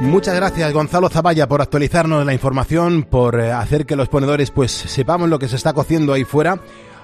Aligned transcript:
Muchas 0.00 0.34
gracias 0.34 0.72
Gonzalo 0.74 1.08
Zavalla 1.08 1.48
por 1.48 1.62
actualizarnos 1.62 2.26
la 2.26 2.34
información, 2.34 3.02
por 3.02 3.40
eh, 3.40 3.50
hacer 3.50 3.86
que 3.86 3.96
los 3.96 4.08
ponedores 4.08 4.50
pues 4.50 4.70
sepamos 4.70 5.30
lo 5.30 5.38
que 5.38 5.48
se 5.48 5.56
está 5.56 5.72
cociendo 5.72 6.12
ahí 6.12 6.24
fuera, 6.24 6.60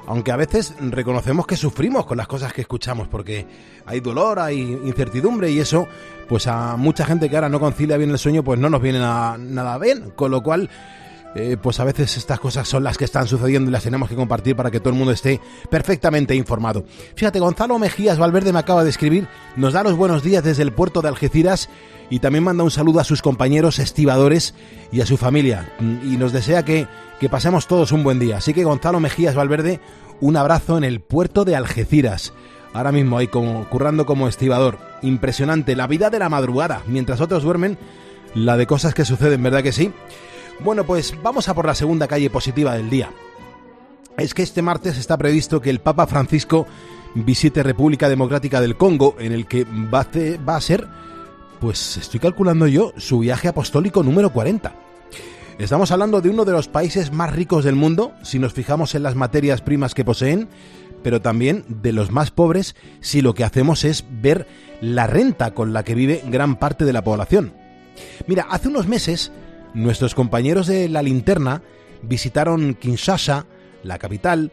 aunque 0.07 0.31
a 0.31 0.37
veces 0.37 0.75
reconocemos 0.79 1.47
que 1.47 1.57
sufrimos 1.57 2.05
con 2.05 2.19
las 2.19 2.27
cosas 2.27 2.53
que 2.53 2.61
escuchamos 2.61 3.09
porque 3.09 3.47
hay 3.87 4.01
dolor, 4.01 4.39
hay 4.39 4.61
incertidumbre 4.85 5.51
y 5.51 5.59
eso 5.59 5.89
pues 6.29 6.47
a 6.47 6.77
mucha 6.77 7.07
gente 7.07 7.31
que 7.31 7.37
ahora 7.37 7.49
no 7.49 7.61
concilia 7.61 7.97
bien 7.97 8.11
el 8.11 8.19
sueño 8.19 8.45
pues 8.45 8.61
no 8.61 8.69
nos 8.69 8.83
viene 8.83 8.99
nada 8.99 9.79
bien, 9.79 10.11
con 10.15 10.31
lo 10.31 10.43
cual 10.43 10.69
eh, 11.35 11.57
pues 11.61 11.81
a 11.81 11.85
veces 11.85 12.17
estas 12.17 12.39
cosas 12.39 12.69
son 12.69 12.85
las 12.85 12.99
que 12.99 13.05
están 13.05 13.27
sucediendo 13.27 13.71
y 13.71 13.73
las 13.73 13.83
tenemos 13.83 14.09
que 14.09 14.15
compartir 14.15 14.55
para 14.55 14.71
que 14.71 14.81
todo 14.81 14.91
el 14.91 14.99
mundo 14.99 15.13
esté 15.13 15.41
perfectamente 15.71 16.35
informado. 16.35 16.85
Fíjate, 17.15 17.41
Gonzalo 17.41 17.79
Mejías 17.79 18.19
Valverde 18.19 18.53
me 18.53 18.59
acaba 18.59 18.85
de 18.85 18.91
escribir, 18.91 19.29
nos 19.57 19.73
da 19.73 19.83
los 19.83 19.97
buenos 19.97 20.23
días 20.23 20.45
desde 20.45 20.63
el 20.63 20.73
puerto 20.73 21.01
de 21.01 21.09
Algeciras 21.09 21.69
y 22.11 22.19
también 22.19 22.45
manda 22.45 22.65
un 22.65 22.71
saludo 22.71 23.01
a 23.01 23.05
sus 23.05 23.23
compañeros 23.23 23.79
estibadores 23.79 24.55
y 24.93 25.01
a 25.01 25.07
su 25.07 25.17
familia 25.17 25.73
y 25.81 26.17
nos 26.19 26.33
desea 26.33 26.65
que, 26.65 26.87
que 27.19 27.31
pasemos 27.31 27.67
todos 27.67 27.93
un 27.93 28.05
buen 28.05 28.19
día. 28.19 28.37
Así 28.37 28.53
que 28.53 28.65
Gonzalo 28.65 29.01
Mejías 29.01 29.35
Valverde, 29.35 29.81
un 30.21 30.37
abrazo 30.37 30.77
en 30.77 30.85
el 30.85 31.01
puerto 31.01 31.45
de 31.45 31.57
Algeciras. 31.57 32.35
Ahora 32.75 32.93
mismo 32.93 33.19
ahí 33.19 33.29
como, 33.29 33.69
currando 33.69 34.07
como 34.07 34.29
estibador. 34.29 34.79
Impresionante, 35.03 35.77
la 35.77 35.87
vida 35.87 36.11
de 36.11 36.19
la 36.19 36.29
madrugada, 36.29 36.83
mientras 36.87 37.21
otros 37.21 37.43
duermen, 37.43 37.79
la 38.35 38.57
de 38.57 38.67
cosas 38.67 38.95
que 38.95 39.05
suceden, 39.05 39.43
¿verdad 39.43 39.63
que 39.63 39.73
sí? 39.73 39.93
Bueno, 40.65 40.85
pues 40.85 41.15
vamos 41.21 41.49
a 41.49 41.55
por 41.55 41.67
la 41.67 41.75
segunda 41.75 42.07
calle 42.07 42.31
positiva 42.31 42.77
del 42.77 42.89
día. 42.89 43.11
Es 44.17 44.33
que 44.33 44.43
este 44.43 44.63
martes 44.63 44.97
está 44.97 45.17
previsto 45.17 45.61
que 45.61 45.71
el 45.71 45.81
Papa 45.81 46.07
Francisco 46.07 46.67
visite 47.17 47.65
República 47.65 48.09
Democrática 48.09 48.61
del 48.61 48.77
Congo, 48.77 49.17
en 49.19 49.33
el 49.33 49.47
que 49.47 49.65
va 49.65 50.07
a, 50.47 50.61
ser, 50.61 50.87
pues 51.61 51.97
estoy 51.97 52.21
calculando 52.21 52.69
yo, 52.69 52.93
su 52.97 53.19
viaje 53.19 53.49
apostólico 53.49 54.05
número 54.05 54.33
40. 54.33 54.73
Estamos 55.59 55.91
hablando 55.91 56.21
de 56.21 56.31
uno 56.31 56.45
de 56.45 56.53
los 56.53 56.69
países 56.69 57.11
más 57.11 57.35
ricos 57.35 57.65
del 57.65 57.75
mundo, 57.75 58.13
si 58.23 58.39
nos 58.39 58.53
fijamos 58.53 58.95
en 58.95 59.03
las 59.03 59.17
materias 59.17 59.63
primas 59.63 59.95
que 59.95 60.05
poseen, 60.05 60.49
pero 61.03 61.21
también 61.21 61.65
de 61.69 61.93
los 61.93 62.13
más 62.13 62.31
pobres 62.31 62.77
si 63.01 63.21
lo 63.21 63.35
que 63.35 63.43
hacemos 63.43 63.83
es 63.85 64.05
ver 64.09 64.47
la 64.81 65.09
renta 65.09 65.55
con 65.55 65.73
la 65.73 65.83
que 65.83 65.97
vive 65.97 66.23
gran 66.29 66.55
parte 66.55 66.85
de 66.85 66.93
la 66.93 67.03
población. 67.03 67.53
Mira, 68.29 68.47
hace 68.49 68.69
unos 68.69 68.87
meses 68.87 69.33
Nuestros 69.75 70.15
compañeros 70.15 70.67
de 70.67 70.89
la 70.89 71.03
linterna 71.03 71.63
visitaron 72.03 72.75
Kinshasa, 72.75 73.47
la 73.83 73.99
capital, 73.99 74.53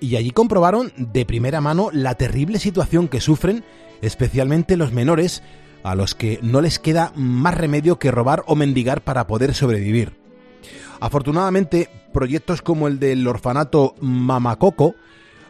y 0.00 0.16
allí 0.16 0.30
comprobaron 0.30 0.92
de 0.96 1.26
primera 1.26 1.60
mano 1.60 1.90
la 1.92 2.14
terrible 2.14 2.58
situación 2.58 3.08
que 3.08 3.20
sufren, 3.20 3.64
especialmente 4.00 4.76
los 4.76 4.92
menores, 4.92 5.42
a 5.82 5.94
los 5.94 6.14
que 6.14 6.38
no 6.42 6.60
les 6.60 6.78
queda 6.78 7.12
más 7.14 7.54
remedio 7.54 7.98
que 7.98 8.10
robar 8.10 8.42
o 8.46 8.54
mendigar 8.54 9.02
para 9.02 9.26
poder 9.26 9.54
sobrevivir. 9.54 10.16
Afortunadamente, 11.00 11.88
proyectos 12.12 12.62
como 12.62 12.88
el 12.88 12.98
del 12.98 13.26
orfanato 13.26 13.94
Mamacoco 14.00 14.94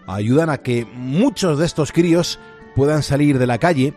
ayudan 0.07 0.51
a 0.51 0.59
que 0.59 0.87
muchos 0.95 1.59
de 1.59 1.67
estos 1.67 1.93
críos 1.93 2.39
puedan 2.75 3.03
salir 3.03 3.39
de 3.39 3.47
la 3.47 3.59
calle. 3.59 3.95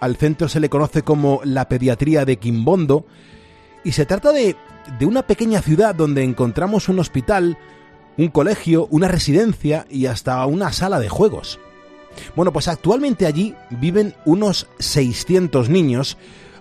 Al 0.00 0.16
centro 0.16 0.48
se 0.48 0.60
le 0.60 0.68
conoce 0.68 1.02
como 1.02 1.40
la 1.44 1.68
pediatría 1.68 2.24
de 2.24 2.38
Quimbondo 2.38 3.06
y 3.84 3.92
se 3.92 4.06
trata 4.06 4.32
de, 4.32 4.56
de 4.98 5.06
una 5.06 5.22
pequeña 5.22 5.60
ciudad 5.62 5.94
donde 5.94 6.24
encontramos 6.24 6.88
un 6.88 6.98
hospital, 6.98 7.58
un 8.16 8.28
colegio, 8.28 8.86
una 8.90 9.08
residencia 9.08 9.86
y 9.90 10.06
hasta 10.06 10.44
una 10.46 10.72
sala 10.72 10.98
de 10.98 11.08
juegos. 11.08 11.60
Bueno, 12.36 12.52
pues 12.52 12.68
actualmente 12.68 13.26
allí 13.26 13.54
viven 13.70 14.14
unos 14.24 14.68
600 14.78 15.68
niños 15.68 16.16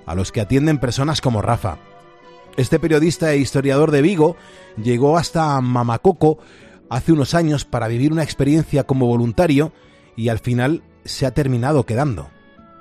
a 0.05 0.15
los 0.15 0.31
que 0.31 0.41
atienden 0.41 0.79
personas 0.79 1.21
como 1.21 1.41
Rafa. 1.41 1.77
Este 2.57 2.79
periodista 2.79 3.31
e 3.31 3.37
historiador 3.37 3.91
de 3.91 4.01
Vigo 4.01 4.35
llegó 4.81 5.17
hasta 5.17 5.59
Mamacoco 5.61 6.39
hace 6.89 7.11
unos 7.11 7.33
años 7.33 7.65
para 7.65 7.87
vivir 7.87 8.11
una 8.11 8.23
experiencia 8.23 8.83
como 8.83 9.07
voluntario 9.07 9.71
y 10.15 10.29
al 10.29 10.39
final 10.39 10.83
se 11.05 11.25
ha 11.25 11.31
terminado 11.31 11.85
quedando. 11.85 12.29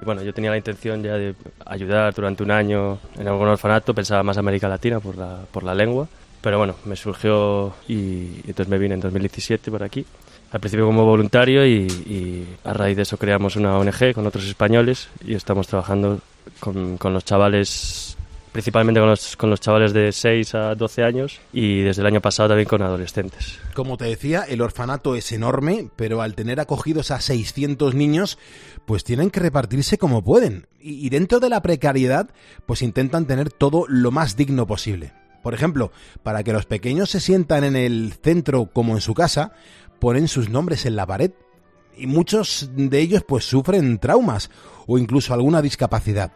Bueno, 0.05 0.23
yo 0.23 0.33
tenía 0.35 0.51
la 0.51 0.57
intención 0.57 1.03
ya 1.03 1.15
de 1.15 1.35
ayudar 1.65 2.13
durante 2.15 2.43
un 2.43 2.51
año 2.51 2.99
en 3.19 3.29
algún 3.29 3.49
orfanato, 3.49 3.95
pensaba 3.95 4.23
más 4.23 4.37
América 4.37 4.69
Latina 4.69 5.01
por 5.01 5.17
la, 5.17 5.41
por 5.51 5.63
la 5.63 5.75
lengua, 5.75 6.09
pero 6.41 6.59
bueno, 6.59 6.75
me 6.85 6.97
surgió 6.97 7.73
y, 7.89 8.41
entonces 8.47 8.69
me 8.69 8.79
vine 8.79 8.95
en 8.95 9.01
2017 9.01 9.71
por 9.71 9.83
aquí. 9.83 10.05
Al 10.51 10.61
principio 10.61 10.87
como 10.87 11.05
voluntario 11.05 11.65
y, 11.65 11.87
y, 11.87 12.47
a 12.65 12.75
raíz 12.75 12.97
de 12.97 13.03
eso 13.03 13.17
creamos 13.17 13.57
una 13.57 13.79
ONG 13.79 14.13
con 14.15 14.27
otros 14.27 14.45
españoles 14.45 15.09
y 15.25 15.35
estamos 15.35 15.67
trabajando 15.67 16.21
con, 16.61 16.99
con 16.99 17.15
los 17.15 17.25
chavales 17.25 18.17
principalmente 18.53 19.01
con 19.01 19.09
los, 19.09 19.37
con 19.37 19.51
los 19.51 19.61
chavales 19.61 19.93
de 19.93 20.13
6 20.13 20.55
a 20.55 20.75
12 20.75 21.03
años 21.03 21.41
y 21.53 21.81
desde 21.81 22.03
el 22.03 22.07
año 22.07 22.21
pasado 22.21 22.51
también 22.51 22.69
con 22.69 22.83
adolescentes. 22.83 23.59
Como 23.75 23.97
te 23.97 24.05
decía, 24.05 24.43
el 24.43 24.61
orfanato 24.61 25.17
es 25.17 25.33
enorme, 25.33 25.89
pero 25.97 26.21
al 26.21 26.35
tener 26.35 26.61
acogidos 26.61 27.11
a 27.11 27.21
600 27.21 27.95
niños, 27.95 28.39
pues 28.87 29.05
tienen 29.05 29.31
que 29.31 29.41
repartirse 29.41 29.99
como 29.99 30.23
pueden. 30.23 30.67
Y, 30.81 31.09
dentro 31.11 31.41
de 31.41 31.49
la 31.49 31.63
precariedad, 31.63 32.31
pues 32.67 32.83
intentan 32.83 33.27
tener 33.27 33.51
todo 33.51 33.85
lo 33.89 34.11
más 34.11 34.37
digno 34.37 34.67
posible. 34.67 35.13
Por 35.43 35.55
ejemplo, 35.55 35.93
para 36.23 36.43
que 36.43 36.53
los 36.53 36.67
pequeños 36.67 37.11
se 37.11 37.21
sientan 37.21 37.65
en 37.65 37.77
el 37.77 38.15
centro 38.23 38.67
como 38.67 38.95
en 38.95 39.01
su 39.01 39.15
casa, 39.15 39.53
ponen 40.01 40.29
sus 40.29 40.49
nombres 40.49 40.87
en 40.87 40.97
la 40.97 41.07
pared. 41.07 41.33
Y 41.97 42.07
muchos 42.07 42.71
de 42.75 42.99
ellos 43.01 43.25
pues 43.27 43.45
sufren 43.45 43.99
traumas 43.99 44.51
o 44.87 44.99
incluso 44.99 45.35
alguna 45.35 45.63
discapacidad 45.63 46.33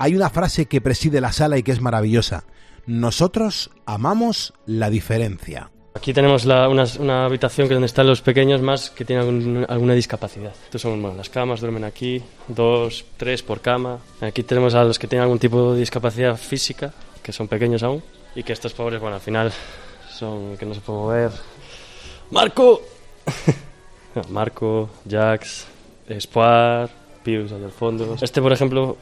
hay 0.00 0.16
una 0.16 0.30
frase 0.30 0.64
que 0.64 0.80
preside 0.80 1.20
la 1.20 1.30
sala 1.30 1.58
y 1.58 1.62
que 1.62 1.72
es 1.72 1.82
maravillosa. 1.82 2.44
Nosotros 2.86 3.70
amamos 3.84 4.54
la 4.64 4.88
diferencia. 4.88 5.70
Aquí 5.92 6.14
tenemos 6.14 6.44
una, 6.44 7.24
habitación 7.24 7.66
que 7.66 7.74
donde 7.74 7.86
están 7.86 8.06
los 8.06 8.22
pequeños 8.22 8.62
más 8.62 8.90
que 8.90 9.04
tienen 9.04 9.66
alguna 9.68 9.92
discapacidad. 9.94 10.52
Estos 10.64 10.82
son 10.82 11.16
las 11.16 11.28
camas, 11.28 11.60
duermen 11.60 11.84
aquí, 11.84 12.22
dos, 12.46 13.04
tres 13.16 13.42
por 13.42 13.60
cama. 13.60 13.98
Aquí 14.20 14.44
tenemos 14.44 14.74
a 14.74 14.84
los 14.84 14.98
que 14.98 15.08
tienen 15.08 15.24
algún 15.24 15.40
tipo 15.40 15.72
de 15.72 15.80
discapacidad 15.80 16.36
física, 16.36 16.92
que 17.22 17.32
son 17.32 17.48
pequeños 17.48 17.82
aún, 17.82 18.02
y 18.36 18.44
que 18.44 18.52
estos 18.52 18.72
pobres, 18.72 19.00
bueno, 19.00 19.16
al 19.16 19.20
final 19.20 19.52
son 20.12 20.56
que 20.56 20.64
no 20.64 20.74
se 20.74 20.80
pueden 20.80 21.02
mover. 21.02 21.30
¡Marco! 22.30 22.82
Marco, 24.30 24.90
Jax, 25.08 25.66
Espoir, 26.08 26.88
Pius 27.24 27.50
allá 27.50 27.66
al 27.66 27.72
fondo. 27.72 28.16
Este, 28.20 28.40
por 28.40 28.52
ejemplo, 28.52 28.96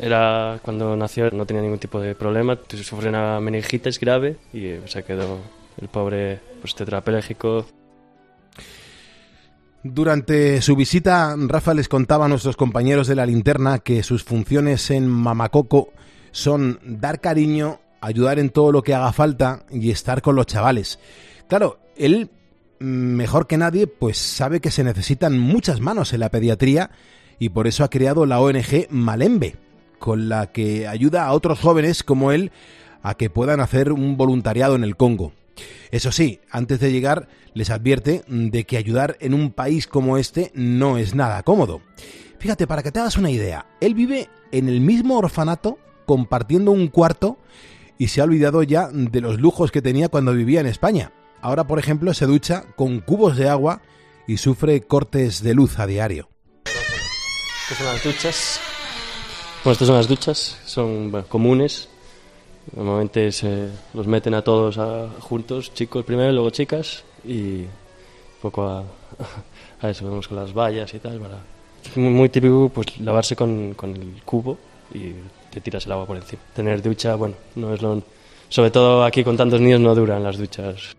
era 0.00 0.60
cuando 0.62 0.96
nació 0.96 1.30
no 1.32 1.44
tenía 1.44 1.62
ningún 1.62 1.80
tipo 1.80 2.00
de 2.00 2.14
problema, 2.14 2.56
sufrió 2.68 3.08
una 3.08 3.40
meningitis 3.40 3.98
grave 3.98 4.36
y 4.52 4.76
se 4.86 5.02
quedó 5.02 5.38
el 5.80 5.88
pobre 5.88 6.40
pues, 6.60 6.74
tetrapléjico. 6.74 7.66
Durante 9.82 10.60
su 10.60 10.74
visita, 10.74 11.34
Rafa 11.38 11.72
les 11.72 11.88
contaba 11.88 12.26
a 12.26 12.28
nuestros 12.28 12.56
compañeros 12.56 13.06
de 13.06 13.14
la 13.14 13.26
linterna 13.26 13.78
que 13.78 14.02
sus 14.02 14.24
funciones 14.24 14.90
en 14.90 15.08
Mamacoco 15.08 15.92
son 16.32 16.80
dar 16.84 17.20
cariño, 17.20 17.80
ayudar 18.00 18.38
en 18.38 18.50
todo 18.50 18.72
lo 18.72 18.82
que 18.82 18.94
haga 18.94 19.12
falta 19.12 19.64
y 19.70 19.90
estar 19.90 20.20
con 20.20 20.34
los 20.34 20.46
chavales. 20.46 20.98
Claro, 21.48 21.78
él, 21.96 22.30
mejor 22.80 23.46
que 23.46 23.56
nadie, 23.56 23.86
pues 23.86 24.18
sabe 24.18 24.60
que 24.60 24.70
se 24.70 24.84
necesitan 24.84 25.38
muchas 25.38 25.80
manos 25.80 26.12
en 26.12 26.20
la 26.20 26.28
pediatría 26.28 26.90
y 27.38 27.50
por 27.50 27.66
eso 27.66 27.84
ha 27.84 27.90
creado 27.90 28.26
la 28.26 28.40
ONG 28.40 28.88
Malembe, 28.90 29.56
con 29.98 30.28
la 30.28 30.48
que 30.48 30.88
ayuda 30.88 31.24
a 31.24 31.32
otros 31.32 31.60
jóvenes 31.60 32.02
como 32.02 32.32
él 32.32 32.50
a 33.02 33.14
que 33.14 33.30
puedan 33.30 33.60
hacer 33.60 33.92
un 33.92 34.16
voluntariado 34.16 34.74
en 34.74 34.82
el 34.82 34.96
Congo. 34.96 35.32
Eso 35.90 36.12
sí, 36.12 36.40
antes 36.50 36.80
de 36.80 36.92
llegar 36.92 37.28
les 37.54 37.70
advierte 37.70 38.22
de 38.28 38.64
que 38.64 38.76
ayudar 38.76 39.16
en 39.20 39.34
un 39.34 39.50
país 39.52 39.86
como 39.86 40.18
este 40.18 40.50
no 40.54 40.98
es 40.98 41.14
nada 41.14 41.42
cómodo. 41.42 41.80
Fíjate, 42.38 42.66
para 42.66 42.82
que 42.82 42.92
te 42.92 43.00
hagas 43.00 43.16
una 43.16 43.30
idea, 43.30 43.66
él 43.80 43.94
vive 43.94 44.28
en 44.52 44.68
el 44.68 44.80
mismo 44.80 45.18
orfanato 45.18 45.78
compartiendo 46.06 46.70
un 46.70 46.88
cuarto 46.88 47.38
y 47.98 48.08
se 48.08 48.20
ha 48.20 48.24
olvidado 48.24 48.62
ya 48.62 48.88
de 48.92 49.20
los 49.20 49.40
lujos 49.40 49.72
que 49.72 49.82
tenía 49.82 50.08
cuando 50.08 50.32
vivía 50.32 50.60
en 50.60 50.66
España. 50.66 51.12
Ahora, 51.40 51.66
por 51.66 51.78
ejemplo, 51.78 52.14
se 52.14 52.26
ducha 52.26 52.64
con 52.76 53.00
cubos 53.00 53.36
de 53.36 53.48
agua 53.48 53.82
y 54.26 54.36
sufre 54.36 54.82
cortes 54.82 55.42
de 55.42 55.54
luz 55.54 55.78
a 55.78 55.86
diario. 55.86 56.28
son 57.76 57.86
las 57.86 58.04
duchas 58.04 58.60
bueno, 59.64 59.72
estas 59.72 59.88
son 59.88 59.96
las 59.96 60.08
duchas, 60.08 60.56
son 60.64 61.10
comunes. 61.28 61.88
Normalmente 62.76 63.32
se 63.32 63.68
los 63.94 64.06
meten 64.06 64.34
a 64.34 64.42
todos 64.42 64.78
juntos, 65.20 65.72
chicos 65.72 66.04
primero, 66.04 66.32
luego 66.32 66.50
chicas, 66.50 67.04
y 67.24 67.64
poco 68.42 68.64
a, 68.64 68.84
eso, 69.88 70.04
vemos 70.04 70.28
con 70.28 70.36
las 70.36 70.52
vallas 70.52 70.92
y 70.94 70.98
tal. 70.98 71.18
Para... 71.18 71.38
Es 71.84 71.96
muy, 71.96 72.28
típico 72.28 72.70
pues 72.72 72.98
lavarse 73.00 73.36
con, 73.36 73.74
con, 73.74 73.94
el 73.94 74.22
cubo 74.24 74.58
y 74.92 75.12
te 75.50 75.60
tiras 75.60 75.86
el 75.86 75.92
agua 75.92 76.06
por 76.06 76.16
encima. 76.16 76.42
Tener 76.54 76.82
ducha, 76.82 77.14
bueno, 77.14 77.36
no 77.54 77.72
es 77.72 77.82
lo... 77.82 78.02
Sobre 78.48 78.70
todo 78.70 79.04
aquí 79.04 79.24
con 79.24 79.36
tantos 79.36 79.60
niños 79.60 79.80
no 79.80 79.94
duran 79.94 80.22
las 80.22 80.38
duchas. 80.38 80.96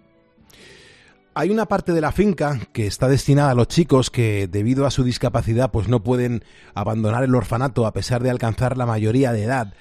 hay 1.33 1.50
una 1.50 1.65
parte 1.65 1.94
de 1.94 2.01
la 2.01 2.12
finca 2.12 2.60
que 2.74 2.86
está 2.86 3.07
destinada 3.07 3.51
a 3.51 3.56
los 3.56 3.68
chicos 3.68 4.12
que 4.12 4.48
debido 4.48 4.86
a 4.86 4.92
su 4.92 5.04
discapacidad 5.04 5.72
pues 5.72 5.88
no 5.88 6.04
pueden 6.04 6.44
abandonar 6.75 7.24
el 7.24 7.33
orfanato 7.33 7.88
a 7.88 7.94
pesar 7.94 8.22
de 8.22 8.30
alcanzar 8.30 8.77
la 8.77 8.86
mayoría 8.86 9.31
de 9.31 9.44
edad. 9.44 9.74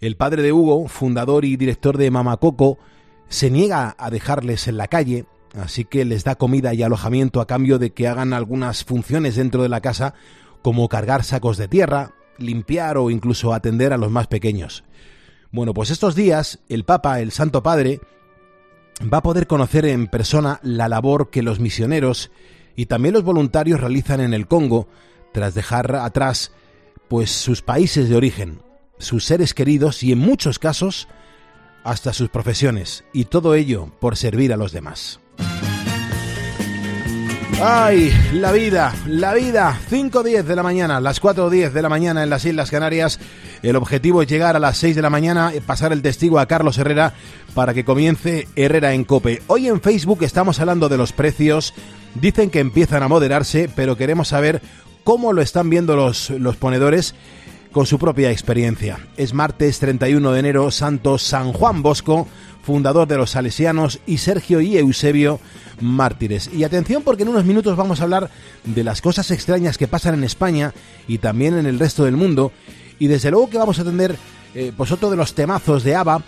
El 0.00 0.16
padre 0.16 0.42
de 0.42 0.52
Hugo, 0.52 0.88
fundador 0.88 1.44
y 1.44 1.56
director 1.56 1.96
de 1.96 2.10
Mamacoco, 2.10 2.78
se 3.28 3.50
niega 3.50 3.94
a 3.98 4.10
dejarles 4.10 4.68
en 4.68 4.76
la 4.76 4.88
calle, 4.88 5.24
así 5.54 5.84
que 5.84 6.04
les 6.04 6.24
da 6.24 6.34
comida 6.34 6.74
y 6.74 6.82
alojamiento 6.82 7.40
a 7.40 7.46
cambio 7.46 7.78
de 7.78 7.90
que 7.90 8.06
hagan 8.06 8.32
algunas 8.32 8.84
funciones 8.84 9.36
dentro 9.36 9.62
de 9.62 9.68
la 9.68 9.80
casa 9.80 10.14
como 10.62 10.88
cargar 10.88 11.24
sacos 11.24 11.56
de 11.56 11.68
tierra, 11.68 12.12
limpiar 12.38 12.98
o 12.98 13.10
incluso 13.10 13.54
atender 13.54 13.92
a 13.92 13.96
los 13.96 14.10
más 14.10 14.26
pequeños. 14.26 14.84
Bueno, 15.50 15.72
pues 15.72 15.90
estos 15.90 16.14
días 16.14 16.58
el 16.68 16.84
Papa, 16.84 17.20
el 17.20 17.32
Santo 17.32 17.62
Padre, 17.62 18.00
va 19.12 19.18
a 19.18 19.22
poder 19.22 19.46
conocer 19.46 19.86
en 19.86 20.08
persona 20.08 20.60
la 20.62 20.88
labor 20.88 21.30
que 21.30 21.42
los 21.42 21.60
misioneros 21.60 22.30
y 22.74 22.86
también 22.86 23.14
los 23.14 23.22
voluntarios 23.22 23.80
realizan 23.80 24.20
en 24.20 24.34
el 24.34 24.46
Congo 24.46 24.88
tras 25.32 25.54
dejar 25.54 25.96
atrás 25.96 26.52
pues 27.08 27.30
sus 27.30 27.62
países 27.62 28.08
de 28.08 28.16
origen, 28.16 28.60
sus 28.98 29.24
seres 29.24 29.54
queridos 29.54 30.02
y 30.02 30.12
en 30.12 30.18
muchos 30.18 30.58
casos 30.58 31.08
hasta 31.84 32.12
sus 32.12 32.28
profesiones 32.28 33.04
y 33.12 33.26
todo 33.26 33.54
ello 33.54 33.90
por 34.00 34.16
servir 34.16 34.52
a 34.52 34.56
los 34.56 34.72
demás. 34.72 35.20
¡Ay! 37.62 38.12
La 38.34 38.52
vida, 38.52 38.94
la 39.06 39.32
vida. 39.32 39.78
5.10 39.90 40.42
de 40.42 40.56
la 40.56 40.62
mañana, 40.62 41.00
las 41.00 41.22
4.10 41.22 41.70
de 41.70 41.80
la 41.80 41.88
mañana 41.88 42.22
en 42.22 42.28
las 42.28 42.44
Islas 42.44 42.70
Canarias. 42.70 43.18
El 43.62 43.76
objetivo 43.76 44.20
es 44.20 44.28
llegar 44.28 44.56
a 44.56 44.58
las 44.58 44.76
6 44.76 44.94
de 44.94 45.00
la 45.00 45.08
mañana, 45.08 45.54
y 45.54 45.60
pasar 45.60 45.92
el 45.92 46.02
testigo 46.02 46.38
a 46.38 46.46
Carlos 46.46 46.76
Herrera 46.76 47.14
para 47.54 47.72
que 47.72 47.84
comience 47.84 48.46
Herrera 48.56 48.92
en 48.92 49.04
Cope. 49.04 49.40
Hoy 49.46 49.68
en 49.68 49.80
Facebook 49.80 50.22
estamos 50.22 50.60
hablando 50.60 50.90
de 50.90 50.98
los 50.98 51.12
precios. 51.12 51.72
Dicen 52.14 52.50
que 52.50 52.60
empiezan 52.60 53.02
a 53.02 53.08
moderarse, 53.08 53.70
pero 53.74 53.96
queremos 53.96 54.28
saber 54.28 54.60
cómo 55.02 55.32
lo 55.32 55.40
están 55.40 55.70
viendo 55.70 55.96
los, 55.96 56.28
los 56.28 56.58
ponedores 56.58 57.14
con 57.76 57.84
su 57.84 57.98
propia 57.98 58.30
experiencia. 58.30 58.98
Es 59.18 59.34
martes 59.34 59.80
31 59.80 60.32
de 60.32 60.40
enero, 60.40 60.70
Santo 60.70 61.18
San 61.18 61.52
Juan 61.52 61.82
Bosco 61.82 62.26
fundador 62.62 63.06
de 63.06 63.18
los 63.18 63.32
Salesianos, 63.32 64.00
y 64.06 64.16
Sergio 64.16 64.62
y 64.62 64.78
Eusebio, 64.78 65.40
mártires. 65.82 66.48
Y 66.54 66.64
atención 66.64 67.02
porque 67.02 67.24
en 67.24 67.28
unos 67.28 67.44
minutos 67.44 67.76
vamos 67.76 68.00
a 68.00 68.04
hablar 68.04 68.30
de 68.64 68.82
las 68.82 69.02
cosas 69.02 69.30
extrañas 69.30 69.76
que 69.76 69.88
pasan 69.88 70.14
en 70.14 70.24
España 70.24 70.72
y 71.06 71.18
también 71.18 71.58
en 71.58 71.66
el 71.66 71.78
resto 71.78 72.06
del 72.06 72.16
mundo. 72.16 72.50
Y 72.98 73.08
desde 73.08 73.30
luego 73.30 73.50
que 73.50 73.58
vamos 73.58 73.78
a 73.78 73.82
atender 73.82 74.16
eh, 74.54 74.72
pues 74.74 74.90
otro 74.90 75.10
de 75.10 75.16
los 75.16 75.34
temazos 75.34 75.84
de 75.84 75.96
ABBA, 75.96 76.22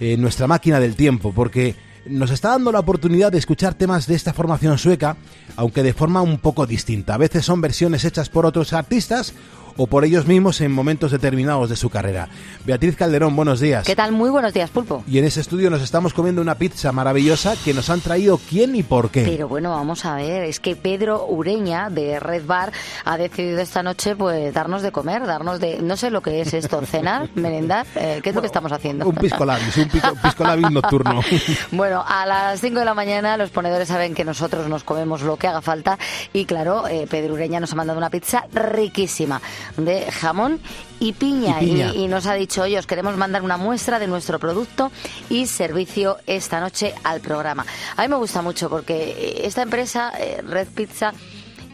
en 0.00 0.22
nuestra 0.22 0.46
máquina 0.46 0.80
del 0.80 0.96
tiempo, 0.96 1.34
porque 1.34 1.76
nos 2.06 2.30
está 2.30 2.48
dando 2.48 2.72
la 2.72 2.80
oportunidad 2.80 3.30
de 3.30 3.38
escuchar 3.38 3.74
temas 3.74 4.06
de 4.06 4.14
esta 4.14 4.32
formación 4.32 4.78
sueca, 4.78 5.18
aunque 5.54 5.82
de 5.82 5.92
forma 5.92 6.22
un 6.22 6.38
poco 6.38 6.66
distinta. 6.66 7.12
A 7.12 7.18
veces 7.18 7.44
son 7.44 7.60
versiones 7.60 8.06
hechas 8.06 8.30
por 8.30 8.46
otros 8.46 8.72
artistas 8.72 9.34
o 9.76 9.86
por 9.86 10.04
ellos 10.04 10.26
mismos 10.26 10.60
en 10.60 10.72
momentos 10.72 11.10
determinados 11.10 11.68
de 11.68 11.76
su 11.76 11.90
carrera. 11.90 12.28
Beatriz 12.64 12.96
Calderón, 12.96 13.34
buenos 13.36 13.60
días. 13.60 13.86
¿Qué 13.86 13.96
tal? 13.96 14.12
Muy 14.12 14.30
buenos 14.30 14.52
días, 14.54 14.70
Pulpo. 14.70 15.04
Y 15.06 15.18
en 15.18 15.24
ese 15.24 15.40
estudio 15.40 15.70
nos 15.70 15.82
estamos 15.82 16.14
comiendo 16.14 16.40
una 16.42 16.56
pizza 16.56 16.92
maravillosa 16.92 17.54
que 17.64 17.74
nos 17.74 17.90
han 17.90 18.00
traído 18.00 18.38
quién 18.48 18.76
y 18.76 18.82
por 18.82 19.10
qué. 19.10 19.24
Pero 19.24 19.48
bueno, 19.48 19.70
vamos 19.70 20.04
a 20.04 20.16
ver, 20.16 20.44
es 20.44 20.60
que 20.60 20.76
Pedro 20.76 21.26
Ureña 21.26 21.90
de 21.90 22.20
Red 22.20 22.46
Bar 22.46 22.72
ha 23.04 23.16
decidido 23.16 23.60
esta 23.60 23.82
noche 23.82 24.16
pues 24.16 24.52
darnos 24.54 24.82
de 24.82 24.92
comer, 24.92 25.26
darnos 25.26 25.60
de, 25.60 25.80
no 25.82 25.96
sé 25.96 26.10
lo 26.10 26.22
que 26.22 26.40
es 26.40 26.54
esto, 26.54 26.80
cenar, 26.86 27.28
merendar, 27.34 27.86
eh, 27.96 28.20
¿qué 28.22 28.30
es 28.30 28.34
lo 28.34 28.40
que 28.40 28.46
estamos 28.46 28.72
haciendo? 28.72 29.06
Un 29.06 29.14
pisco 29.16 29.44
labis, 29.44 29.76
un 29.76 29.88
pisco 29.88 30.44
labis 30.44 30.70
nocturno. 30.70 31.20
bueno, 31.72 32.04
a 32.06 32.26
las 32.26 32.60
5 32.60 32.78
de 32.78 32.84
la 32.84 32.94
mañana 32.94 33.36
los 33.36 33.50
ponedores 33.50 33.88
saben 33.88 34.14
que 34.14 34.24
nosotros 34.24 34.68
nos 34.68 34.84
comemos 34.84 35.22
lo 35.22 35.36
que 35.36 35.48
haga 35.48 35.60
falta 35.60 35.98
y 36.32 36.44
claro, 36.44 36.86
eh, 36.88 37.06
Pedro 37.08 37.34
Ureña 37.34 37.60
nos 37.60 37.72
ha 37.72 37.76
mandado 37.76 37.98
una 37.98 38.10
pizza 38.10 38.46
riquísima 38.52 39.40
de 39.76 40.10
jamón 40.10 40.60
y 41.00 41.12
piña. 41.12 41.62
Y, 41.62 42.08
nos 42.08 42.26
ha 42.26 42.34
dicho, 42.34 42.62
oye, 42.62 42.78
os 42.78 42.86
queremos 42.86 43.16
mandar 43.16 43.42
una 43.42 43.56
muestra 43.56 43.98
de 43.98 44.06
nuestro 44.06 44.38
producto 44.38 44.90
y 45.28 45.46
servicio 45.46 46.18
esta 46.26 46.60
noche 46.60 46.94
al 47.04 47.20
programa. 47.20 47.66
A 47.96 48.02
mí 48.02 48.08
me 48.08 48.16
gusta 48.16 48.42
mucho 48.42 48.70
porque 48.70 49.40
esta 49.44 49.62
empresa, 49.62 50.12
eh, 50.18 50.42
Red 50.46 50.68
Pizza, 50.68 51.12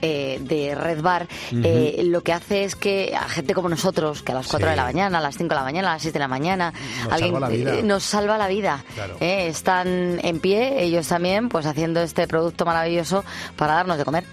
eh, 0.03 0.39
de 0.41 0.75
Red 0.75 1.03
Bar, 1.03 1.29
eh, 1.53 2.03
lo 2.07 2.23
que 2.23 2.33
hace 2.33 2.65
es 2.65 2.75
que 2.75 3.15
a 3.15 3.29
gente 3.29 3.53
como 3.53 3.69
nosotros, 3.69 4.23
que 4.23 4.33
a 4.33 4.35
las 4.35 4.49
4 4.49 4.71
de 4.71 4.77
la 4.77 4.85
mañana, 4.85 5.19
a 5.19 5.21
las 5.21 5.37
5 5.37 5.51
de 5.51 5.55
la 5.55 5.65
mañana, 5.65 5.91
a 5.91 5.93
las 5.95 6.03
6 6.03 6.15
de 6.15 6.21
la 6.21 6.29
mañana, 6.29 6.73
nos 7.05 7.13
alguien 7.13 7.33
salva 7.33 7.41
la 7.41 7.49
vida. 7.49 7.83
nos 7.83 8.03
salva 8.03 8.39
la 8.39 8.49
vida. 8.49 8.85
están 9.21 10.19
en 10.23 10.41
pie, 10.41 10.83
ellos 10.83 11.07
también, 11.07 11.51
pues 11.51 11.67
haciendo 11.67 12.01
este 12.01 12.27
producto 12.27 12.65
maravilloso 12.65 13.25
para 13.57 13.75
darnos 13.75 13.99
de 13.99 14.05
comer. 14.07 14.25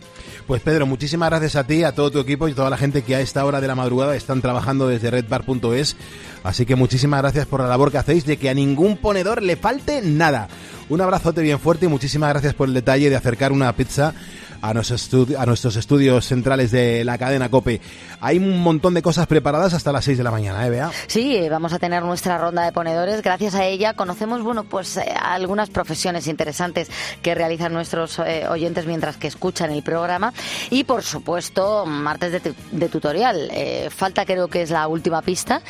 Pues 0.47 0.61
Pedro, 0.61 0.85
muchísimas 0.85 1.29
gracias 1.29 1.57
a 1.57 1.65
ti, 1.65 1.83
a 1.83 1.91
todo 1.91 2.09
tu 2.09 2.19
equipo 2.19 2.47
y 2.47 2.53
toda 2.53 2.69
la 2.69 2.77
gente 2.77 3.01
que 3.01 3.17
a 3.17 3.19
esta 3.19 3.43
hora 3.43 3.59
de 3.59 3.67
la 3.67 3.75
madrugada 3.75 4.15
están 4.15 4.41
trabajando 4.41 4.87
desde 4.87 5.11
redbar.es. 5.11 5.97
Así 6.41 6.65
que 6.65 6.77
muchísimas 6.77 7.21
gracias 7.21 7.45
por 7.47 7.59
la 7.59 7.67
labor 7.67 7.91
que 7.91 7.97
hacéis 7.97 8.25
de 8.25 8.37
que 8.37 8.49
a 8.49 8.53
ningún 8.53 8.95
ponedor 8.95 9.43
le 9.43 9.57
falte 9.57 10.01
nada. 10.01 10.47
Un 10.87 11.01
abrazote 11.01 11.41
bien 11.41 11.59
fuerte 11.59 11.87
y 11.87 11.89
muchísimas 11.89 12.29
gracias 12.29 12.53
por 12.53 12.69
el 12.69 12.73
detalle 12.73 13.09
de 13.09 13.17
acercar 13.17 13.51
una 13.51 13.73
pizza 13.73 14.13
a, 14.61 14.69
a 14.69 15.45
nuestros 15.45 15.75
estudios 15.75 16.25
centrales 16.25 16.71
de 16.71 17.03
la 17.03 17.17
cadena 17.17 17.49
COPE. 17.49 17.81
Hay 18.19 18.37
un 18.37 18.61
montón 18.61 18.93
de 18.93 19.01
cosas 19.01 19.27
preparadas 19.27 19.73
hasta 19.73 19.91
las 19.91 20.05
6 20.05 20.17
de 20.17 20.23
la 20.23 20.31
mañana, 20.31 20.65
¿eh, 20.65 20.69
Bea? 20.69 20.91
Sí, 21.07 21.35
eh, 21.35 21.49
vamos 21.49 21.73
a 21.73 21.79
tener 21.79 22.03
nuestra 22.03 22.37
ronda 22.37 22.63
de 22.63 22.71
ponedores. 22.71 23.21
Gracias 23.21 23.55
a 23.55 23.65
ella 23.65 23.93
conocemos, 23.93 24.41
bueno, 24.41 24.63
pues 24.63 24.97
eh, 24.97 25.13
algunas 25.21 25.69
profesiones 25.69 26.27
interesantes 26.27 26.89
que 27.21 27.35
realizan 27.35 27.73
nuestros 27.73 28.19
eh, 28.19 28.47
oyentes 28.49 28.85
mientras 28.85 29.17
que 29.17 29.27
escuchan 29.27 29.71
el 29.71 29.83
programa. 29.83 30.33
Y, 30.69 30.83
por 30.83 31.03
supuesto, 31.03 31.85
martes 31.85 32.31
de, 32.31 32.53
de 32.71 32.89
tutorial. 32.89 33.51
falta 33.91 34.25
creo 34.25 34.47
que 34.47 34.61
es 34.61 34.71
la 34.71 34.87
última 34.87 35.21
pista 35.21 35.61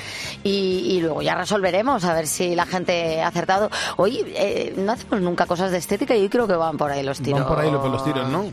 y, 0.43 0.49
y, 0.49 1.01
luego 1.01 1.21
ya 1.21 1.35
resolveremos 1.35 2.03
a 2.05 2.13
ver 2.13 2.27
si 2.27 2.55
la 2.55 2.65
gente 2.65 3.21
ha 3.21 3.27
acertado. 3.27 3.69
Hoy 3.97 4.25
no 4.77 4.91
hacemos 4.93 5.21
nunca 5.21 5.45
cosas 5.45 5.71
de 5.71 5.77
estética 5.77 6.15
y 6.15 6.21
hoy 6.21 6.29
creo 6.29 6.47
que 6.47 6.55
van 6.55 6.77
por 6.77 6.91
ahí 6.91 7.03
los 7.03 7.19
tiros. 7.19 7.41
Van 7.41 7.49
por 7.49 7.59
ahí 7.59 7.71
los 7.71 8.03
tiros, 8.03 8.29
¿no? 8.29 8.45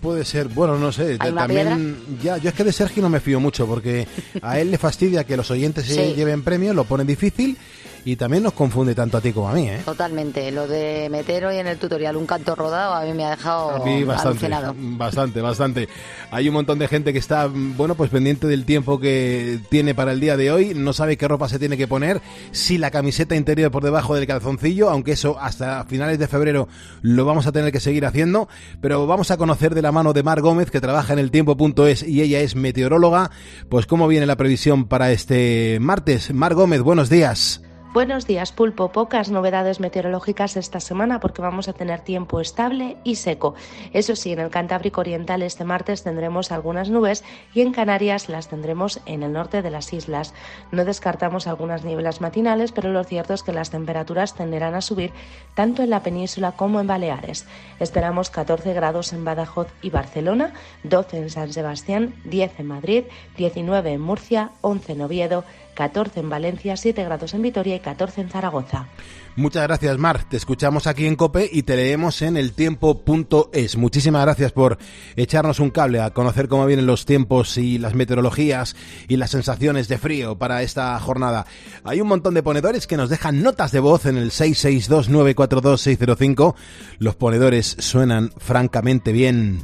Puede 0.00 0.24
ser, 0.24 0.48
bueno, 0.48 0.78
no 0.78 0.92
sé. 0.92 1.18
También, 1.18 1.96
ya, 2.22 2.38
yo 2.38 2.50
es 2.50 2.54
que 2.54 2.64
de 2.64 2.72
Sergio 2.72 3.02
no 3.02 3.08
me 3.08 3.20
fío 3.20 3.40
mucho 3.40 3.66
porque 3.66 4.06
a 4.42 4.58
él 4.60 4.70
le 4.70 4.78
fastidia 4.78 5.24
que 5.24 5.36
los 5.36 5.50
oyentes 5.50 5.86
se 5.86 6.14
lleven 6.14 6.42
premios, 6.42 6.74
lo 6.74 6.84
pone 6.84 7.04
difícil 7.04 7.56
y 8.04 8.16
también 8.16 8.42
nos 8.42 8.52
confunde 8.52 8.94
tanto 8.94 9.18
a 9.18 9.20
ti 9.20 9.32
como 9.32 9.48
a 9.48 9.52
mí, 9.52 9.68
¿eh? 9.68 9.80
Totalmente. 9.84 10.50
Lo 10.50 10.66
de 10.66 11.08
meter 11.10 11.44
hoy 11.46 11.56
en 11.56 11.66
el 11.66 11.78
tutorial 11.78 12.16
un 12.16 12.26
canto 12.26 12.54
rodado 12.54 12.94
a 12.94 13.04
mí 13.04 13.12
me 13.12 13.24
ha 13.24 13.30
dejado 13.30 13.70
a 13.70 13.84
mí 13.84 14.04
bastante, 14.04 14.46
alucinado. 14.46 14.74
Bastante, 14.76 15.40
bastante. 15.40 15.88
Hay 16.30 16.48
un 16.48 16.54
montón 16.54 16.78
de 16.78 16.88
gente 16.88 17.12
que 17.12 17.18
está, 17.18 17.48
bueno, 17.52 17.94
pues 17.94 18.10
pendiente 18.10 18.46
del 18.46 18.64
tiempo 18.64 18.98
que 18.98 19.60
tiene 19.68 19.94
para 19.94 20.12
el 20.12 20.20
día 20.20 20.36
de 20.36 20.50
hoy, 20.50 20.72
no 20.74 20.92
sabe 20.92 21.16
qué 21.16 21.28
ropa 21.28 21.48
se 21.48 21.58
tiene 21.58 21.76
que 21.76 21.88
poner, 21.88 22.20
si 22.52 22.78
la 22.78 22.90
camiseta 22.90 23.34
interior 23.36 23.70
por 23.70 23.84
debajo 23.84 24.14
del 24.14 24.26
calzoncillo, 24.26 24.90
aunque 24.90 25.12
eso 25.12 25.38
hasta 25.40 25.84
finales 25.84 26.18
de 26.18 26.28
febrero 26.28 26.68
lo 27.02 27.24
vamos 27.24 27.46
a 27.46 27.52
tener 27.52 27.72
que 27.72 27.80
seguir 27.80 28.06
haciendo, 28.06 28.48
pero 28.80 29.06
vamos 29.06 29.30
a 29.30 29.36
conocer 29.36 29.74
de 29.74 29.82
la 29.82 29.92
mano 29.92 30.12
de 30.12 30.22
Mar 30.22 30.40
Gómez, 30.40 30.70
que 30.70 30.80
trabaja 30.80 31.12
en 31.12 31.18
el 31.18 31.30
tiempo.es 31.30 32.02
y 32.02 32.22
ella 32.22 32.40
es 32.40 32.56
meteoróloga, 32.56 33.30
pues 33.68 33.86
cómo 33.86 34.08
viene 34.08 34.26
la 34.26 34.36
previsión 34.36 34.86
para 34.86 35.12
este 35.12 35.78
martes. 35.80 36.32
Mar 36.32 36.54
Gómez, 36.54 36.82
buenos 36.82 37.10
días. 37.10 37.62
Buenos 37.92 38.24
días, 38.24 38.52
Pulpo. 38.52 38.92
Pocas 38.92 39.32
novedades 39.32 39.80
meteorológicas 39.80 40.56
esta 40.56 40.78
semana 40.78 41.18
porque 41.18 41.42
vamos 41.42 41.66
a 41.66 41.72
tener 41.72 41.98
tiempo 41.98 42.40
estable 42.40 42.96
y 43.02 43.16
seco. 43.16 43.56
Eso 43.92 44.14
sí, 44.14 44.30
en 44.30 44.38
el 44.38 44.48
Cantábrico 44.48 45.00
Oriental 45.00 45.42
este 45.42 45.64
martes 45.64 46.04
tendremos 46.04 46.52
algunas 46.52 46.88
nubes 46.88 47.24
y 47.52 47.62
en 47.62 47.72
Canarias 47.72 48.28
las 48.28 48.46
tendremos 48.46 49.00
en 49.06 49.24
el 49.24 49.32
norte 49.32 49.60
de 49.60 49.72
las 49.72 49.92
islas. 49.92 50.34
No 50.70 50.84
descartamos 50.84 51.48
algunas 51.48 51.84
nieblas 51.84 52.20
matinales, 52.20 52.70
pero 52.70 52.92
lo 52.92 53.02
cierto 53.02 53.34
es 53.34 53.42
que 53.42 53.52
las 53.52 53.70
temperaturas 53.70 54.36
tenderán 54.36 54.76
a 54.76 54.82
subir 54.82 55.12
tanto 55.54 55.82
en 55.82 55.90
la 55.90 56.04
península 56.04 56.52
como 56.52 56.78
en 56.78 56.86
Baleares. 56.86 57.44
Esperamos 57.80 58.30
14 58.30 58.72
grados 58.72 59.12
en 59.12 59.24
Badajoz 59.24 59.66
y 59.82 59.90
Barcelona, 59.90 60.54
12 60.84 61.16
en 61.16 61.30
San 61.30 61.52
Sebastián, 61.52 62.14
10 62.24 62.60
en 62.60 62.66
Madrid, 62.68 63.04
19 63.36 63.94
en 63.94 64.00
Murcia, 64.00 64.52
11 64.60 64.92
en 64.92 65.02
Oviedo, 65.02 65.44
14 65.80 66.20
en 66.20 66.28
Valencia, 66.28 66.76
7 66.76 67.02
grados 67.04 67.32
en 67.32 67.40
Vitoria 67.40 67.74
y 67.74 67.80
14 67.80 68.20
en 68.20 68.28
Zaragoza. 68.28 68.88
Muchas 69.34 69.62
gracias, 69.62 69.96
Mar. 69.96 70.24
Te 70.28 70.36
escuchamos 70.36 70.86
aquí 70.86 71.06
en 71.06 71.16
Cope 71.16 71.48
y 71.50 71.62
te 71.62 71.74
leemos 71.74 72.20
en 72.20 72.36
eltiempo.es. 72.36 73.78
Muchísimas 73.78 74.26
gracias 74.26 74.52
por 74.52 74.76
echarnos 75.16 75.58
un 75.58 75.70
cable 75.70 76.02
a 76.02 76.10
conocer 76.10 76.48
cómo 76.48 76.66
vienen 76.66 76.84
los 76.84 77.06
tiempos 77.06 77.56
y 77.56 77.78
las 77.78 77.94
meteorologías 77.94 78.76
y 79.08 79.16
las 79.16 79.30
sensaciones 79.30 79.88
de 79.88 79.96
frío 79.96 80.36
para 80.36 80.60
esta 80.60 81.00
jornada. 81.00 81.46
Hay 81.82 82.02
un 82.02 82.08
montón 82.08 82.34
de 82.34 82.42
ponedores 82.42 82.86
que 82.86 82.98
nos 82.98 83.08
dejan 83.08 83.42
notas 83.42 83.72
de 83.72 83.80
voz 83.80 84.04
en 84.04 84.18
el 84.18 84.32
662-942-605. 84.32 86.56
Los 86.98 87.16
ponedores 87.16 87.74
suenan 87.78 88.32
francamente 88.36 89.12
bien. 89.12 89.62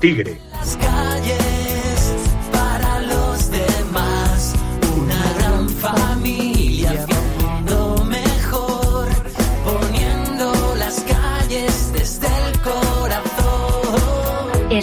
Tigre 0.01 0.46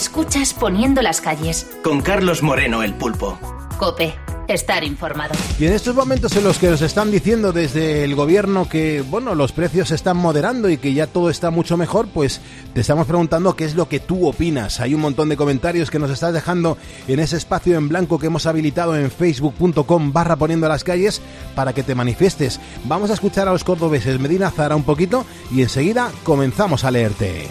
Escuchas 0.03 0.53
Poniendo 0.53 1.01
las 1.01 1.21
calles. 1.21 1.65
Con 1.81 2.01
Carlos 2.01 2.43
Moreno, 2.43 2.83
el 2.83 2.93
pulpo. 2.93 3.39
Cope, 3.79 4.13
estar 4.49 4.83
informado. 4.83 5.33
Y 5.57 5.65
en 5.65 5.71
estos 5.71 5.95
momentos 5.95 6.35
en 6.35 6.43
los 6.43 6.57
que 6.57 6.67
nos 6.67 6.81
están 6.81 7.09
diciendo 7.09 7.53
desde 7.53 8.03
el 8.03 8.13
gobierno 8.13 8.67
que, 8.67 9.01
bueno, 9.01 9.33
los 9.33 9.53
precios 9.53 9.87
se 9.87 9.95
están 9.95 10.17
moderando 10.17 10.67
y 10.67 10.75
que 10.75 10.93
ya 10.93 11.07
todo 11.07 11.29
está 11.29 11.51
mucho 11.51 11.77
mejor, 11.77 12.09
pues 12.09 12.41
te 12.73 12.81
estamos 12.81 13.07
preguntando 13.07 13.55
qué 13.55 13.63
es 13.63 13.75
lo 13.75 13.87
que 13.87 14.01
tú 14.01 14.27
opinas. 14.27 14.81
Hay 14.81 14.93
un 14.93 14.99
montón 14.99 15.29
de 15.29 15.37
comentarios 15.37 15.89
que 15.89 15.99
nos 15.99 16.11
estás 16.11 16.33
dejando 16.33 16.77
en 17.07 17.21
ese 17.21 17.37
espacio 17.37 17.77
en 17.77 17.87
blanco 17.87 18.19
que 18.19 18.27
hemos 18.27 18.45
habilitado 18.45 18.97
en 18.97 19.09
facebook.com 19.09 20.11
barra 20.11 20.35
poniendo 20.35 20.67
las 20.67 20.83
calles 20.83 21.21
para 21.55 21.71
que 21.71 21.81
te 21.81 21.95
manifiestes. 21.95 22.59
Vamos 22.83 23.09
a 23.09 23.13
escuchar 23.13 23.47
a 23.47 23.53
los 23.53 23.63
cordobeses 23.63 24.19
Medina 24.19 24.51
Zara 24.51 24.75
un 24.75 24.83
poquito 24.83 25.25
y 25.49 25.61
enseguida 25.61 26.11
comenzamos 26.25 26.83
a 26.83 26.91
leerte. 26.91 27.47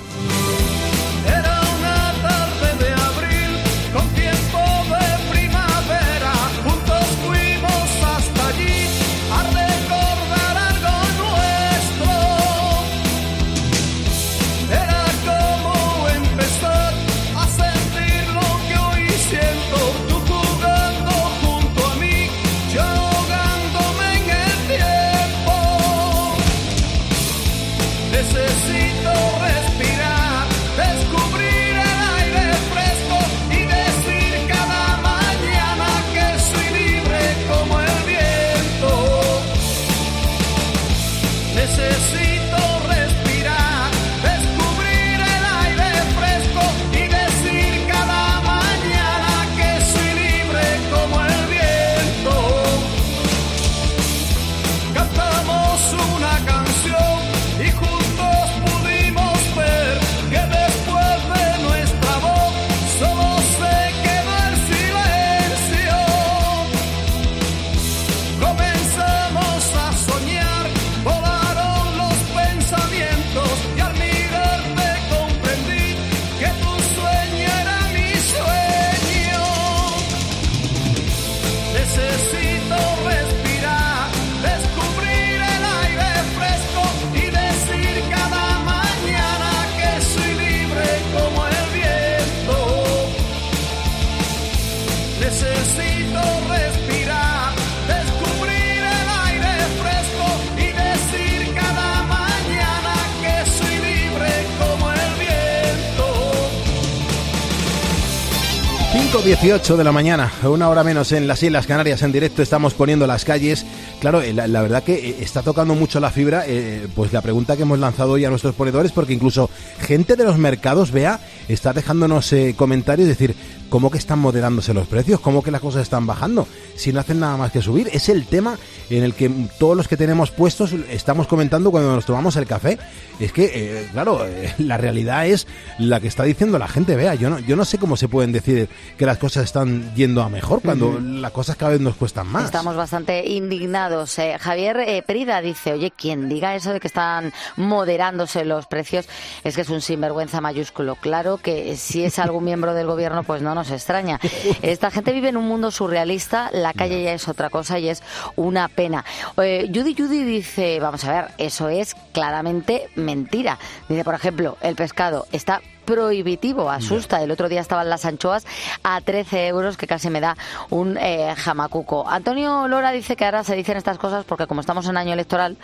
De 109.33 109.83
la 109.83 109.93
mañana, 109.93 110.31
una 110.43 110.69
hora 110.69 110.85
menos 110.85 111.11
en 111.11 111.27
las 111.27 111.43
Islas 111.43 111.67
Canarias 111.67 112.03
en 112.03 112.13
directo, 112.13 112.43
estamos 112.43 112.75
poniendo 112.75 113.07
las 113.07 113.25
calles. 113.25 113.65
Claro, 114.03 114.21
eh, 114.21 114.33
la, 114.33 114.63
verdad 114.63 114.83
que 114.83 114.95
eh, 114.95 115.17
está 115.21 115.43
tocando 115.43 115.77
mucho 115.77 116.01
la 116.01 116.11
fibra, 116.11 116.43
eh, 116.45 116.89
pues 116.93 117.13
la 117.13 117.21
pregunta 117.21 117.57
que 117.57 117.63
hemos 117.63 117.79
lanzado 117.79 118.11
hoy 118.11 118.25
a 118.25 118.31
nuestros 118.31 118.53
ponedores, 118.53 118.91
porque 118.91 119.13
incluso 119.13 119.49
gente 119.79 120.17
de 120.17 120.25
los 120.25 120.39
mercados, 120.39 120.91
vea, 120.91 121.21
está 121.47 121.73
dejándonos 121.73 122.35
comentarios, 122.57 123.07
decir, 123.07 123.37
¿cómo 123.73 123.91
que 123.91 123.99
están 123.99 124.19
moderándose 124.19 124.75
los 124.75 124.87
precios? 124.87 125.21
¿Cómo 125.21 125.43
que 125.43 125.51
las 125.51 125.63
cosas 125.63 125.83
están 125.83 126.07
bajando? 126.07 126.47
Si 126.75 126.93
no 126.93 127.01
hacen 127.01 127.21
nada 127.21 127.39
más 127.39 127.53
que 127.53 127.63
subir. 127.63 127.89
Es 127.93 128.09
el 128.09 128.27
tema 128.27 128.59
en 128.91 129.03
el 129.03 129.15
que 129.15 129.31
todos 129.59 129.75
los 129.75 129.89
que 129.89 129.97
tenemos 129.97 130.31
puestos 130.31 130.73
estamos 130.91 131.27
comentando 131.27 131.71
cuando 131.71 131.95
nos 131.95 132.05
tomamos 132.05 132.37
el 132.37 132.47
café. 132.47 132.79
Es 133.19 133.33
que, 133.33 133.51
eh, 133.55 133.89
claro, 133.93 134.27
eh, 134.27 134.53
la 134.59 134.77
realidad 134.77 135.27
es 135.27 135.47
la 135.79 136.01
que 136.01 136.09
está 136.09 136.25
diciendo 136.25 136.59
la 136.59 136.69
gente. 136.69 136.97
Vea, 136.97 137.15
yo 137.15 137.31
no, 137.31 137.39
yo 137.39 137.57
no 137.57 137.65
sé 137.65 137.79
cómo 137.79 137.97
se 137.97 138.09
pueden 138.09 138.33
decir 138.33 138.69
que 138.99 139.07
las 139.07 139.17
cosas 139.17 139.45
están 139.45 139.95
yendo 139.95 140.23
a 140.23 140.29
mejor 140.29 140.61
cuando 140.61 141.01
las 141.01 141.33
cosas 141.33 141.57
cada 141.57 141.73
vez 141.73 141.81
nos 141.81 141.97
cuestan 141.97 142.27
más. 142.27 142.45
Estamos 142.45 142.77
bastante 142.77 143.27
indignados. 143.27 143.92
Eh. 144.19 144.39
Javier 144.39 145.05
Perida 145.07 145.41
dice, 145.41 145.73
oye, 145.73 145.91
quien 145.91 146.29
diga 146.29 146.55
eso 146.55 146.73
de 146.73 146.81
que 146.81 146.89
están 146.89 147.33
moderándose 147.57 148.45
los 148.45 148.67
precios 148.67 149.09
es 149.45 149.55
que 149.55 149.63
es 149.63 149.69
un 149.69 149.81
sinvergüenza 149.81 150.41
mayúsculo. 150.41 150.97
Claro 150.97 151.39
que 151.39 151.77
si 151.77 152.05
es 152.05 152.19
algún 152.19 152.45
miembro 152.45 152.75
del 152.75 152.87
gobierno, 152.87 153.23
pues 153.23 153.43
no 153.43 153.55
nos 153.55 153.71
extraña. 153.71 154.21
Esta 154.63 154.91
gente 154.91 155.13
vive 155.13 155.29
en 155.29 155.37
un 155.37 155.49
mundo 155.49 155.71
surrealista, 155.71 156.51
la 156.53 156.73
calle 156.73 157.03
ya 157.03 157.13
es 157.13 157.29
otra 157.29 157.51
cosa 157.51 157.79
y 157.79 157.89
es 157.89 158.03
una 158.37 158.69
pena 158.69 159.05
eh, 159.43 159.71
Judy 159.73 159.95
Judy 159.95 160.25
dice, 160.25 160.81
vamos 160.81 161.05
a 161.05 161.13
ver, 161.13 161.31
eso 161.39 161.69
es 161.69 161.95
claramente 162.13 162.89
mentira. 162.95 163.59
Dice, 163.89 164.05
por 164.05 164.15
ejemplo, 164.15 164.57
el 164.61 164.75
pescado 164.75 165.27
está 165.33 165.61
prohibitivo, 165.85 166.71
asusta. 166.71 167.23
El 167.23 167.31
otro 167.31 167.49
día 167.49 167.61
estaban 167.61 167.89
las 167.89 168.05
anchoas 168.05 168.47
a 168.83 169.01
13 169.01 169.49
euros, 169.49 169.77
que 169.77 169.87
casi 169.87 170.11
me 170.11 170.21
da 170.21 170.37
un 170.71 170.97
eh, 170.97 171.35
jamacuco. 171.37 172.09
Antonio 172.09 172.69
Lora 172.69 172.93
dice 172.93 173.17
que 173.17 173.25
ahora 173.25 173.45
se 173.45 173.55
dicen 173.55 173.77
estas 173.77 173.99
cosas 173.99 174.25
porque 174.25 174.47
como 174.47 174.61
estamos 174.61 174.87
en 174.89 174.97
año 174.97 175.13
electoral, 175.13 175.57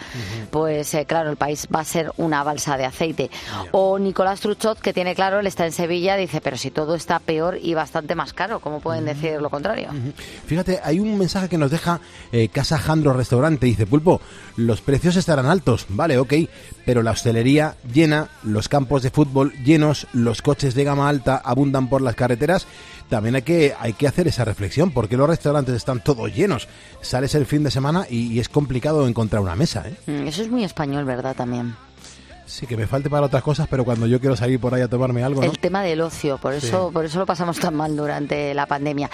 pues 0.50 0.92
eh, 0.94 1.04
claro, 1.06 1.30
el 1.30 1.36
país 1.36 1.68
va 1.74 1.80
a 1.80 1.84
ser 1.84 2.12
una 2.16 2.42
balsa 2.42 2.76
de 2.76 2.84
aceite. 2.84 3.30
O 3.72 3.98
Nicolás 3.98 4.40
Truchot, 4.40 4.80
que 4.80 4.92
tiene 4.92 5.14
claro, 5.14 5.40
él 5.40 5.46
está 5.46 5.66
en 5.66 5.72
Sevilla, 5.72 6.16
dice, 6.16 6.40
pero 6.40 6.56
si 6.56 6.70
todo 6.70 6.94
está 6.94 7.18
peor 7.18 7.58
y 7.60 7.74
bastante 7.74 8.14
más 8.14 8.32
caro, 8.32 8.60
¿cómo 8.60 8.80
pueden 8.80 9.04
decir 9.04 9.40
lo 9.40 9.50
contrario? 9.50 9.90
Fíjate, 10.46 10.80
hay 10.82 11.00
un 11.00 11.16
mensaje 11.18 11.48
que 11.48 11.58
nos 11.58 11.70
deja 11.70 12.00
eh, 12.32 12.48
Casa 12.48 12.78
Jandro 12.78 13.12
Restaurante, 13.12 13.66
dice, 13.66 13.86
Pulpo, 13.86 14.20
los 14.56 14.80
precios 14.80 15.16
estarán 15.16 15.46
altos, 15.46 15.86
vale, 15.88 16.18
ok, 16.18 16.34
pero 16.84 17.02
la 17.02 17.12
hostelería 17.12 17.76
llena, 17.92 18.28
los 18.42 18.68
campos 18.68 19.02
de 19.02 19.10
fútbol 19.10 19.52
llenos, 19.64 20.06
los 20.12 20.42
coches 20.42 20.74
de 20.74 20.84
gama 20.84 21.08
alta 21.08 21.40
abundan 21.44 21.88
por 21.88 22.02
las 22.02 22.14
carreteras, 22.14 22.66
también 23.08 23.36
hay 23.36 23.42
que, 23.42 23.74
hay 23.78 23.94
que 23.94 24.06
hacer 24.06 24.28
esa 24.28 24.44
reflexión, 24.44 24.90
porque 24.90 25.16
los 25.16 25.28
restaurantes 25.28 25.74
están 25.74 26.02
todos 26.02 26.34
llenos. 26.34 26.68
Sales 27.00 27.34
el 27.34 27.46
fin 27.46 27.64
de 27.64 27.70
semana 27.70 28.06
y, 28.08 28.38
es 28.38 28.48
complicado 28.48 29.08
encontrar 29.08 29.42
una 29.42 29.56
mesa. 29.56 29.84
¿eh? 29.86 29.94
Mm, 30.06 30.26
eso 30.26 30.42
es 30.42 30.50
muy 30.50 30.64
español, 30.64 31.04
¿verdad? 31.04 31.34
También. 31.34 31.74
Sí, 32.48 32.66
que 32.66 32.76
me 32.78 32.86
falte 32.86 33.10
para 33.10 33.26
otras 33.26 33.42
cosas, 33.42 33.68
pero 33.68 33.84
cuando 33.84 34.06
yo 34.06 34.20
quiero 34.20 34.34
salir 34.34 34.58
por 34.58 34.72
ahí 34.74 34.80
a 34.80 34.88
tomarme 34.88 35.22
algo. 35.22 35.42
El 35.42 35.58
tema 35.58 35.82
del 35.82 36.00
ocio, 36.00 36.38
por 36.38 36.54
eso, 36.54 36.90
por 36.90 37.04
eso 37.04 37.18
lo 37.18 37.26
pasamos 37.26 37.60
tan 37.60 37.74
mal 37.74 37.94
durante 37.94 38.54
la 38.54 38.64
pandemia. 38.64 39.10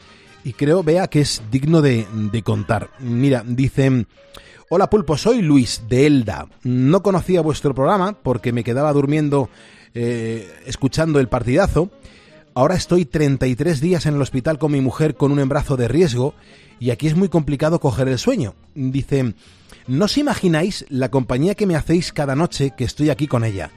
y 0.42 0.54
creo, 0.54 0.82
vea, 0.82 1.08
que 1.08 1.20
es 1.20 1.42
digno 1.50 1.82
de, 1.82 2.06
de 2.12 2.42
contar. 2.42 2.88
Mira, 2.98 3.44
dicen... 3.46 4.08
Hola 4.70 4.90
Pulpo, 4.90 5.16
soy 5.16 5.40
Luis 5.40 5.84
de 5.88 6.06
Elda. 6.06 6.46
No 6.62 7.02
conocía 7.02 7.40
vuestro 7.40 7.74
programa 7.74 8.12
porque 8.22 8.52
me 8.52 8.64
quedaba 8.64 8.92
durmiendo 8.92 9.48
eh, 9.94 10.46
escuchando 10.66 11.20
el 11.20 11.28
partidazo. 11.28 11.90
Ahora 12.52 12.74
estoy 12.74 13.06
33 13.06 13.80
días 13.80 14.04
en 14.04 14.16
el 14.16 14.20
hospital 14.20 14.58
con 14.58 14.72
mi 14.72 14.82
mujer 14.82 15.14
con 15.14 15.32
un 15.32 15.38
embarazo 15.38 15.78
de 15.78 15.88
riesgo 15.88 16.34
y 16.78 16.90
aquí 16.90 17.06
es 17.06 17.16
muy 17.16 17.30
complicado 17.30 17.80
coger 17.80 18.08
el 18.08 18.18
sueño. 18.18 18.56
Dice, 18.74 19.32
no 19.86 20.04
os 20.04 20.18
imagináis 20.18 20.84
la 20.90 21.10
compañía 21.10 21.54
que 21.54 21.66
me 21.66 21.74
hacéis 21.74 22.12
cada 22.12 22.36
noche 22.36 22.74
que 22.76 22.84
estoy 22.84 23.08
aquí 23.08 23.26
con 23.26 23.44
ella. 23.44 23.70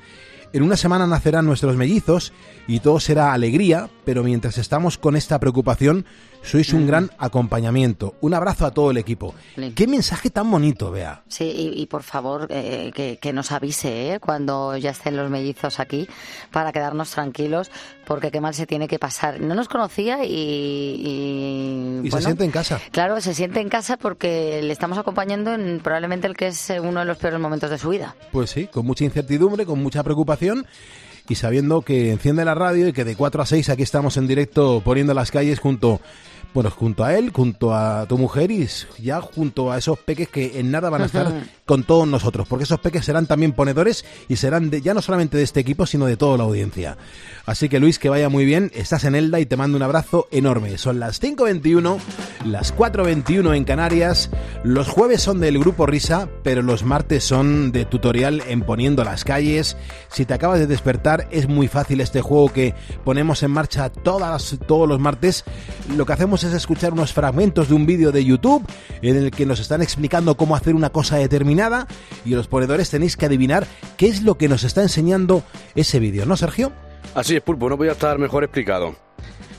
En 0.51 0.61
una 0.61 0.75
semana 0.75 1.07
nacerán 1.07 1.45
nuestros 1.45 1.77
mellizos 1.77 2.33
y 2.67 2.81
todo 2.81 2.99
será 2.99 3.31
alegría, 3.31 3.89
pero 4.03 4.25
mientras 4.25 4.57
estamos 4.57 4.97
con 4.97 5.15
esta 5.15 5.39
preocupación, 5.39 6.05
sois 6.43 6.73
un 6.73 6.87
gran 6.87 7.11
acompañamiento. 7.17 8.15
Un 8.21 8.33
abrazo 8.33 8.65
a 8.65 8.71
todo 8.71 8.91
el 8.91 8.97
equipo. 8.97 9.33
Qué 9.75 9.87
mensaje 9.87 10.29
tan 10.29 10.49
bonito, 10.49 10.91
vea. 10.91 11.23
Sí, 11.27 11.73
y, 11.75 11.85
por 11.85 12.03
favor 12.03 12.47
eh, 12.49 12.91
que, 13.19 13.33
nos 13.33 13.51
avise 13.51 14.13
¿eh? 14.13 14.19
cuando 14.19 14.75
ya 14.77 14.91
estén 14.91 15.15
los 15.15 15.29
mellizos 15.29 15.79
aquí 15.79 16.07
para 16.51 16.71
quedarnos 16.71 17.11
tranquilos, 17.11 17.71
porque 18.05 18.31
qué 18.31 18.41
mal 18.41 18.53
se 18.53 18.65
tiene 18.65 18.87
que 18.87 18.99
pasar. 18.99 19.39
No 19.39 19.55
nos 19.55 19.67
conocía 19.67 20.25
y... 20.25 22.01
Y, 22.03 22.11
se 22.11 22.21
siente 22.21 22.43
en 22.43 22.51
casa. 22.51 22.79
Claro, 22.91 23.21
se 23.21 23.33
siente 23.33 23.59
en 23.61 23.69
casa 23.69 23.97
porque 23.97 24.61
le 24.61 24.73
estamos 24.73 24.97
acompañando 24.97 25.53
en 25.53 25.79
probablemente 25.79 26.27
el 26.27 26.35
que 26.35 26.47
es 26.47 26.71
uno 26.81 26.99
de 26.99 27.05
los 27.05 27.17
peores 27.17 27.39
momentos 27.39 27.69
de 27.69 27.77
su 27.77 27.89
vida. 27.89 28.15
Pues 28.31 28.49
sí, 28.49 28.67
con 28.67 28.85
mucha 28.85 29.03
incertidumbre, 29.03 29.65
con 29.65 29.81
mucha 29.81 30.03
preocupación 30.03 30.65
y 31.27 31.35
sabiendo 31.35 31.81
que 31.81 32.11
enciende 32.11 32.43
la 32.43 32.55
radio 32.55 32.87
y 32.87 32.93
que 32.93 33.05
de 33.05 33.15
4 33.15 33.41
a 33.41 33.45
6 33.45 33.69
aquí 33.69 33.83
estamos 33.83 34.17
en 34.17 34.27
directo 34.27 34.81
poniendo 34.83 35.13
las 35.13 35.31
calles 35.31 35.59
junto 35.59 36.01
bueno, 36.53 36.69
junto 36.69 37.03
a 37.03 37.17
él, 37.17 37.31
junto 37.33 37.73
a 37.73 38.05
tu 38.07 38.17
mujer 38.17 38.51
y 38.51 38.67
ya 38.99 39.21
junto 39.21 39.71
a 39.71 39.77
esos 39.77 39.97
peques 39.99 40.29
que 40.29 40.59
en 40.59 40.71
nada 40.71 40.89
van 40.89 41.03
a 41.03 41.05
estar 41.05 41.31
con 41.65 41.83
todos 41.83 42.07
nosotros, 42.07 42.47
porque 42.47 42.63
esos 42.63 42.79
peques 42.79 43.05
serán 43.05 43.25
también 43.25 43.53
ponedores 43.53 44.05
y 44.27 44.35
serán 44.35 44.69
de, 44.69 44.81
ya 44.81 44.93
no 44.93 45.01
solamente 45.01 45.37
de 45.37 45.43
este 45.43 45.59
equipo, 45.59 45.85
sino 45.85 46.05
de 46.05 46.17
toda 46.17 46.37
la 46.37 46.43
audiencia. 46.43 46.97
Así 47.45 47.69
que 47.69 47.79
Luis, 47.79 47.97
que 47.97 48.09
vaya 48.09 48.29
muy 48.29 48.45
bien, 48.45 48.71
estás 48.75 49.03
en 49.03 49.15
Elda 49.15 49.39
y 49.39 49.45
te 49.45 49.57
mando 49.57 49.75
un 49.75 49.83
abrazo 49.83 50.27
enorme. 50.31 50.77
Son 50.77 50.99
las 50.99 51.21
5.21, 51.21 51.99
las 52.45 52.75
4.21 52.75 53.55
en 53.55 53.63
Canarias, 53.63 54.29
los 54.63 54.87
jueves 54.87 55.21
son 55.21 55.39
del 55.39 55.57
grupo 55.57 55.85
Risa, 55.87 56.29
pero 56.43 56.61
los 56.61 56.83
martes 56.83 57.23
son 57.23 57.71
de 57.71 57.85
tutorial 57.85 58.43
en 58.47 58.61
Poniendo 58.61 59.03
las 59.03 59.23
calles. 59.23 59.75
Si 60.09 60.25
te 60.25 60.35
acabas 60.35 60.59
de 60.59 60.67
despertar, 60.67 61.27
es 61.31 61.47
muy 61.47 61.67
fácil 61.67 61.99
este 61.99 62.21
juego 62.21 62.53
que 62.53 62.75
ponemos 63.03 63.41
en 63.41 63.51
marcha 63.51 63.89
todas, 63.89 64.59
todos 64.67 64.87
los 64.87 64.99
martes. 64.99 65.43
Lo 65.95 66.05
que 66.05 66.13
hacemos 66.13 66.43
es 66.43 66.53
escuchar 66.53 66.93
unos 66.93 67.11
fragmentos 67.11 67.69
de 67.69 67.75
un 67.75 67.85
vídeo 67.87 68.11
de 68.11 68.23
YouTube 68.23 68.65
en 69.01 69.17
el 69.17 69.31
que 69.31 69.47
nos 69.47 69.59
están 69.59 69.81
explicando 69.81 70.37
cómo 70.37 70.55
hacer 70.55 70.75
una 70.75 70.91
cosa 70.91 71.17
determinada 71.17 71.87
y 72.23 72.31
los 72.31 72.47
ponedores 72.47 72.91
tenéis 72.91 73.17
que 73.17 73.25
adivinar 73.25 73.65
qué 73.97 74.07
es 74.07 74.21
lo 74.21 74.37
que 74.37 74.47
nos 74.47 74.63
está 74.63 74.83
enseñando 74.83 75.43
ese 75.73 75.99
vídeo, 75.99 76.25
¿no, 76.25 76.37
Sergio? 76.37 76.71
Así 77.15 77.35
es, 77.35 77.41
Pulpo, 77.41 77.69
no 77.69 77.77
podía 77.77 77.91
estar 77.93 78.17
mejor 78.17 78.43
explicado. 78.43 78.95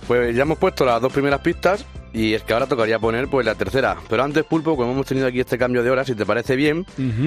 Pues 0.06 0.34
ya 0.34 0.42
hemos 0.42 0.58
puesto 0.58 0.84
las 0.84 1.00
dos 1.00 1.12
primeras 1.12 1.40
pistas 1.40 1.84
y 2.12 2.34
es 2.34 2.42
que 2.42 2.52
ahora 2.52 2.66
tocaría 2.66 2.98
poner 2.98 3.28
pues 3.28 3.46
la 3.46 3.54
tercera. 3.54 3.96
Pero 4.08 4.22
antes, 4.24 4.44
Pulpo, 4.44 4.76
como 4.76 4.92
hemos 4.92 5.06
tenido 5.06 5.26
aquí 5.26 5.40
este 5.40 5.56
cambio 5.56 5.82
de 5.82 5.90
hora, 5.90 6.04
si 6.04 6.14
te 6.14 6.26
parece 6.26 6.56
bien, 6.56 6.84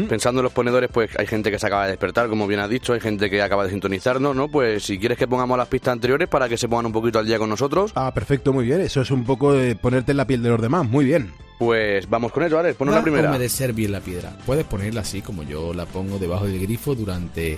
pensando 0.09 0.41
en 0.41 0.43
los 0.43 0.53
ponedores, 0.53 0.89
pues 0.91 1.09
hay 1.17 1.25
gente 1.25 1.49
que 1.51 1.57
se 1.57 1.65
acaba 1.65 1.85
de 1.85 1.91
despertar, 1.91 2.27
como 2.27 2.45
bien 2.47 2.59
has 2.59 2.69
dicho, 2.69 2.93
hay 2.93 2.99
gente 2.99 3.29
que 3.29 3.41
acaba 3.41 3.63
de 3.63 3.71
sintonizarnos, 3.71 4.35
¿no? 4.35 4.47
Pues 4.49 4.83
si 4.83 4.99
quieres 4.99 5.17
que 5.17 5.27
pongamos 5.27 5.57
las 5.57 5.67
pistas 5.67 5.93
anteriores 5.93 6.27
para 6.27 6.49
que 6.49 6.57
se 6.57 6.67
pongan 6.67 6.87
un 6.87 6.91
poquito 6.91 7.17
al 7.17 7.25
día 7.25 7.39
con 7.39 7.49
nosotros. 7.49 7.91
Ah, 7.95 8.13
perfecto, 8.13 8.53
muy 8.53 8.65
bien. 8.65 8.81
Eso 8.81 9.01
es 9.01 9.09
un 9.09 9.23
poco 9.23 9.53
de 9.53 9.75
ponerte 9.75 10.11
en 10.11 10.17
la 10.17 10.27
piel 10.27 10.43
de 10.43 10.49
los 10.49 10.61
demás, 10.61 10.87
muy 10.87 11.05
bien. 11.05 11.31
Pues 11.57 12.09
vamos 12.09 12.33
con 12.33 12.43
ello, 12.43 12.59
Alex, 12.59 12.75
ponos 12.75 12.93
la 12.93 13.01
primera. 13.01 13.37
de 13.37 13.49
ser 13.49 13.71
bien 13.71 13.93
la 13.93 14.01
piedra. 14.01 14.37
Puedes 14.45 14.65
ponerla 14.65 15.01
así 15.01 15.21
como 15.21 15.43
yo 15.43 15.73
la 15.73 15.85
pongo 15.85 16.19
debajo 16.19 16.45
del 16.45 16.59
grifo 16.59 16.93
durante 16.95 17.57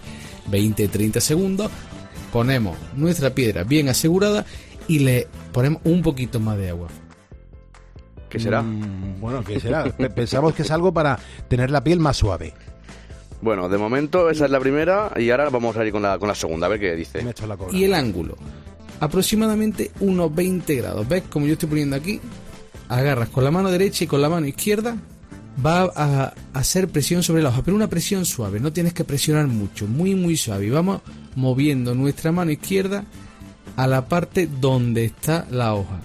20-30 0.52 1.20
segundos. 1.20 1.72
Ponemos 2.32 2.78
nuestra 2.96 3.32
piedra 3.32 3.64
bien 3.64 3.90
asegurada 3.90 4.46
y 4.88 5.00
le 5.00 5.28
ponemos 5.52 5.82
un 5.86 6.02
poquito 6.02 6.40
más 6.40 6.58
de 6.58 6.70
agua. 6.70 6.88
¿Qué 8.30 8.40
será? 8.40 8.62
Mm, 8.62 9.20
bueno, 9.22 9.44
¿qué 9.44 9.60
será? 9.60 9.86
Pensamos 10.16 10.54
que 10.54 10.64
es 10.64 10.72
algo 10.72 10.94
para 10.94 11.18
tener 11.48 11.72
la 11.72 11.84
piel 11.84 12.00
más 12.00 12.18
suave. 12.18 12.54
Bueno, 13.42 13.70
de 13.70 13.78
momento 13.78 14.30
esa 14.30 14.46
es 14.46 14.52
la 14.52 14.60
primera 14.60 15.12
y 15.16 15.30
ahora 15.30 15.50
vamos 15.50 15.78
a 15.78 15.86
ir 15.86 15.92
con 15.92 16.02
la, 16.02 16.18
con 16.18 16.28
la 16.28 16.36
segunda, 16.36 16.66
a 16.66 16.70
ver 16.70 16.80
qué 16.80 16.96
dice. 16.96 17.24
y 17.72 17.84
el 17.84 17.94
ángulo, 17.94 18.36
aproximadamente 19.00 19.92
unos 20.00 20.34
20 20.34 20.76
grados. 20.76 21.08
¿Ves 21.08 21.24
como 21.30 21.46
yo 21.46 21.54
estoy 21.54 21.70
poniendo 21.70 21.96
aquí? 21.96 22.20
Agarras 22.90 23.30
con 23.30 23.44
la 23.44 23.52
mano 23.52 23.70
derecha 23.70 24.06
y 24.06 24.08
con 24.08 24.22
la 24.22 24.30
mano 24.30 24.48
izquierda. 24.48 24.98
Va 25.64 25.92
a 25.96 26.34
hacer 26.54 26.88
presión 26.88 27.24
sobre 27.24 27.42
la 27.42 27.50
hoja, 27.50 27.64
pero 27.64 27.76
una 27.76 27.90
presión 27.90 28.26
suave, 28.26 28.60
no 28.60 28.72
tienes 28.72 28.94
que 28.94 29.04
presionar 29.04 29.48
mucho, 29.48 29.88
muy 29.88 30.14
muy 30.14 30.38
suave. 30.38 30.68
Y 30.68 30.70
vamos 30.70 31.02
moviendo 31.38 31.96
nuestra 31.96 32.34
mano 32.34 32.52
izquierda 32.52 33.06
a 33.76 33.88
la 33.88 34.10
parte 34.10 34.48
donde 34.48 35.06
está 35.06 35.46
la 35.52 35.76
hoja. 35.76 36.02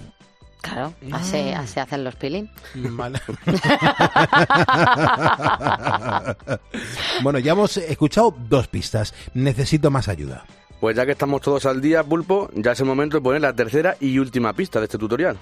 Claro, 0.61 0.93
así, 1.11 1.49
así 1.49 1.79
hacen 1.81 2.05
los 2.05 2.15
peeling. 2.15 2.47
bueno, 7.21 7.39
ya 7.39 7.51
hemos 7.51 7.75
escuchado 7.75 8.33
dos 8.47 8.69
pistas. 8.69 9.13
Necesito 9.33 9.91
más 9.91 10.07
ayuda. 10.07 10.45
Pues 10.79 10.95
ya 10.95 11.05
que 11.05 11.11
estamos 11.13 11.41
todos 11.41 11.65
al 11.65 11.81
día, 11.81 12.03
Pulpo, 12.03 12.49
ya 12.55 12.71
es 12.71 12.79
el 12.79 12.85
momento 12.85 13.17
de 13.17 13.21
poner 13.21 13.41
la 13.41 13.53
tercera 13.53 13.97
y 13.99 14.17
última 14.19 14.53
pista 14.53 14.79
de 14.79 14.85
este 14.85 14.97
tutorial. 14.97 15.37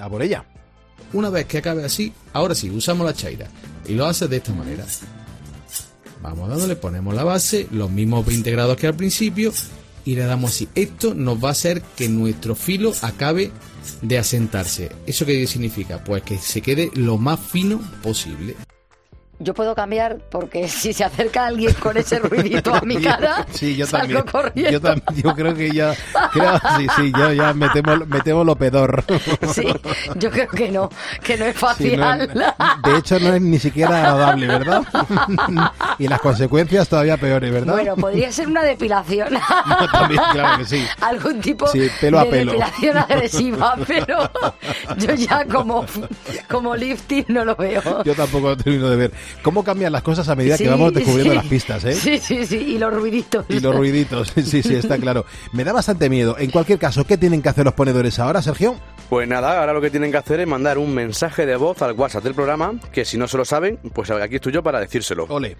A 0.00 0.08
por 0.08 0.22
ella. 0.22 0.46
Una 1.12 1.28
vez 1.28 1.44
que 1.46 1.58
acabe 1.58 1.84
así, 1.84 2.14
ahora 2.32 2.54
sí, 2.54 2.70
usamos 2.70 3.06
la 3.06 3.12
chaira. 3.12 3.48
Y 3.86 3.92
lo 3.94 4.06
haces 4.06 4.30
de 4.30 4.36
esta 4.36 4.52
manera. 4.52 4.86
Vamos 6.22 6.48
dándole, 6.48 6.76
ponemos 6.76 7.14
la 7.14 7.24
base, 7.24 7.68
los 7.70 7.90
mismos 7.90 8.26
20 8.26 8.50
grados 8.50 8.76
que 8.76 8.86
al 8.86 8.94
principio, 8.94 9.52
y 10.04 10.14
le 10.14 10.24
damos 10.24 10.50
así. 10.50 10.68
Esto 10.74 11.14
nos 11.14 11.42
va 11.42 11.48
a 11.48 11.52
hacer 11.52 11.82
que 11.96 12.08
nuestro 12.08 12.54
filo 12.54 12.92
acabe 13.02 13.50
de 14.02 14.18
asentarse. 14.18 14.90
¿Eso 15.06 15.26
qué 15.26 15.46
significa? 15.46 16.02
Pues 16.02 16.22
que 16.22 16.38
se 16.38 16.60
quede 16.60 16.90
lo 16.94 17.18
más 17.18 17.38
fino 17.40 17.80
posible. 18.02 18.56
Yo 19.40 19.54
puedo 19.54 19.74
cambiar 19.74 20.18
porque 20.30 20.68
si 20.68 20.92
se 20.92 21.04
acerca 21.04 21.46
alguien 21.46 21.72
con 21.74 21.96
ese 21.96 22.18
ruidito 22.18 22.74
a 22.74 22.80
mi 22.82 22.96
cara, 23.02 23.46
sí, 23.52 23.76
yo 23.76 23.86
salgo 23.86 24.22
también. 24.24 24.24
corriendo. 24.52 24.94
Yo, 25.14 25.34
creo 25.34 25.54
que 25.54 25.70
ya, 25.70 25.94
creo, 26.32 26.58
sí, 26.76 26.86
sí, 26.96 27.12
yo 27.16 27.32
ya 27.32 27.52
me 27.54 27.68
temo, 27.70 27.96
me 28.06 28.20
temo 28.20 28.44
lo 28.44 28.56
pedor. 28.56 29.04
Sí, 29.52 29.66
yo 30.16 30.30
creo 30.30 30.48
que 30.48 30.70
no, 30.70 30.90
que 31.22 31.36
no 31.36 31.44
es 31.46 31.56
Sí, 31.76 31.96
no- 31.96 32.18
de 32.84 32.98
hecho, 32.98 33.18
no 33.20 33.32
es 33.34 33.40
ni 33.42 33.58
siquiera 33.58 33.96
agradable, 33.98 34.46
¿verdad? 34.46 34.82
y 35.98 36.06
las 36.08 36.20
consecuencias 36.20 36.88
todavía 36.88 37.16
peores, 37.16 37.50
¿verdad? 37.52 37.72
Bueno, 37.72 37.96
podría 37.96 38.30
ser 38.32 38.46
una 38.48 38.62
depilación. 38.62 39.28
También, 39.92 40.20
claro 40.32 40.58
que 40.58 40.64
sí. 40.66 40.86
Algún 41.00 41.40
tipo 41.40 41.66
Sí, 41.68 41.88
pelo 42.00 42.18
a 42.20 42.24
de 42.24 42.30
pelo. 42.30 42.52
depilación 42.52 42.96
agresiva, 42.98 43.76
pero 43.86 44.30
yo 44.98 45.14
ya 45.14 45.44
como, 45.46 45.84
como 46.48 46.76
lifting 46.76 47.24
no 47.28 47.44
lo 47.44 47.56
veo. 47.56 48.02
Yo 48.04 48.14
tampoco 48.14 48.48
lo 48.50 48.56
termino 48.56 48.88
de 48.90 48.96
ver. 48.96 49.12
¿Cómo 49.42 49.64
cambian 49.64 49.92
las 49.92 50.02
cosas 50.02 50.28
a 50.28 50.34
medida 50.34 50.56
Sí, 50.56 50.64
que 50.64 50.70
vamos 50.70 50.92
descubriendo 50.92 51.32
sí. 51.32 51.36
las 51.36 51.46
pistas, 51.46 51.84
eh? 51.84 51.92
Sí, 51.94 52.18
sí, 52.18 52.46
sí, 52.46 52.56
y 52.56 52.78
los 52.78 52.92
ruiditos. 52.92 53.44
Y 53.48 53.60
los 53.60 53.74
ruiditos, 53.74 54.32
sí, 54.34 54.62
sí, 54.62 54.74
está 54.74 54.98
claro. 54.98 55.24
Me 55.52 55.64
da 55.64 55.72
bastante 55.72 56.08
miedo. 56.10 56.36
En 56.38 56.50
cualquier 56.50 56.78
caso, 56.78 57.04
¿qué 57.04 57.16
tienen 57.16 57.42
que 57.42 57.48
hacer 57.48 57.64
los 57.64 57.74
ponedores 57.74 58.18
ahora, 58.18 58.42
Sergio? 58.42 58.76
Pues 59.08 59.26
nada, 59.26 59.60
ahora 59.60 59.72
lo 59.72 59.80
que 59.80 59.90
tienen 59.90 60.10
que 60.10 60.18
hacer 60.18 60.40
es 60.40 60.46
mandar 60.46 60.78
un 60.78 60.94
mensaje 60.94 61.46
de 61.46 61.56
voz 61.56 61.80
al 61.82 61.92
WhatsApp 61.92 62.24
del 62.24 62.34
programa, 62.34 62.74
que 62.92 63.04
si 63.04 63.16
no 63.16 63.26
se 63.26 63.36
lo 63.38 63.44
saben, 63.44 63.78
pues 63.94 64.10
aquí 64.10 64.36
estoy 64.36 64.52
yo 64.52 64.62
para 64.62 64.80
decírselo. 64.80 65.24
Ole. 65.28 65.56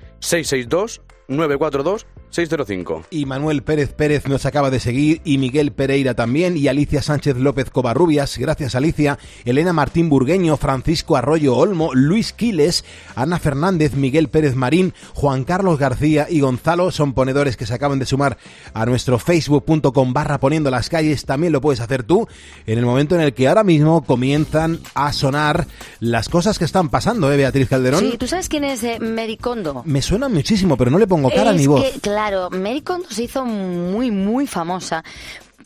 662-942-605. 1.29 3.05
Y 3.11 3.27
Manuel 3.27 3.63
Pérez 3.63 3.93
Pérez 3.93 4.27
nos 4.27 4.47
acaba 4.47 4.71
de 4.71 4.81
seguir, 4.81 5.21
y 5.25 5.39
Miguel 5.39 5.73
Pereira 5.73 6.15
también, 6.15 6.57
y 6.57 6.69
Alicia 6.69 7.03
Sánchez 7.03 7.37
López 7.37 7.71
Covarrubias, 7.71 8.39
gracias 8.39 8.75
Alicia, 8.75 9.19
Elena 9.45 9.73
Martín 9.73 10.09
Burgueño, 10.09 10.57
Francisco 10.57 11.17
Arroyo 11.17 11.55
Olmo, 11.57 11.93
Luis 11.95 12.33
Quiles, 12.33 12.85
Ana 13.15 13.39
Fernández, 13.39 13.95
Miguel 13.95 14.29
Pérez 14.29 14.55
Marín, 14.55 14.95
Juan 15.15 15.45
Carlos 15.45 15.79
García 15.79 16.27
y 16.31 16.41
Gonzalo 16.41 16.91
son 16.91 17.13
ponedores 17.13 17.57
que 17.57 17.67
se 17.67 17.75
acaban 17.75 17.99
de 17.99 18.07
sumar 18.07 18.39
a 18.73 18.87
nuestro 18.87 19.19
facebook.com 19.19 20.13
barra 20.13 20.39
poniendo 20.39 20.71
las 20.71 20.89
calles, 20.89 21.25
también 21.25 21.53
lo 21.53 21.61
puedes 21.61 21.81
hacer 21.81 22.05
tú, 22.05 22.27
en 22.67 22.79
el 22.79 22.87
momento 22.87 23.15
en 23.15 23.21
el 23.21 23.35
que 23.35 23.49
ahora 23.49 23.65
mismo 23.65 24.03
comienzan 24.05 24.81
a 24.95 25.13
sonar 25.13 25.67
las 26.01 26.29
cosas 26.29 26.59
que 26.59 26.65
están 26.65 26.89
pasando, 26.89 27.31
¿eh, 27.33 27.37
Beatriz 27.37 27.69
Calderón? 27.69 28.01
Sí, 28.01 28.17
¿tú 28.19 28.27
sabes 28.27 28.49
quién 28.49 28.65
es 28.65 28.83
eh, 28.83 28.99
Mary 29.01 29.37
Kondo? 29.37 29.83
Me 29.85 30.01
suena 30.01 30.29
muchísimo, 30.29 30.77
pero 30.77 30.91
no 30.91 30.99
le 30.99 31.07
pongo 31.07 31.18
cara 31.31 31.51
es 31.51 31.57
ni 31.57 31.67
voz. 31.67 31.85
que, 31.85 32.01
claro, 32.01 32.51
Mary 32.51 32.81
Kondo 32.83 33.09
se 33.11 33.25
hizo 33.25 33.45
muy, 33.45 34.11
muy 34.11 34.47
famosa. 34.47 35.03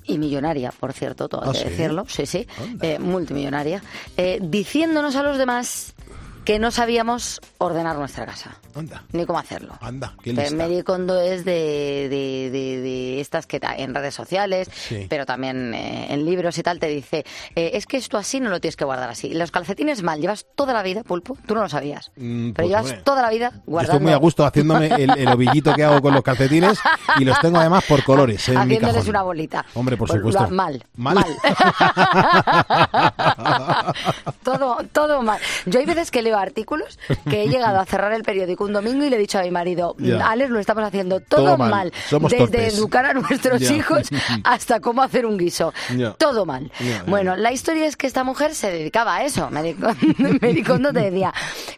Y 0.05 0.19
millonaria, 0.19 0.73
por 0.81 0.93
cierto, 0.93 1.29
todo 1.29 1.43
hay 1.45 1.51
¿Ah, 1.51 1.53
que 1.53 1.59
sí? 1.59 1.65
decirlo, 1.65 2.05
sí, 2.09 2.27
sí, 2.27 2.47
eh, 2.81 2.99
multimillonaria, 2.99 3.81
eh, 4.17 4.41
diciéndonos 4.43 5.15
a 5.15 5.23
los 5.23 5.39
demás 5.39 5.95
que 6.45 6.59
no 6.59 6.71
sabíamos 6.71 7.41
ordenar 7.59 7.97
nuestra 7.97 8.27
casa, 8.27 8.57
Anda, 8.75 9.05
ni 9.13 9.25
cómo 9.27 9.39
hacerlo. 9.39 9.75
anda, 9.81 10.15
qué 10.23 10.31
lista. 10.31 10.43
Es 11.21 11.45
de, 11.45 12.09
de, 12.11 12.51
de- 12.51 12.81
de 12.81 13.21
estas 13.21 13.47
que 13.47 13.61
en 13.63 13.95
redes 13.95 14.15
sociales, 14.15 14.69
Sí. 14.73 15.07
pero 15.09 15.25
también 15.27 15.73
eh, 15.75 16.13
en 16.13 16.25
libros 16.25 16.59
y 16.59 16.63
tal, 16.63 16.79
te 16.81 16.89
dice, 16.89 17.25
eh, 17.55 17.71
es 17.75 17.87
que 17.87 17.97
esto 17.97 18.19
así 18.19 18.41
no 18.41 18.51
lo 18.51 18.61
tienes 18.61 18.77
que 18.77 18.85
guardar 18.85 19.11
así. 19.11 19.35
Los 19.35 19.51
calcetines 19.51 20.03
mal, 20.03 20.21
llevas 20.21 20.47
toda 20.57 20.73
la 20.73 20.83
vida, 20.83 21.03
pulpo, 21.05 21.37
tú 21.47 21.55
no 21.55 21.63
lo 21.63 21.69
sabías, 21.69 22.11
Mm, 22.17 22.53
pero 22.53 22.55
pues, 22.55 22.69
llevas 22.69 22.85
hombre. 22.87 23.03
toda 23.05 23.23
la 23.23 23.31
vida 23.31 23.51
Yo 23.55 23.61
guardando... 23.67 23.93
estoy 23.93 24.05
muy 24.05 24.13
a 24.13 24.17
gusto 24.17 24.45
haciéndome 24.45 24.87
el, 24.87 25.11
el 25.19 25.29
ovillito 25.29 25.73
que 25.75 25.85
hago 25.85 26.01
con 26.03 26.15
los 26.15 26.23
calcetines 26.23 26.79
y 27.19 27.25
los 27.25 27.39
tengo 27.41 27.59
además 27.59 27.85
por 27.89 28.03
colores 28.05 28.47
en 28.49 28.67
mi 28.67 28.79
cajón. 28.79 29.09
una 29.09 29.23
bolita. 29.23 29.65
Hombre, 29.75 29.97
por 29.97 30.09
Pues 30.09 30.21
supuesto. 30.21 30.49
mal, 30.55 30.85
Mal. 30.97 31.15
mal. 31.15 31.27
todo, 34.43 34.79
todo 34.93 35.23
mal. 35.23 35.41
Yo 35.67 35.81
hay 35.81 35.87
veces 35.87 36.11
que 36.11 36.23
artículos 36.39 36.99
que 37.29 37.43
he 37.43 37.49
llegado 37.49 37.79
a 37.81 37.85
cerrar 37.85 38.13
el 38.13 38.23
periódico 38.23 38.65
un 38.65 38.73
domingo 38.73 39.05
y 39.05 39.11
le 39.11 39.17
he 39.17 39.19
dicho 39.19 39.39
a 39.39 39.43
mi 39.43 39.51
marido, 39.51 39.95
Ya. 39.99 40.27
Alex, 40.29 40.51
lo 40.51 40.59
estamos 40.61 40.85
haciendo 40.85 41.21
todo, 41.21 41.45
Todo 41.45 41.59
mal. 41.59 41.71
mal. 41.71 41.93
Somos 42.09 42.31
Desde 42.31 42.45
torpes. 42.45 42.75
educar 42.79 43.07
a 43.07 43.15
nuestros 43.15 43.63
hijos 43.71 44.09
hasta 44.45 44.81
cómo 44.81 45.03
hacer 45.03 45.27
un 45.27 45.37
guiso. 45.39 45.73
Todo 46.19 46.45
mal. 46.47 46.71
Bueno, 47.07 47.37
la 47.37 47.53
historia 47.53 47.87
es 47.87 47.97
que 47.97 48.07
esta 48.07 48.25
mujer 48.25 48.55
se 48.55 48.71
dedicaba 48.71 49.17
a 49.17 49.25
eso. 49.25 49.49
Kondo 50.67 50.93
te 50.93 51.01
decía, 51.11 51.33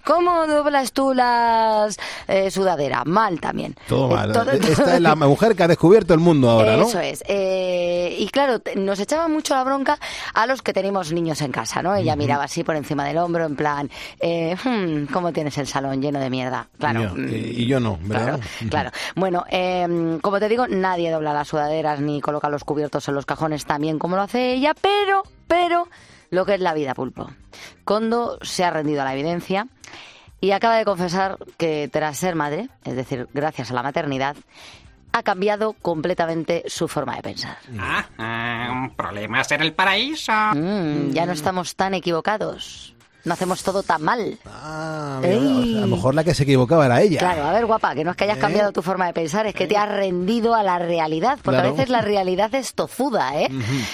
¿cómo 0.04 0.46
doblas 0.46 0.92
tú 0.92 1.14
las 1.14 1.96
eh, 2.28 2.50
sudaderas? 2.50 3.06
Mal 3.06 3.40
también. 3.40 3.74
Todo 3.88 4.10
Eh, 4.10 4.14
mal. 4.14 4.32
todo- 4.32 4.50
Esta 4.74 4.94
es 4.96 5.00
la 5.00 5.14
mujer 5.14 5.54
que 5.56 5.62
ha 5.62 5.68
descubierto 5.68 6.14
el 6.14 6.20
mundo 6.20 6.50
ahora, 6.50 6.76
¿no? 6.76 6.84
Eso 6.88 7.00
es. 7.00 7.22
Eh, 7.28 8.16
y 8.18 8.28
claro, 8.28 8.60
nos 8.76 8.98
echaba 9.00 9.28
mucho 9.28 9.54
la 9.54 9.64
bronca 9.64 9.98
a 10.34 10.46
los 10.46 10.62
que 10.62 10.72
tenemos 10.72 11.12
niños 11.12 11.40
en 11.40 11.52
casa, 11.52 11.82
¿no? 11.82 11.94
Ella 11.94 12.16
miraba 12.16 12.44
así 12.44 12.64
por 12.64 12.76
encima 12.76 13.04
del 13.04 13.18
hombro, 13.18 13.44
en 13.46 13.56
plan, 13.56 13.90
eh, 14.20 14.43
hmm, 14.64 15.12
¿cómo 15.12 15.32
tienes 15.32 15.56
el 15.58 15.66
salón 15.66 16.00
lleno 16.00 16.20
de 16.20 16.30
mierda? 16.30 16.68
Claro. 16.78 17.14
Mm, 17.14 17.28
y 17.28 17.34
y 17.62 17.66
yo 17.66 17.80
no, 17.80 17.98
¿verdad? 18.02 18.40
Claro, 18.40 18.70
claro. 18.70 18.90
Bueno, 19.16 19.44
eh, 19.50 20.18
como 20.20 20.38
te 20.38 20.48
digo, 20.48 20.66
nadie 20.66 21.10
dobla 21.10 21.32
las 21.32 21.48
sudaderas 21.48 22.00
ni 22.00 22.20
coloca 22.20 22.48
los 22.48 22.64
cubiertos 22.64 23.08
en 23.08 23.14
los 23.14 23.26
cajones 23.26 23.64
tan 23.64 23.80
bien 23.80 23.98
como 23.98 24.16
lo 24.16 24.22
hace 24.22 24.52
ella, 24.52 24.74
pero, 24.74 25.22
pero, 25.46 25.88
lo 26.30 26.44
que 26.44 26.54
es 26.54 26.60
la 26.60 26.74
vida, 26.74 26.94
pulpo. 26.94 27.30
Kondo 27.84 28.38
se 28.42 28.64
ha 28.64 28.70
rendido 28.70 29.02
a 29.02 29.04
la 29.04 29.14
evidencia 29.14 29.68
y 30.40 30.50
acaba 30.50 30.76
de 30.76 30.84
confesar 30.84 31.38
que 31.56 31.88
tras 31.90 32.18
ser 32.18 32.34
madre, 32.34 32.68
es 32.84 32.96
decir, 32.96 33.28
gracias 33.32 33.70
a 33.70 33.74
la 33.74 33.82
maternidad, 33.82 34.36
ha 35.14 35.22
cambiado 35.22 35.74
completamente 35.74 36.64
su 36.66 36.88
forma 36.88 37.14
de 37.14 37.22
pensar. 37.22 37.56
Ah, 37.78 38.04
ah, 38.18 38.90
problemas 38.96 39.50
en 39.52 39.62
el 39.62 39.72
paraíso. 39.72 40.32
Mm, 40.54 41.12
ya 41.12 41.24
no 41.24 41.32
estamos 41.32 41.76
tan 41.76 41.94
equivocados. 41.94 42.93
No 43.24 43.32
hacemos 43.32 43.62
todo 43.62 43.82
tan 43.82 44.02
mal. 44.02 44.38
Ah, 44.44 45.18
mira, 45.22 45.78
a 45.78 45.80
lo 45.82 45.86
mejor 45.86 46.14
la 46.14 46.24
que 46.24 46.34
se 46.34 46.42
equivocaba 46.42 46.84
era 46.84 47.00
ella. 47.00 47.18
Claro, 47.20 47.44
a 47.44 47.52
ver, 47.52 47.64
guapa, 47.64 47.94
que 47.94 48.04
no 48.04 48.10
es 48.10 48.16
que 48.16 48.24
hayas 48.24 48.36
¿Eh? 48.36 48.40
cambiado 48.40 48.70
tu 48.72 48.82
forma 48.82 49.06
de 49.06 49.14
pensar, 49.14 49.46
es 49.46 49.54
que 49.54 49.66
te 49.66 49.76
has 49.78 49.88
rendido 49.88 50.54
a 50.54 50.62
la 50.62 50.78
realidad, 50.78 51.38
porque 51.42 51.56
Claro. 51.56 51.68
a 51.68 51.72
veces 51.72 51.88
la 51.88 52.02
realidad 52.02 52.54
es 52.54 52.74
tozuda, 52.74 53.40
¿eh? 53.40 53.48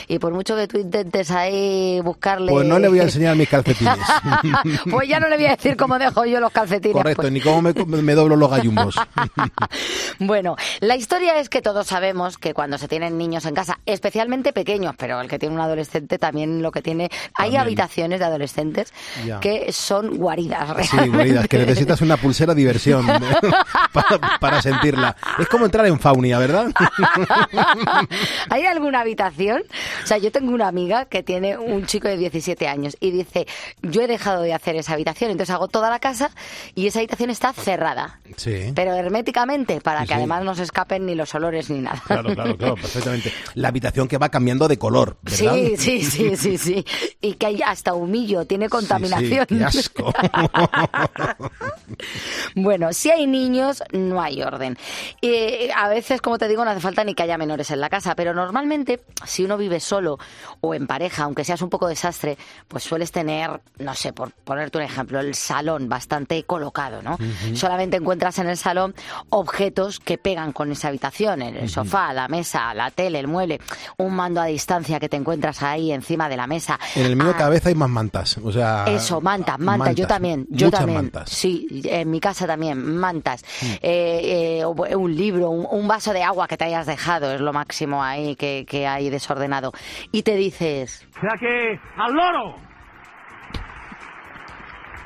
Y 0.09 0.19
por 0.19 0.33
mucho 0.33 0.57
que 0.57 0.66
tú 0.66 0.79
intentes 0.79 1.31
ahí 1.31 2.01
buscarle... 2.01 2.51
Pues 2.51 2.66
no 2.66 2.79
le 2.81 2.88
voy 2.88 2.99
a 2.99 3.05
enseñar 3.05 3.37
mis 3.37 3.49
calcetines. 3.49 3.99
pues 4.90 5.09
ya 5.09 5.21
no 5.21 5.29
le 5.29 5.37
voy 5.37 5.47
a 5.47 5.51
decir 5.51 5.77
cómo 5.77 5.99
dejo 5.99 6.25
yo 6.25 6.40
los 6.40 6.51
calcetines. 6.51 6.97
Correcto, 6.97 7.23
pues. 7.23 7.33
ni 7.33 7.40
cómo 7.40 7.62
me, 7.62 7.73
me 7.73 8.14
doblo 8.14 8.37
los 8.37 8.51
gallumbos. 8.51 8.97
Bueno, 10.19 10.57
la 10.81 10.97
historia 10.97 11.38
es 11.38 11.49
que 11.49 11.62
todos 11.62 11.87
sabemos 11.87 12.37
que 12.37 12.53
cuando 12.53 12.77
se 12.77 12.88
tienen 12.88 13.16
niños 13.16 13.47
en 13.47 13.55
casa, 13.55 13.79
especialmente 13.87 14.53
pequeños, 14.53 14.95
pero 14.99 15.19
el 15.21 15.29
que 15.29 15.38
tiene 15.38 15.55
un 15.55 15.61
adolescente 15.62 16.19
también 16.19 16.61
lo 16.61 16.71
que 16.73 16.83
tiene... 16.83 17.11
Hay 17.35 17.57
habitaciones 17.57 18.19
de 18.21 18.27
adolescentes 18.27 18.93
Ya. 19.24 19.40
que 19.40 19.72
son 19.72 20.16
guaridas, 20.16 20.87
Sí. 20.88 20.96
Guaridas, 21.09 21.48
que 21.48 21.59
necesitas 21.59 22.00
una 22.00 22.16
pulsera 22.16 22.54
diversión 22.54 23.06
para, 23.92 24.38
para 24.38 24.62
sentirla. 24.62 25.16
Es 25.38 25.48
como 25.48 25.64
entrar 25.66 25.87
en 25.87 25.98
Faunia, 25.98 26.38
¿verdad? 26.38 26.66
¿Hay 28.50 28.66
alguna 28.66 29.00
habitación? 29.00 29.62
O 30.02 30.06
sea, 30.06 30.18
yo 30.18 30.30
tengo 30.33 30.52
una 30.52 30.68
amiga 30.68 31.04
que 31.06 31.22
tiene 31.22 31.56
un 31.59 31.87
chico 31.87 32.09
de 32.09 32.16
17 32.16 32.66
años 32.68 32.96
y 33.00 33.11
dice, 33.11 33.46
yo 33.83 34.02
he 34.02 34.06
dejado 34.06 34.42
de 34.42 34.54
hacer 34.54 34.76
esa 34.76 34.94
habitación, 34.94 35.30
entonces 35.30 35.54
hago 35.54 35.68
toda 35.68 35.90
la 35.90 35.98
casa 35.98 36.30
y 36.74 36.87
esa 36.87 36.98
habitación 37.00 37.30
está 37.30 37.52
cerrada, 37.52 38.20
Sí. 38.37 38.72
pero 38.74 38.94
herméticamente, 38.94 39.80
para 39.80 40.00
Sí, 40.02 40.06
que 40.09 40.14
sí. 40.14 40.18
además 40.18 40.44
no 40.44 40.54
se 40.54 40.62
escapen 40.62 41.06
ni 41.06 41.14
los 41.14 41.35
olores 41.35 41.70
ni 41.70 41.80
nada. 41.80 42.02
Claro, 42.06 42.35
claro, 42.35 42.56
claro, 42.56 42.74
perfectamente. 42.76 43.33
La 43.54 43.68
habitación 43.68 44.09
que 44.09 44.18
va 44.18 44.28
cambiando 44.28 44.68
de 44.68 44.78
color, 44.78 45.16
¿verdad? 45.22 45.54
Sí, 45.54 45.74
sí, 45.76 46.02
sí, 46.02 46.37
sí, 46.37 46.59
sí. 46.59 46.85
Y 47.20 47.35
que 47.35 47.46
hay 47.46 47.61
hasta 47.62 47.94
humillo, 47.94 48.44
tiene 48.46 48.68
contaminación. 48.68 49.10
Sí, 49.18 49.38
qué 49.49 49.64
asco. 49.64 50.12
Bueno, 52.55 52.92
si 52.92 53.11
hay 53.11 53.27
niños, 53.27 53.83
no 53.92 54.20
hay 54.20 54.42
orden. 54.42 54.77
Eh, 55.23 55.70
a 55.77 55.88
veces, 55.88 56.20
como 56.20 56.38
te 56.38 56.49
digo, 56.49 56.64
no 56.64 56.70
hace 56.70 56.81
falta 56.81 57.05
ni 57.05 57.14
que 57.14 57.23
haya 57.23 57.38
menores 57.38 57.70
en 57.70 57.81
la 57.81 57.88
casa, 57.88 58.14
pero 58.14 58.35
normalmente, 58.35 59.01
si 59.27 59.44
uno 59.44 59.57
vive 59.57 59.81
solo 59.81 60.18
o 60.61 60.75
en 60.75 60.87
pareja, 60.87 61.25
aunque 61.25 61.44
seas 61.44 61.62
un 61.62 61.70
poco 61.70 61.88
desastre, 61.88 62.38
pues 62.68 62.85
sueles 62.85 63.12
tener, 63.12 63.61
no 63.79 63.94
sé, 63.94 64.12
por 64.12 64.33
ponerte 64.33 64.79
un 64.79 64.85
ejemplo, 64.85 65.20
el 65.20 65.35
salón 65.35 65.88
bastante 65.88 66.42
colocado, 66.44 67.03
¿no? 67.03 67.18
Solamente 67.55 67.96
encuentras 67.96 68.38
en 68.38 68.49
el 68.49 68.57
salón 68.57 68.94
objetos 69.31 70.01
que 70.01 70.18
pegan 70.18 70.53
con 70.53 70.73
esa 70.73 70.88
habitación, 70.88 71.42
el 71.42 71.68
sofá, 71.68 72.12
la 72.12 72.29
mesa, 72.29 72.73
la 72.75 72.90
tele, 72.90 73.20
el 73.20 73.29
mueble, 73.29 73.61
un 73.99 74.14
mando 74.14 74.40
a 74.40 74.46
distancia 74.46 74.99
que 75.01 75.09
te 75.09 75.16
encuentras 75.16 75.62
ahí 75.62 75.92
encima 75.92 76.29
de 76.29 76.37
la 76.37 76.46
mesa. 76.46 76.79
En 76.94 77.07
el 77.07 77.16
mío 77.16 77.31
Ah, 77.31 77.37
cada 77.37 77.51
vez 77.51 77.64
hay 77.66 77.75
más 77.75 77.88
mantas. 77.88 78.38
O 78.42 78.51
sea, 78.51 78.85
eso, 79.05 79.21
mantas, 79.21 79.59
mantas, 79.59 79.95
yo 79.97 80.03
mantas, 80.03 80.09
también, 80.09 80.47
yo 80.51 80.71
también. 80.71 80.97
mantas. 81.03 81.31
Sí, 81.31 81.83
en 81.85 82.11
mi 82.11 82.21
casa 82.21 82.47
también, 82.47 82.97
mantas. 82.97 83.45
Mm. 83.63 83.67
Eh, 83.83 84.59
eh, 84.61 84.65
o- 84.65 84.73
un 84.99 85.15
libro, 85.17 85.51
un, 85.51 85.67
un 85.71 85.89
vaso 85.89 86.13
de 86.13 86.23
agua 86.23 86.47
que 86.49 86.57
te 86.57 86.65
hayas 86.65 86.87
dejado, 86.87 87.33
es 87.33 87.41
lo 87.41 87.53
máximo 87.53 88.03
ahí 88.03 88.37
que, 88.37 88.65
que 88.69 88.87
hay 88.87 89.11
desordenado. 89.11 89.73
Y 90.13 90.23
te 90.23 90.35
dices, 90.37 91.07
sea 91.21 91.37
que 91.39 91.79
al 91.97 92.13
loro. 92.15 92.69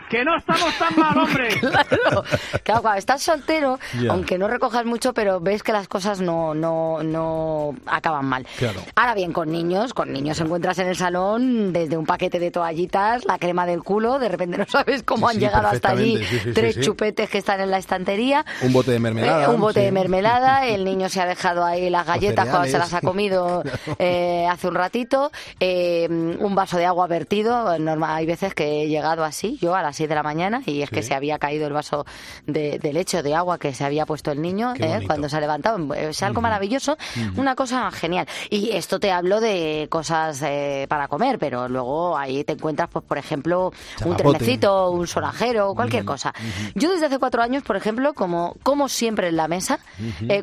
Que 0.09 0.25
no 0.25 0.37
estamos 0.37 0.79
tan 0.79 0.97
mal, 0.97 1.19
hombre. 1.19 1.49
claro, 1.61 2.25
claro, 2.63 2.83
cuando 2.83 2.99
estás 2.99 3.23
soltero, 3.23 3.79
aunque 4.09 4.39
no 4.39 4.49
recojas 4.49 4.85
mucho, 4.85 5.15
pero 5.15 5.41
ves 5.41 5.63
que 5.63 5.73
las 5.73 5.89
cosas 5.89 6.21
no, 6.21 6.55
no, 6.55 7.03
no 7.03 7.75
acaban 7.87 8.27
mal. 8.27 8.47
Claro. 8.59 8.81
Ahora 8.95 9.15
bien, 9.15 9.33
con 9.33 9.51
niños, 9.51 9.95
con 9.95 10.13
niños 10.13 10.41
encuentras 10.41 10.79
en 10.79 10.89
el 10.89 10.97
salón 10.97 11.73
desde 11.73 11.97
un 11.97 12.07
paquete 12.07 12.39
de 12.39 12.51
toallitas, 12.51 13.25
la 13.25 13.39
crema 13.39 13.67
del 13.67 13.83
culo, 13.83 14.19
de 14.19 14.29
repente 14.29 14.59
no 14.59 14.67
sabes 14.69 15.03
cómo 15.03 15.29
han 15.29 15.39
llegado 15.39 15.69
hasta 15.69 15.91
allí 15.91 16.21
tres 16.55 16.81
chupetes 16.81 17.31
que 17.31 17.39
están 17.39 17.61
en 17.61 17.71
la 17.71 17.79
estantería. 17.79 18.45
Un 18.63 18.73
bote 18.73 18.93
de 18.93 18.99
mermelada. 18.99 19.45
Eh, 19.45 19.49
un 19.49 19.61
bote 19.61 19.81
de 19.81 19.93
mermelada, 19.93 20.67
el 20.67 20.85
niño 20.85 21.09
se 21.09 21.21
ha 21.21 21.27
dejado 21.27 21.65
ahí 21.65 21.91
las 21.91 22.07
galletas 22.07 22.49
cuando 22.49 22.69
se 22.69 22.79
las 22.79 22.93
ha 22.95 23.01
comido 23.01 23.63
eh, 23.99 24.47
hace 24.51 24.69
un 24.69 24.75
ratito, 24.75 25.31
eh, 25.61 26.07
un 26.09 26.55
vaso 26.55 26.77
de 26.77 26.87
agua 26.87 27.07
vertido, 27.07 27.79
normal, 27.79 28.17
hay 28.17 28.27
veces 28.27 28.55
que 28.55 28.83
he 28.83 28.89
llegado 28.89 29.25
así, 29.25 29.59
yo 29.61 29.75
a 29.75 29.83
las 29.83 29.94
6 29.95 30.09
de 30.09 30.15
la 30.15 30.23
mañana, 30.23 30.63
y 30.67 30.83
es 30.83 30.91
que 30.91 31.03
se 31.03 31.15
había 31.15 31.39
caído 31.39 31.67
el 31.67 31.73
vaso 31.73 32.05
de, 32.47 32.79
leche 32.93 33.19
o 33.19 33.23
de 33.23 33.35
agua 33.35 33.59
que 33.59 33.75
se 33.75 33.85
había 33.85 34.07
puesto 34.07 34.31
el 34.31 34.43
niño 34.43 34.75
cuando 35.07 35.29
se 35.29 35.37
ha 35.37 35.41
levantado. 35.41 35.95
Es 35.95 36.23
algo 36.23 36.41
maravilloso, 36.41 36.97
una 37.37 37.55
cosa 37.55 37.91
genial. 37.91 38.27
Y 38.51 38.71
esto 38.71 39.01
te 39.01 39.11
hablo 39.11 39.41
de 39.41 39.87
cosas 39.91 40.43
para 40.89 41.09
comer, 41.09 41.39
pero 41.39 41.69
luego 41.69 42.17
ahí 42.17 42.45
te 42.45 42.53
encuentras, 42.53 42.89
pues 42.91 43.05
por 43.05 43.19
ejemplo, 43.19 43.73
un 44.05 44.17
trenecito, 44.17 44.91
un 44.91 45.07
sonajero, 45.07 45.75
cualquier 45.75 46.05
cosa. 46.05 46.33
Yo 46.75 46.91
desde 46.93 47.07
hace 47.07 47.19
cuatro 47.19 47.43
años, 47.43 47.63
por 47.63 47.77
ejemplo, 47.77 48.15
como, 48.15 48.57
como 48.63 48.89
siempre 48.89 49.29
en 49.29 49.37
la 49.37 49.49
mesa, 49.49 49.79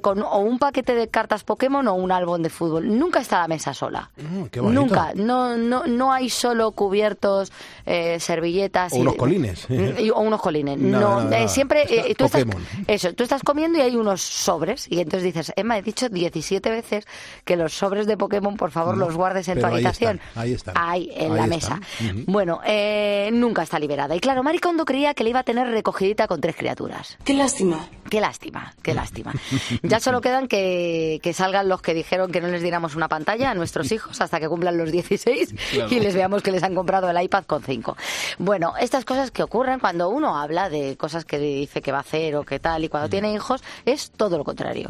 con 0.01 0.21
o 0.21 0.39
un 0.39 0.59
paquete 0.59 0.95
de 0.95 1.07
cartas 1.07 1.43
Pokémon 1.43 1.87
o 1.87 1.93
un 1.93 2.11
álbum 2.11 2.41
de 2.41 2.49
fútbol. 2.49 2.97
Nunca 2.97 3.19
está 3.19 3.39
la 3.39 3.47
mesa 3.47 3.73
sola. 3.73 4.09
Mm, 4.17 4.73
Nunca. 4.73 5.11
No, 5.15 5.57
no, 5.57 5.85
no 5.85 6.11
hay 6.11 6.29
solo 6.29 6.71
cubiertos, 6.71 7.51
eh, 7.85 8.19
servilletas. 8.19 8.93
O 8.93 8.97
unos 8.97 9.15
colines. 9.41 10.11
o 10.13 10.21
unos 10.21 10.41
colines. 10.41 10.77
No, 10.77 11.31
eh, 11.31 11.47
siempre. 11.47 11.85
Eh, 11.89 12.15
tú 12.15 12.25
estás, 12.25 12.45
eso, 12.87 13.13
tú 13.13 13.23
estás 13.23 13.43
comiendo 13.43 13.79
y 13.79 13.81
hay 13.81 13.95
unos 13.95 14.21
sobres. 14.21 14.87
Y 14.89 14.99
entonces 14.99 15.23
dices, 15.23 15.53
Emma, 15.55 15.77
he 15.77 15.81
dicho 15.81 16.09
17 16.09 16.69
veces 16.69 17.05
que 17.45 17.55
los 17.55 17.73
sobres 17.73 18.07
de 18.07 18.17
Pokémon, 18.17 18.55
por 18.57 18.71
favor, 18.71 18.97
los 18.97 19.15
guardes 19.15 19.47
en 19.47 19.59
tu 19.59 19.65
habitación. 19.65 20.19
Ahí 20.35 20.53
están. 20.53 20.75
Ahí, 20.77 21.11
en 21.15 21.35
la 21.35 21.47
mesa. 21.47 21.79
Bueno, 22.25 22.61
nunca 23.31 23.63
está 23.63 23.79
liberada. 23.79 24.15
Y 24.15 24.19
claro, 24.19 24.43
Maricondo 24.43 24.85
creía 24.85 25.13
que 25.13 25.23
le 25.23 25.31
iba 25.31 25.39
a 25.39 25.43
tener 25.43 25.67
recogidita 25.67 26.27
con 26.27 26.41
tres 26.41 26.55
criaturas. 26.55 27.17
Qué 27.23 27.33
lástima. 27.33 27.87
Qué 28.11 28.19
lástima, 28.19 28.73
qué 28.81 28.93
lástima. 28.93 29.33
ya 29.83 30.01
solo 30.01 30.19
quedan 30.19 30.49
que, 30.49 31.21
salgan 31.33 31.69
los 31.69 31.81
que 31.81 31.93
dijeron 31.93 32.29
que 32.29 32.41
no 32.41 32.49
les 32.49 32.61
diéramos 32.61 32.93
una 32.95 33.07
pantalla 33.07 33.51
a 33.51 33.53
nuestros 33.53 33.89
hijos 33.93 34.19
hasta 34.19 34.41
que 34.41 34.49
cumplan 34.49 34.77
los 34.77 34.91
16 34.91 35.55
y 35.89 35.99
les 36.01 36.13
veamos 36.13 36.43
que 36.43 36.51
les 36.51 36.61
han 36.61 36.75
comprado 36.75 37.09
el 37.09 37.21
iPad 37.23 37.45
con 37.45 37.63
5. 37.63 37.95
Bueno, 38.37 38.73
estas 38.81 39.05
cosas 39.05 39.30
que 39.31 39.43
ocurren 39.43 39.79
cuando 39.79 40.09
uno 40.09 40.37
habla 40.37 40.69
de 40.69 40.97
cosas 40.97 41.25
que 41.25 41.39
dice 41.39 41.81
que 41.81 41.91
va 41.91 41.99
a 41.99 42.01
hacer 42.01 42.35
o 42.35 42.43
que 42.43 42.59
tal 42.59 42.83
y 42.83 42.89
cuando 42.89 43.09
tiene 43.09 43.33
hijos 43.33 43.63
es 43.85 44.11
todo 44.11 44.37
lo 44.37 44.43
contrario. 44.43 44.89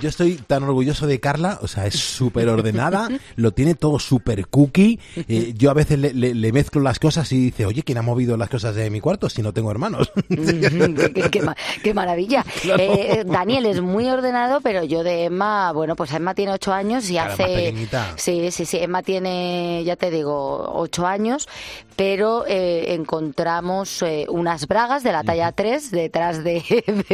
Yo 0.00 0.10
estoy 0.10 0.36
tan 0.36 0.62
orgulloso 0.62 1.06
de 1.06 1.20
Carla, 1.20 1.58
o 1.62 1.68
sea, 1.68 1.86
es 1.86 1.98
súper 1.98 2.48
ordenada, 2.48 3.08
lo 3.36 3.52
tiene 3.52 3.74
todo 3.74 3.98
súper 3.98 4.46
cookie. 4.48 5.00
Eh, 5.28 5.54
yo 5.56 5.70
a 5.70 5.74
veces 5.74 5.98
le, 5.98 6.52
mezclo 6.52 6.82
las 6.82 6.98
cosas 6.98 7.30
y 7.32 7.38
dice, 7.38 7.64
oye, 7.66 7.82
¿quién 7.82 7.98
ha 7.98 8.02
movido 8.02 8.36
las 8.36 8.50
cosas 8.50 8.74
de 8.74 8.90
mi 8.90 9.00
cuarto 9.00 9.30
si 9.30 9.42
no 9.42 9.52
tengo 9.52 9.70
hermanos? 9.70 10.12
qué, 11.82 11.94
maravilla. 11.94 12.44
Eh, 12.78 13.24
Daniel 13.26 13.66
es 13.66 13.80
muy 13.80 14.08
ordenado, 14.08 14.60
pero 14.60 14.84
yo 14.84 15.02
de 15.02 15.24
Emma, 15.24 15.72
bueno, 15.72 15.96
pues 15.96 16.12
Emma 16.12 16.34
tiene 16.34 16.52
ocho 16.52 16.72
años 16.72 17.08
y 17.10 17.16
hace... 17.18 17.74
Sí, 18.16 18.50
sí, 18.50 18.64
sí, 18.64 18.78
Emma 18.78 19.02
tiene, 19.02 19.82
ya 19.84 19.96
te 19.96 20.10
digo, 20.10 20.72
ocho 20.74 21.06
años, 21.06 21.48
pero 21.96 22.44
eh, 22.46 22.94
encontramos 22.94 24.04
unas 24.28 24.68
bragas 24.68 25.02
de 25.02 25.12
la 25.12 25.24
talla 25.24 25.52
3 25.52 25.90
detrás 25.90 26.44
de, 26.44 26.62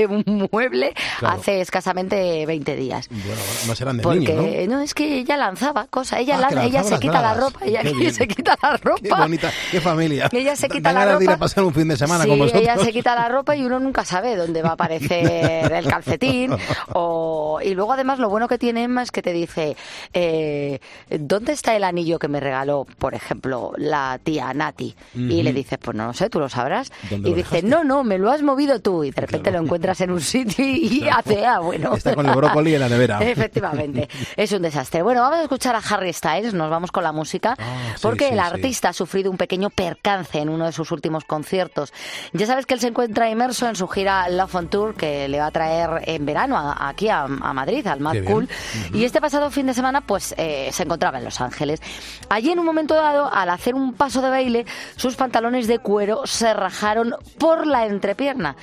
un 0.08 0.48
mueble 0.50 0.94
hace 1.20 1.60
escasamente 1.60 2.44
20 2.44 2.71
días. 2.76 3.08
Bueno, 3.10 3.40
no 3.66 3.74
serán 3.74 3.96
de 3.96 4.02
Porque, 4.02 4.66
¿no? 4.68 4.80
es 4.80 4.94
que 4.94 5.18
ella 5.18 5.36
lanzaba 5.36 5.86
cosas, 5.88 6.20
ella, 6.20 6.40
ah, 6.42 6.64
ella 6.64 6.82
se 6.82 6.98
quita 6.98 7.20
la 7.20 7.34
ropa, 7.34 7.60
ella 7.64 7.82
se 8.12 8.28
quita 8.28 8.56
la 8.62 8.76
ropa. 8.76 9.00
Qué 9.02 9.10
bonita, 9.10 9.50
qué 9.70 9.80
familia. 9.80 10.28
Ella 10.32 10.56
se 10.56 10.68
quita 10.70 10.92
la 10.92 11.04
ropa. 11.04 11.18
De 11.18 11.24
ir 11.24 11.30
a 11.30 11.36
pasar 11.36 11.64
un 11.64 11.74
fin 11.74 11.88
de 11.88 11.96
semana 11.96 12.24
sí, 12.24 12.30
con 12.30 12.38
vosotros. 12.38 12.62
ella 12.62 12.76
se 12.78 12.92
quita 12.92 13.14
la 13.14 13.28
ropa 13.28 13.56
y 13.56 13.64
uno 13.64 13.78
nunca 13.78 14.04
sabe 14.04 14.36
dónde 14.36 14.62
va 14.62 14.70
a 14.70 14.72
aparecer 14.72 15.72
el 15.72 15.86
calcetín. 15.86 16.54
o, 16.94 17.60
y 17.62 17.74
luego 17.74 17.92
además 17.92 18.18
lo 18.18 18.28
bueno 18.28 18.48
que 18.48 18.58
tiene 18.58 18.84
Emma 18.84 19.02
es 19.02 19.10
que 19.10 19.22
te 19.22 19.32
dice, 19.32 19.76
eh, 20.12 20.80
¿dónde 21.10 21.52
está 21.52 21.76
el 21.76 21.84
anillo 21.84 22.18
que 22.18 22.28
me 22.28 22.40
regaló, 22.40 22.86
por 22.98 23.14
ejemplo, 23.14 23.72
la 23.76 24.18
tía 24.22 24.52
Nati? 24.54 24.94
Y 25.14 25.42
le 25.42 25.52
dices, 25.52 25.78
pues 25.78 25.96
no 25.96 26.06
lo 26.06 26.12
sé, 26.12 26.30
tú 26.30 26.38
lo 26.38 26.48
sabrás. 26.48 26.92
Y 27.10 27.34
dice, 27.34 27.62
no, 27.62 27.84
no, 27.84 28.04
me 28.04 28.18
lo 28.18 28.30
has 28.30 28.42
movido 28.42 28.80
tú. 28.80 29.04
Y 29.04 29.10
de 29.10 29.20
repente 29.20 29.50
lo 29.50 29.58
encuentras 29.58 30.00
en 30.00 30.10
un 30.10 30.20
sitio 30.20 30.64
y 30.64 31.08
hace, 31.08 31.44
ah, 31.44 31.60
bueno. 31.60 31.94
Está 31.94 32.14
con 32.14 32.26
el 32.26 32.34
brócoli 32.62 32.74
en 32.74 32.80
la 32.80 32.88
nevera. 32.88 33.18
Efectivamente, 33.22 34.08
es 34.36 34.52
un 34.52 34.62
desastre. 34.62 35.02
Bueno, 35.02 35.20
vamos 35.22 35.38
a 35.38 35.42
escuchar 35.42 35.74
a 35.74 35.78
Harry 35.78 36.12
Styles, 36.12 36.54
nos 36.54 36.70
vamos 36.70 36.92
con 36.92 37.02
la 37.02 37.12
música, 37.12 37.56
ah, 37.58 37.94
porque 38.00 38.28
el 38.28 38.38
artista 38.38 38.90
ha 38.90 38.92
sufrido 38.92 39.30
un 39.30 39.36
pequeño 39.36 39.70
percance 39.70 40.38
en 40.38 40.48
uno 40.48 40.66
de 40.66 40.72
sus 40.72 40.90
últimos 40.92 41.24
conciertos. 41.24 41.92
Ya 42.32 42.46
sabes 42.46 42.66
que 42.66 42.74
él 42.74 42.80
se 42.80 42.88
encuentra 42.88 43.28
inmerso 43.28 43.68
en 43.68 43.76
su 43.76 43.88
gira 43.88 44.28
Love 44.28 44.54
on 44.54 44.68
Tour, 44.68 44.94
que 44.94 45.28
le 45.28 45.38
va 45.38 45.46
a 45.46 45.50
traer 45.50 46.02
en 46.06 46.24
verano 46.24 46.74
aquí 46.78 47.08
a, 47.08 47.26
Madrid, 47.26 47.86
al 47.86 48.00
Mad 48.00 48.24
Cool. 48.24 48.48
Y 48.92 49.04
este 49.04 49.20
pasado 49.20 49.50
fin 49.50 49.66
de 49.66 49.74
semana, 49.74 50.00
pues 50.00 50.34
eh, 50.36 50.70
se 50.72 50.84
encontraba 50.84 51.18
en 51.18 51.24
Los 51.24 51.40
Ángeles. 51.40 51.80
Allí, 52.28 52.50
en 52.50 52.58
un 52.58 52.66
momento 52.66 52.94
dado, 52.94 53.32
al 53.32 53.50
hacer 53.50 53.74
un 53.74 53.94
paso 53.94 54.22
de 54.22 54.30
baile, 54.30 54.66
sus 54.96 55.16
pantalones 55.16 55.66
de 55.66 55.78
cuero 55.78 56.26
se 56.26 56.52
rajaron 56.54 57.14
por 57.38 57.66
la 57.66 57.86
entrepierna 57.86 58.56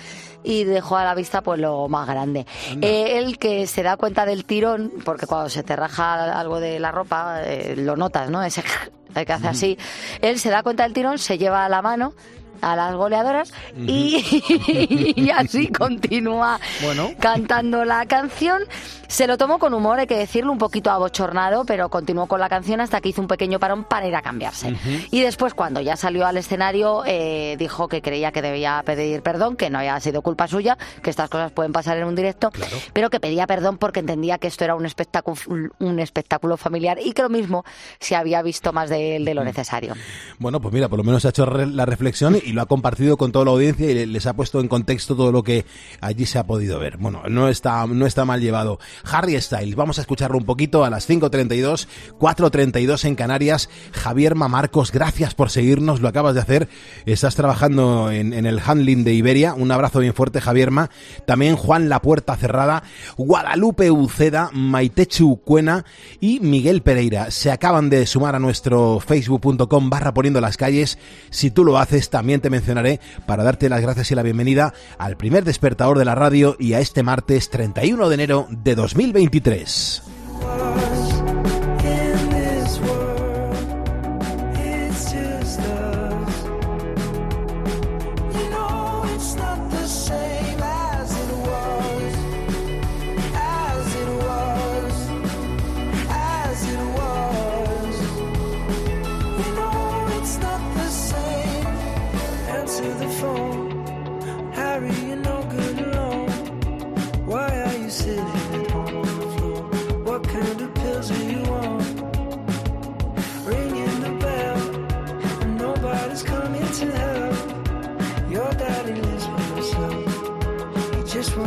y 0.43 0.63
dejó 0.63 0.97
a 0.97 1.03
la 1.03 1.15
vista 1.15 1.41
pues 1.41 1.59
lo 1.59 1.87
más 1.87 2.07
grande. 2.07 2.45
Eh, 2.81 3.17
él 3.17 3.37
que 3.37 3.67
se 3.67 3.83
da 3.83 3.97
cuenta 3.97 4.25
del 4.25 4.45
tirón, 4.45 4.91
porque 5.03 5.25
cuando 5.25 5.49
se 5.49 5.63
te 5.63 5.75
raja 5.75 6.39
algo 6.39 6.59
de 6.59 6.79
la 6.79 6.91
ropa, 6.91 7.41
eh, 7.43 7.75
lo 7.77 7.95
notas, 7.95 8.29
¿no? 8.29 8.43
Ese 8.43 8.63
que 9.13 9.33
hace 9.33 9.47
así. 9.47 9.77
Él 10.21 10.39
se 10.39 10.49
da 10.49 10.63
cuenta 10.63 10.83
del 10.83 10.93
tirón, 10.93 11.17
se 11.17 11.37
lleva 11.37 11.67
la 11.69 11.81
mano 11.81 12.13
a 12.61 12.75
las 12.75 12.95
goleadoras 12.95 13.51
y, 13.77 15.29
así 15.35 15.67
continúa 15.67 16.59
cantando 17.19 17.85
la 17.85 18.05
canción. 18.05 18.61
Se 19.07 19.25
lo 19.25 19.39
tomó 19.39 19.57
con 19.57 19.73
humor, 19.73 19.97
hay 19.99 20.05
que 20.05 20.17
decirlo, 20.17 20.51
un 20.51 20.59
poquito 20.59 20.91
abochornado, 20.91 21.65
pero 21.65 21.89
continuó 21.89 22.27
con 22.27 22.39
la 22.39 22.47
canción 22.47 22.79
hasta 22.79 23.01
que 23.01 23.09
hizo 23.09 23.21
un 23.21 23.27
pequeño 23.27 23.59
parón 23.59 23.83
para 23.83 24.07
ir 24.07 24.15
a 24.15 24.21
cambiarse. 24.21 24.75
Y 25.09 25.21
después, 25.21 25.55
cuando 25.55 25.81
ya 25.81 25.95
salió 25.95 26.27
al 26.27 26.37
escenario, 26.37 27.03
eh, 27.07 27.55
dijo 27.57 27.87
que 27.87 28.03
creía 28.03 28.31
que 28.31 28.43
debía 28.43 28.83
pedir 28.85 29.23
perdón, 29.23 29.55
que 29.55 29.71
no 29.71 29.79
había 29.79 29.99
sido 29.99 30.21
culpa 30.21 30.47
suya, 30.47 30.77
que 31.01 31.09
estas 31.09 31.27
cosas 31.29 31.51
pueden 31.51 31.71
pasar 31.71 31.97
en 31.97 32.03
un 32.05 32.15
directo, 32.15 32.51
pero 32.93 33.09
que 33.09 33.19
pedía 33.19 33.47
perdón 33.47 33.79
porque 33.79 33.99
entendía 33.99 34.37
que 34.37 34.47
esto 34.47 34.63
era 34.63 34.75
un 34.75 34.85
espectáculo, 34.85 35.37
un 35.79 35.99
espectáculo 35.99 36.57
familiar 36.57 36.99
y 37.03 37.13
que 37.13 37.23
lo 37.23 37.29
mismo 37.29 37.63
se 37.99 38.15
había 38.15 38.43
visto 38.43 38.73
más 38.73 38.89
de, 38.89 39.19
de 39.19 39.33
lo 39.33 39.43
necesario. 39.43 39.95
Bueno, 40.37 40.59
pues 40.59 40.73
mira, 40.73 40.87
por 40.87 40.99
lo 40.99 41.03
menos 41.03 41.25
ha 41.25 41.29
hecho 41.29 41.45
la 41.45 41.85
reflexión 41.85 42.37
y 42.43 42.48
lo 42.53 42.61
ha 42.61 42.65
compartido 42.65 43.17
con 43.17 43.31
toda 43.31 43.45
la 43.45 43.51
audiencia 43.51 43.89
y 43.89 44.05
les 44.05 44.25
ha 44.25 44.33
puesto 44.33 44.59
en 44.59 44.67
contexto 44.67 45.15
todo 45.15 45.31
lo 45.31 45.43
que 45.43 45.65
allí 46.01 46.25
se 46.25 46.39
ha 46.39 46.45
podido 46.45 46.79
ver. 46.79 46.97
Bueno, 46.97 47.23
no 47.29 47.47
está, 47.47 47.85
no 47.87 48.05
está 48.05 48.25
mal 48.25 48.41
llevado. 48.41 48.79
Harry 49.03 49.39
Styles, 49.39 49.75
vamos 49.75 49.97
a 49.97 50.01
escucharlo 50.01 50.37
un 50.37 50.45
poquito 50.45 50.83
a 50.83 50.89
las 50.89 51.09
5.32, 51.09 51.87
4.32 52.19 53.05
en 53.05 53.15
Canarias. 53.15 53.69
Javier 53.91 54.35
Mamarcos, 54.35 54.91
gracias 54.91 55.33
por 55.35 55.49
seguirnos, 55.49 56.01
lo 56.01 56.07
acabas 56.07 56.35
de 56.35 56.41
hacer. 56.41 56.69
Estás 57.05 57.35
trabajando 57.35 58.11
en, 58.11 58.33
el 58.33 58.59
handling 58.59 59.03
de 59.03 59.13
Iberia. 59.13 59.53
Un 59.53 59.71
abrazo 59.71 59.99
bien 59.99 60.13
fuerte, 60.13 60.41
Javierma. 60.41 60.89
También 61.25 61.55
Juan 61.55 61.89
La 61.89 62.01
Puerta 62.01 62.35
Cerrada, 62.35 62.83
Guadalupe 63.17 63.91
Uceda, 63.91 64.49
Maitechu 64.53 65.41
Cuena 65.41 65.85
y 66.19 66.39
Miguel 66.39 66.81
Pereira. 66.81 67.31
Se 67.31 67.51
acaban 67.51 67.89
de 67.89 68.05
sumar 68.05 68.35
a 68.35 68.39
nuestro 68.39 68.99
facebook.com 68.99 69.89
barra 69.89 70.13
poniendo 70.13 70.41
las 70.41 70.57
calles. 70.57 70.97
Si 71.29 71.51
tú 71.51 71.63
lo 71.63 71.77
haces, 71.77 72.09
también 72.09 72.38
te 72.41 72.49
mencionaré 72.49 72.99
para 73.25 73.43
darte 73.43 73.69
las 73.69 73.81
gracias 73.81 74.11
y 74.11 74.15
la 74.15 74.23
bienvenida 74.23 74.73
al 74.97 75.17
primer 75.17 75.43
despertador 75.43 75.97
de 75.97 76.05
la 76.05 76.15
radio 76.15 76.55
y 76.59 76.73
a 76.73 76.79
este 76.79 77.03
martes 77.03 77.49
31 77.49 78.09
de 78.09 78.15
enero 78.15 78.47
de 78.49 78.75
2023. 78.75 80.18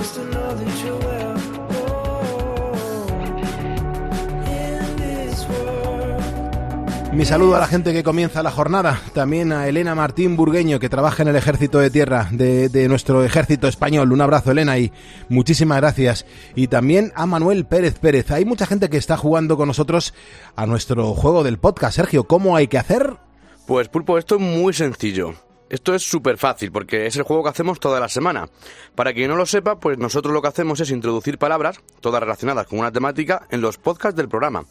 Just 0.03 0.19
wants 0.19 0.33
to 0.33 0.39
know 0.39 0.55
that 0.55 0.85
you're 0.85 0.99
well. 1.07 1.23
Mi 7.13 7.27
saludo 7.27 7.57
a 7.57 7.59
la 7.59 7.67
gente 7.67 7.93
que 7.93 8.03
comienza 8.03 8.43
la 8.43 8.51
jornada, 8.51 8.99
también 9.13 9.53
a 9.53 9.69
Elena 9.69 9.95
Martín 9.95 10.35
Burgueño, 10.35 10.81
que 10.81 10.89
trabaja 10.89 11.23
en 11.23 11.29
el 11.29 11.37
ejército 11.37 11.79
de 11.79 11.91
tierra 11.91 12.29
de, 12.33 12.71
de, 12.71 12.89
nuestro 12.89 13.23
ejército 13.23 13.69
español. 13.69 14.13
Un 14.13 14.23
abrazo, 14.23 14.51
Elena, 14.51 14.79
y 14.79 14.93
muchísimas 15.29 15.77
gracias. 15.77 16.25
Y 16.55 16.69
también 16.69 17.13
a 17.15 17.27
Manuel 17.27 17.67
Pérez 17.67 17.99
Pérez. 17.99 18.31
Hay 18.31 18.47
mucha 18.47 18.65
gente 18.65 18.89
que 18.89 18.97
está 18.97 19.19
jugando 19.19 19.59
con 19.59 19.69
nosotros 19.69 20.15
a 20.57 20.65
nuestro 20.65 21.13
juego 21.13 21.45
del 21.45 21.59
podcast. 21.59 21.97
Sergio, 21.97 22.25
¿cómo 22.25 22.57
hay 22.57 22.67
que 22.67 22.79
hacer? 22.79 23.19
Pues 23.67 23.89
Pulpo, 23.89 24.17
esto 24.17 24.37
es 24.37 24.41
muy 24.41 24.73
sencillo. 24.73 25.35
Esto 25.73 25.95
es 25.95 26.03
súper 26.03 26.37
fácil 26.37 26.71
porque 26.71 27.07
es 27.07 27.17
el 27.17 27.23
juego 27.23 27.43
que 27.43 27.49
hacemos 27.49 27.81
toda 27.81 27.99
la 27.99 28.11
semana. 28.11 28.47
Para 28.95 29.15
quien 29.15 29.31
no 29.31 29.37
lo 29.37 29.47
sepa, 29.47 29.81
pues 29.81 29.97
nosotros 29.97 30.35
lo 30.35 30.43
que 30.43 30.49
hacemos 30.49 30.79
es 30.81 30.91
introducir 30.91 31.39
palabras, 31.39 31.81
todas 32.03 32.21
relacionadas 32.21 32.67
con 32.67 32.79
una 32.79 32.93
temática, 32.93 33.47
en 33.51 33.63
los 33.63 33.79
podcasts 33.79 34.15
del 34.15 34.29
programa. 34.29 34.67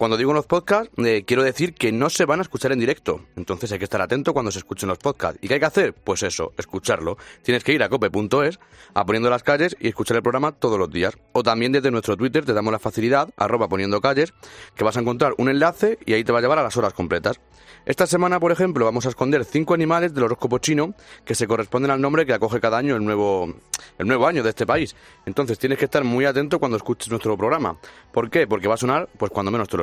Cuando 0.00 0.16
digo 0.16 0.30
en 0.30 0.36
los 0.36 0.46
podcasts, 0.46 0.90
eh, 1.04 1.24
quiero 1.26 1.42
decir 1.42 1.74
que 1.74 1.92
no 1.92 2.08
se 2.08 2.24
van 2.24 2.38
a 2.38 2.42
escuchar 2.42 2.72
en 2.72 2.80
directo. 2.80 3.20
Entonces 3.36 3.70
hay 3.70 3.78
que 3.78 3.84
estar 3.84 4.00
atento 4.00 4.32
cuando 4.32 4.50
se 4.50 4.58
escuchen 4.58 4.88
los 4.88 4.96
podcasts. 4.96 5.38
¿Y 5.42 5.46
qué 5.46 5.52
hay 5.52 5.60
que 5.60 5.66
hacer? 5.66 5.92
Pues 5.92 6.22
eso, 6.22 6.54
escucharlo. 6.56 7.18
Tienes 7.42 7.62
que 7.62 7.74
ir 7.74 7.82
a 7.82 7.90
cope.es, 7.90 8.58
a 8.94 9.04
poniendo 9.04 9.28
las 9.28 9.42
calles 9.42 9.76
y 9.78 9.88
escuchar 9.88 10.16
el 10.16 10.22
programa 10.22 10.52
todos 10.52 10.78
los 10.78 10.90
días. 10.90 11.18
O 11.32 11.42
también 11.42 11.72
desde 11.72 11.90
nuestro 11.90 12.16
Twitter 12.16 12.46
te 12.46 12.54
damos 12.54 12.72
la 12.72 12.78
facilidad, 12.78 13.28
arroba 13.36 13.68
poniendo 13.68 14.00
calles, 14.00 14.32
que 14.74 14.84
vas 14.84 14.96
a 14.96 15.00
encontrar 15.00 15.34
un 15.36 15.50
enlace 15.50 15.98
y 16.06 16.14
ahí 16.14 16.24
te 16.24 16.32
va 16.32 16.38
a 16.38 16.40
llevar 16.40 16.58
a 16.60 16.62
las 16.62 16.78
horas 16.78 16.94
completas. 16.94 17.38
Esta 17.84 18.06
semana, 18.06 18.40
por 18.40 18.52
ejemplo, 18.52 18.84
vamos 18.84 19.04
a 19.04 19.10
esconder 19.10 19.44
cinco 19.44 19.74
animales 19.74 20.14
del 20.14 20.24
horóscopo 20.24 20.58
chino 20.58 20.94
que 21.24 21.34
se 21.34 21.46
corresponden 21.46 21.90
al 21.90 22.00
nombre 22.00 22.24
que 22.24 22.32
acoge 22.32 22.60
cada 22.60 22.78
año 22.78 22.96
el 22.96 23.04
nuevo, 23.04 23.54
el 23.98 24.06
nuevo 24.06 24.26
año 24.26 24.42
de 24.42 24.50
este 24.50 24.66
país. 24.66 24.94
Entonces 25.26 25.58
tienes 25.58 25.78
que 25.78 25.86
estar 25.86 26.04
muy 26.04 26.24
atento 26.24 26.58
cuando 26.58 26.76
escuches 26.76 27.10
nuestro 27.10 27.36
programa. 27.36 27.78
¿Por 28.12 28.30
qué? 28.30 28.46
Porque 28.46 28.68
va 28.68 28.74
a 28.74 28.78
sonar 28.78 29.08
pues 29.18 29.30
cuando 29.30 29.50
menos 29.50 29.68
te 29.68 29.76
lo 29.76 29.82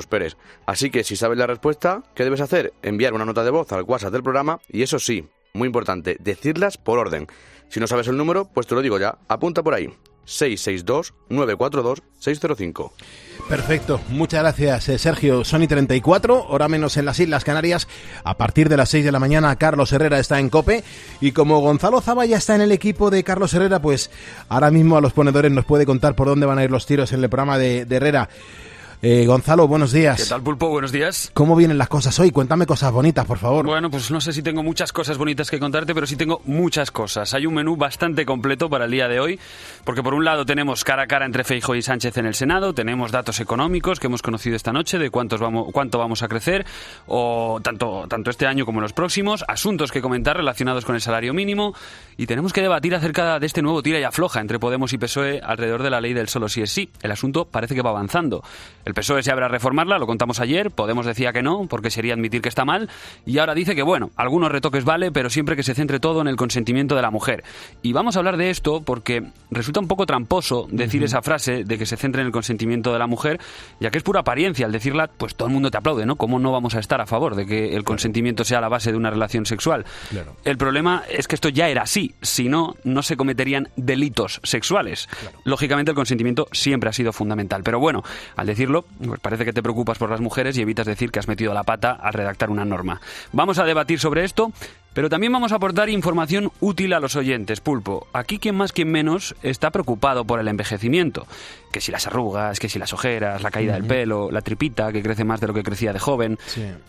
Así 0.65 0.89
que 0.89 1.03
si 1.03 1.15
sabes 1.15 1.37
la 1.37 1.47
respuesta, 1.47 2.03
¿qué 2.15 2.23
debes 2.23 2.41
hacer? 2.41 2.73
Enviar 2.81 3.13
una 3.13 3.25
nota 3.25 3.43
de 3.43 3.51
voz 3.51 3.71
al 3.71 3.83
WhatsApp 3.83 4.13
del 4.13 4.23
programa 4.23 4.59
y 4.69 4.81
eso 4.81 4.99
sí, 4.99 5.27
muy 5.53 5.67
importante, 5.67 6.17
decirlas 6.19 6.77
por 6.77 6.99
orden. 6.99 7.27
Si 7.69 7.79
no 7.79 7.87
sabes 7.87 8.07
el 8.07 8.17
número, 8.17 8.49
pues 8.53 8.67
te 8.67 8.75
lo 8.75 8.81
digo 8.81 8.99
ya, 8.99 9.17
apunta 9.27 9.63
por 9.63 9.73
ahí. 9.73 9.89
662-942-605. 10.27 12.91
Perfecto, 13.47 14.01
muchas 14.09 14.41
gracias 14.41 14.89
eh, 14.89 14.97
Sergio. 14.97 15.45
Sony 15.45 15.67
34, 15.69 16.47
hora 16.49 16.67
menos 16.67 16.97
en 16.97 17.05
las 17.05 17.17
Islas 17.19 17.45
Canarias. 17.45 17.87
A 18.25 18.35
partir 18.35 18.67
de 18.67 18.75
las 18.75 18.89
6 18.89 19.05
de 19.05 19.13
la 19.13 19.19
mañana 19.19 19.55
Carlos 19.55 19.93
Herrera 19.93 20.19
está 20.19 20.39
en 20.39 20.49
Cope 20.49 20.83
y 21.21 21.31
como 21.31 21.61
Gonzalo 21.61 22.01
Zaba 22.01 22.25
ya 22.25 22.35
está 22.37 22.55
en 22.55 22.61
el 22.61 22.73
equipo 22.73 23.09
de 23.09 23.23
Carlos 23.23 23.53
Herrera, 23.53 23.81
pues 23.81 24.11
ahora 24.49 24.69
mismo 24.69 24.97
a 24.97 25.01
los 25.01 25.13
ponedores 25.13 25.49
nos 25.51 25.63
puede 25.63 25.85
contar 25.85 26.15
por 26.15 26.27
dónde 26.27 26.45
van 26.45 26.59
a 26.59 26.65
ir 26.65 26.71
los 26.71 26.85
tiros 26.85 27.13
en 27.13 27.23
el 27.23 27.29
programa 27.29 27.57
de, 27.57 27.85
de 27.85 27.95
Herrera. 27.95 28.27
Eh, 28.99 29.27
Gonzalo, 29.27 29.67
buenos 29.67 29.91
días. 29.91 30.23
¿Qué 30.23 30.27
tal, 30.27 30.41
Pulpo? 30.41 30.69
Buenos 30.69 30.91
días. 30.91 31.29
¿Cómo 31.36 31.55
vienen 31.55 31.77
las 31.77 31.88
cosas 31.88 32.19
hoy? 32.19 32.31
Cuéntame 32.31 32.65
cosas 32.65 32.91
bonitas, 32.91 33.27
por 33.27 33.38
favor. 33.38 33.63
Bueno, 33.63 33.91
pues 33.91 34.10
no 34.10 34.19
sé 34.19 34.33
si 34.33 34.41
tengo 34.41 34.63
muchas 34.63 34.91
cosas 34.91 35.19
bonitas 35.19 35.51
que 35.51 35.60
contarte, 35.60 35.93
pero 35.93 36.07
sí 36.07 36.15
tengo 36.15 36.41
muchas 36.45 36.89
cosas. 36.89 37.36
Hay 37.36 37.45
un 37.45 37.53
menú 37.53 37.75
bastante 37.75 38.25
completo 38.25 38.71
para 38.71 38.86
el 38.86 38.91
día 38.91 39.07
de 39.07 39.19
hoy, 39.19 39.39
porque 39.83 40.01
por 40.01 40.15
un 40.15 40.25
lado 40.25 40.47
tenemos 40.47 40.83
cara 40.83 41.03
a 41.03 41.07
cara 41.07 41.27
entre 41.27 41.43
Feijo 41.43 41.75
y 41.75 41.83
Sánchez 41.83 42.17
en 42.17 42.25
el 42.25 42.33
Senado, 42.33 42.73
tenemos 42.73 43.12
datos 43.12 43.39
económicos 43.39 43.99
que 43.99 44.07
hemos 44.07 44.23
conocido 44.23 44.55
esta 44.55 44.73
noche 44.73 44.97
de 44.97 45.12
cuántos 45.12 45.39
vamos, 45.39 45.67
cuánto 45.71 45.99
vamos 45.99 46.23
a 46.23 46.27
crecer, 46.27 46.65
o 47.05 47.60
tanto, 47.62 48.07
tanto 48.10 48.31
este 48.31 48.47
año 48.47 48.65
como 48.65 48.81
los 48.81 48.93
próximos, 48.93 49.45
asuntos 49.47 49.91
que 49.91 50.01
comentar 50.01 50.38
relacionados 50.38 50.86
con 50.86 50.95
el 50.95 51.01
salario 51.01 51.36
mínimo, 51.36 51.75
y 52.17 52.25
tenemos 52.25 52.51
que 52.51 52.63
debatir 52.63 52.95
acerca 52.95 53.39
de 53.39 53.45
este 53.45 53.62
nuevo 53.62 53.83
tira 53.83 53.99
y 53.99 54.03
afloja 54.03 54.41
entre 54.41 54.57
Podemos 54.57 54.91
y 54.93 54.97
PSOE 54.97 55.39
alrededor 55.39 55.83
de 55.83 55.91
la 55.91 56.01
ley 56.01 56.13
del 56.13 56.29
solo 56.29 56.49
sí 56.49 56.63
es 56.63 56.71
sí. 56.71 56.89
El 57.03 57.12
asunto 57.12 57.45
parece 57.45 57.75
que 57.75 57.83
va 57.83 57.91
avanzando. 57.91 58.43
El 58.88 58.93
PSOE 58.93 59.21
se 59.21 59.34
habrá 59.34 59.50
reformarla, 59.50 60.00
lo 60.00 60.08
contamos 60.08 60.39
ayer, 60.39 60.71
Podemos 60.71 61.06
decía 61.06 61.34
que 61.34 61.43
no, 61.43 61.65
porque 61.67 61.91
sería 61.91 62.13
admitir 62.13 62.41
que 62.41 62.47
está 62.47 62.63
mal, 62.63 62.89
y 63.26 63.38
ahora 63.39 63.54
dice 63.54 63.76
que 63.76 63.82
bueno, 63.82 64.12
algunos 64.15 64.50
retoques 64.50 64.86
vale, 64.86 65.12
pero 65.12 65.30
siempre 65.30 65.58
que 65.58 65.63
se 65.63 65.76
centre 65.76 66.00
todo 66.00 66.21
en 66.21 66.30
el 66.30 66.38
consentimiento 66.38 66.95
de 66.95 67.02
la 67.02 67.12
mujer. 67.12 67.43
Y 67.82 67.91
vamos 67.91 68.15
a 68.15 68.19
hablar 68.19 68.38
de 68.38 68.50
esto 68.50 68.80
porque 68.80 69.23
resulta 69.52 69.82
un 69.82 69.89
poco 69.89 70.06
tramposo 70.06 70.67
decir 70.71 71.04
esa 71.04 71.21
frase 71.21 71.65
de 71.65 71.78
que 71.78 71.86
se 71.86 71.97
centre 71.97 72.21
en 72.21 72.28
el 72.28 72.32
consentimiento 72.32 72.93
de 72.93 73.00
la 73.00 73.08
mujer, 73.08 73.41
ya 73.82 73.89
que 73.89 73.97
es 73.97 74.06
pura 74.06 74.21
apariencia, 74.21 74.65
al 74.65 74.71
decirla, 74.71 75.10
pues 75.17 75.36
todo 75.36 75.50
el 75.50 75.54
mundo 75.54 75.69
te 75.69 75.78
aplaude, 75.80 76.06
¿no? 76.06 76.15
¿Cómo 76.15 76.39
no 76.39 76.54
vamos 76.54 76.73
a 76.76 76.80
estar 76.80 77.02
a 77.02 77.06
favor 77.06 77.36
de 77.36 77.45
que 77.45 77.76
el 77.76 77.84
consentimiento 77.84 78.45
sea 78.45 78.62
la 78.62 78.69
base 78.69 78.91
de 78.91 78.97
una 78.97 79.10
relación 79.10 79.45
sexual? 79.45 79.84
El 80.45 80.58
problema 80.58 81.04
es 81.10 81.28
que 81.28 81.36
esto 81.36 81.50
ya 81.50 81.67
era 81.67 81.82
así, 81.82 82.15
si 82.21 82.47
no, 82.47 82.76
no 82.86 83.04
se 83.04 83.17
cometerían 83.17 83.67
delitos 83.76 84.39
sexuales. 84.43 85.10
Lógicamente 85.43 85.91
el 85.91 85.95
consentimiento 85.95 86.47
siempre 86.54 86.89
ha 86.89 86.93
sido 86.93 87.12
fundamental, 87.12 87.63
pero 87.63 87.80
bueno, 87.80 88.02
al 88.38 88.47
decirlo, 88.47 88.76
pues 88.83 89.19
parece 89.19 89.45
que 89.45 89.53
te 89.53 89.63
preocupas 89.63 89.97
por 89.97 90.09
las 90.09 90.21
mujeres 90.21 90.57
y 90.57 90.61
evitas 90.61 90.85
decir 90.85 91.11
que 91.11 91.19
has 91.19 91.27
metido 91.27 91.53
la 91.53 91.63
pata 91.63 91.91
al 91.91 92.13
redactar 92.13 92.49
una 92.49 92.65
norma. 92.65 93.01
Vamos 93.31 93.59
a 93.59 93.63
debatir 93.63 93.99
sobre 93.99 94.23
esto 94.23 94.51
pero 94.97 95.09
también 95.09 95.31
vamos 95.31 95.51
a 95.51 95.57
aportar 95.57 95.89
información 95.89 96.51
útil 96.59 96.91
a 96.91 96.99
los 96.99 97.15
oyentes, 97.15 97.61
Pulpo. 97.61 98.07
Aquí 98.13 98.39
quien 98.39 98.55
más, 98.55 98.71
quien 98.71 98.89
menos 98.89 99.35
está 99.43 99.69
preocupado 99.69 100.25
por 100.25 100.39
el 100.39 100.47
envejecimiento. 100.47 101.27
Que 101.77 101.81
si 101.81 101.91
las 101.91 102.07
arrugas, 102.07 102.59
que 102.59 102.69
si 102.69 102.79
las 102.79 102.91
ojeras, 102.91 103.43
la 103.43 103.51
caída 103.51 103.75
del 103.75 103.83
pelo, 103.83 104.31
la 104.31 104.41
tripita 104.41 104.91
que 104.91 105.03
crece 105.03 105.23
más 105.23 105.39
de 105.39 105.45
lo 105.45 105.53
que 105.53 105.61
crecía 105.61 105.93
de 105.93 105.99
joven. 105.99 106.39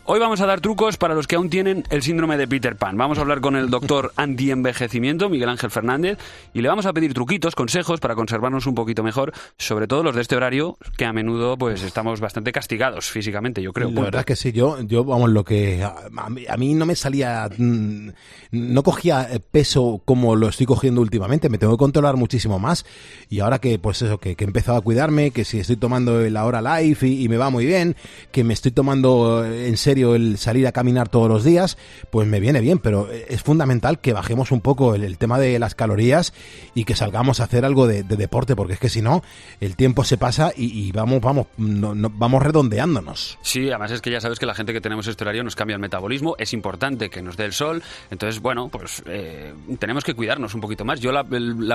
Hoy 0.07 0.19
vamos 0.19 0.41
a 0.41 0.47
dar 0.47 0.63
trucos 0.63 0.97
para 0.97 1.15
los 1.15 1.27
que 1.27 1.37
aún 1.37 1.51
tienen 1.51 1.85
el 1.91 2.03
síndrome 2.03 2.39
de 2.39 2.49
Peter 2.49 2.75
Pan. 2.75 2.97
Vamos 2.97 3.19
a 3.19 3.21
hablar 3.21 3.43
con 3.43 3.55
el 3.55 3.69
doctor 3.69 4.15
anti-envejecimiento, 4.17 5.29
Miguel 5.29 5.51
Ángel 5.51 5.71
Fernández, 5.71 6.17
y 6.55 6.63
le 6.63 6.71
vamos 6.71 6.87
a 6.87 6.95
pedir 6.95 7.13
truquitos, 7.13 7.55
consejos 7.55 8.01
para 8.01 8.15
conservarnos 8.15 8.67
un 8.67 8.75
poquito 8.75 9.03
mejor, 9.03 9.35
sobre 9.59 9.89
todo 9.89 10.03
los 10.03 10.15
de 10.15 10.23
este 10.23 10.37
horario, 10.37 10.79
que 10.97 11.05
a 11.05 11.13
menudo 11.13 11.59
pues 11.59 11.83
estamos 11.83 12.21
bastante 12.21 12.51
castigados 12.51 13.11
físicamente, 13.11 13.61
yo 13.61 13.75
creo. 13.75 13.91
La 13.91 14.01
verdad 14.01 14.25
que 14.25 14.37
sí, 14.37 14.53
yo, 14.53 14.81
yo 14.81 15.05
vamos, 15.05 15.29
lo 15.29 15.45
que 15.45 15.85
a 15.85 16.31
mí, 16.31 16.47
a 16.49 16.57
mí 16.57 16.73
no 16.73 16.87
me 16.87 16.97
salía 16.97 17.47
mm, 17.59 18.09
no 18.53 18.83
cogía 18.83 19.29
peso 19.51 20.01
como 20.07 20.35
lo 20.35 20.49
estoy 20.49 20.65
cogiendo 20.65 21.03
últimamente, 21.03 21.51
me 21.51 21.59
tengo 21.59 21.75
que 21.75 21.79
controlar 21.79 22.17
muchísimo 22.17 22.59
más. 22.59 22.87
Y 23.29 23.41
ahora 23.41 23.59
que, 23.59 23.79
pues 23.79 24.01
eso, 24.03 24.19
que, 24.19 24.37
he 24.39 24.45
empezado 24.45 24.78
cuidarme, 24.81 25.31
que 25.31 25.45
si 25.45 25.59
estoy 25.59 25.77
tomando 25.77 26.21
la 26.29 26.45
hora 26.45 26.81
life 26.81 27.07
y, 27.07 27.29
me 27.29 27.37
va 27.37 27.51
muy 27.51 27.67
bien, 27.67 27.97
que 28.33 28.45
me 28.45 28.55
estoy 28.55 28.73
tomando 28.73 29.45
eh, 29.45 29.69
en 29.69 29.77
serio 29.77 30.15
el 30.15 30.39
salir 30.39 30.67
a 30.67 30.73
caminar 30.73 31.09
todos 31.09 31.29
los 31.29 31.45
días, 31.45 31.79
pues 32.11 32.27
me 32.27 32.41
viene 32.41 32.61
bien, 32.61 32.79
pero 32.79 33.11
eh, 33.11 33.27
es 33.29 33.43
fundamental 33.43 34.01
que 34.01 34.13
bajemos 34.13 34.51
un 34.51 34.61
poco 34.61 34.95
el, 34.95 35.19
tema 35.19 35.39
de 35.39 35.59
las 35.59 35.75
calorías 35.75 36.33
y 36.75 36.85
que 36.85 36.95
salgamos 36.95 37.41
a 37.41 37.45
hacer 37.45 37.65
algo 37.65 37.87
de, 37.87 38.03
deporte, 38.03 38.57
porque 38.57 38.75
es 38.75 38.81
que 38.81 38.89
si 38.89 39.03
no, 39.03 39.23
el 39.61 39.77
tiempo 39.77 40.05
se 40.05 40.17
pasa 40.17 40.53
y, 40.57 40.91
vamos, 40.93 41.21
vamos, 41.21 41.47
vamos 41.57 42.43
redondeándonos. 42.43 43.39
Sí, 43.43 43.69
además 43.69 43.91
es 43.93 44.01
que 44.01 44.11
ya 44.11 44.21
sabes 44.21 44.39
que 44.39 44.47
la 44.47 44.55
gente 44.55 44.73
que 44.73 44.81
tenemos 44.81 45.07
este 45.07 45.25
horario 45.25 45.45
nos 45.45 45.57
cambia 45.57 45.75
el 45.75 45.81
metabolismo, 45.81 46.35
es 46.39 46.53
importante 46.53 47.11
que 47.11 47.23
nos 47.23 47.37
dé 47.37 47.45
el 47.45 47.53
sol, 47.53 47.83
entonces, 48.11 48.41
bueno, 48.41 48.69
pues 48.69 49.03
eh, 49.07 49.53
tenemos 49.79 50.05
que 50.05 50.15
cuidarnos 50.15 50.55
un 50.55 50.61
poquito 50.61 50.85
más. 50.85 51.01
Yo 51.01 51.13
la, 51.13 51.25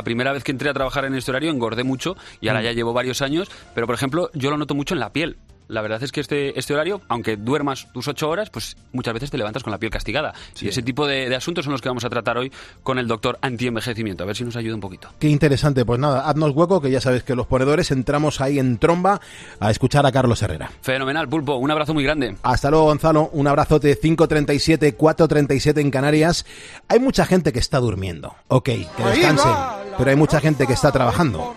primera 0.04 0.34
vez 0.34 0.44
que 0.44 0.52
entré 0.52 0.70
a 0.70 0.74
trabajar 0.74 1.06
en 1.06 1.16
este 1.16 1.32
horario 1.32 1.52
engordé 1.52 1.84
mucho 1.84 2.16
y 2.42 2.48
ahora 2.48 2.62
mm. 2.62 2.64
ya 2.64 2.72
llevo 2.74 2.83
varios 2.92 3.22
años, 3.22 3.50
pero 3.74 3.88
por 3.88 3.96
ejemplo, 3.96 4.30
yo 4.34 4.50
lo 4.50 4.58
noto 4.58 4.76
mucho 4.76 4.96
en 4.96 5.00
la 5.00 5.14
piel. 5.14 5.38
La 5.68 5.82
verdad 5.82 6.04
es 6.04 6.12
que 6.12 6.22
este, 6.22 6.58
este 6.60 6.74
horario, 6.74 7.02
aunque 7.08 7.38
duermas 7.38 7.88
tus 7.94 8.08
ocho 8.08 8.30
horas, 8.30 8.50
pues 8.50 8.76
muchas 8.92 9.14
veces 9.14 9.32
te 9.32 9.38
levantas 9.38 9.64
con 9.64 9.72
la 9.72 9.80
piel 9.80 9.92
castigada. 9.92 10.34
Y 10.60 10.68
ese 10.68 10.82
tipo 10.82 11.08
de, 11.08 11.34
asuntos 11.36 11.66
son 11.66 11.72
los 11.72 11.82
que 11.82 11.90
vamos 11.90 12.04
a 12.04 12.10
tratar 12.10 12.38
hoy 12.38 12.52
con 12.84 13.00
el 13.00 13.08
doctor 13.08 13.40
anti-envejecimiento. 13.42 14.24
A 14.24 14.28
ver 14.28 14.36
si 14.36 14.44
nos 14.44 14.56
ayuda 14.56 14.76
un 14.76 14.82
poquito. 14.82 15.10
Qué 15.20 15.30
interesante. 15.30 15.86
Pues 15.86 16.00
nada, 16.00 16.28
haznos 16.28 16.52
hueco, 16.54 16.82
que 16.82 16.92
ya 16.92 17.02
sabes 17.02 17.24
que 17.24 17.36
los 17.36 17.48
ponedores 17.48 17.92
entramos 17.92 18.42
ahí 18.42 18.60
en 18.60 18.78
tromba 18.78 19.22
a 19.60 19.72
escuchar 19.72 20.06
a 20.06 20.12
Carlos 20.12 20.42
Herrera. 20.42 20.72
Fenomenal, 20.82 21.28
Pulpo. 21.30 21.56
Un 21.56 21.72
abrazo 21.72 21.94
muy 21.94 22.04
grande. 22.04 22.36
Hasta 22.44 22.70
luego, 22.70 22.86
Gonzalo. 22.86 23.30
Un 23.34 23.48
abrazote 23.48 24.00
5.37, 24.00 24.96
4.37 24.98 25.80
en 25.80 25.92
Canarias. 25.92 26.46
Hay 26.88 27.00
mucha 27.00 27.26
gente 27.26 27.54
que 27.54 27.60
está 27.60 27.80
durmiendo. 27.80 28.36
Ok, 28.48 28.66
que 28.66 29.04
descansen. 29.06 29.52
Pero 29.98 30.10
hay 30.10 30.16
mucha 30.16 30.40
gente 30.40 30.68
que 30.68 30.74
está 30.74 30.92
trabajando. 30.92 31.56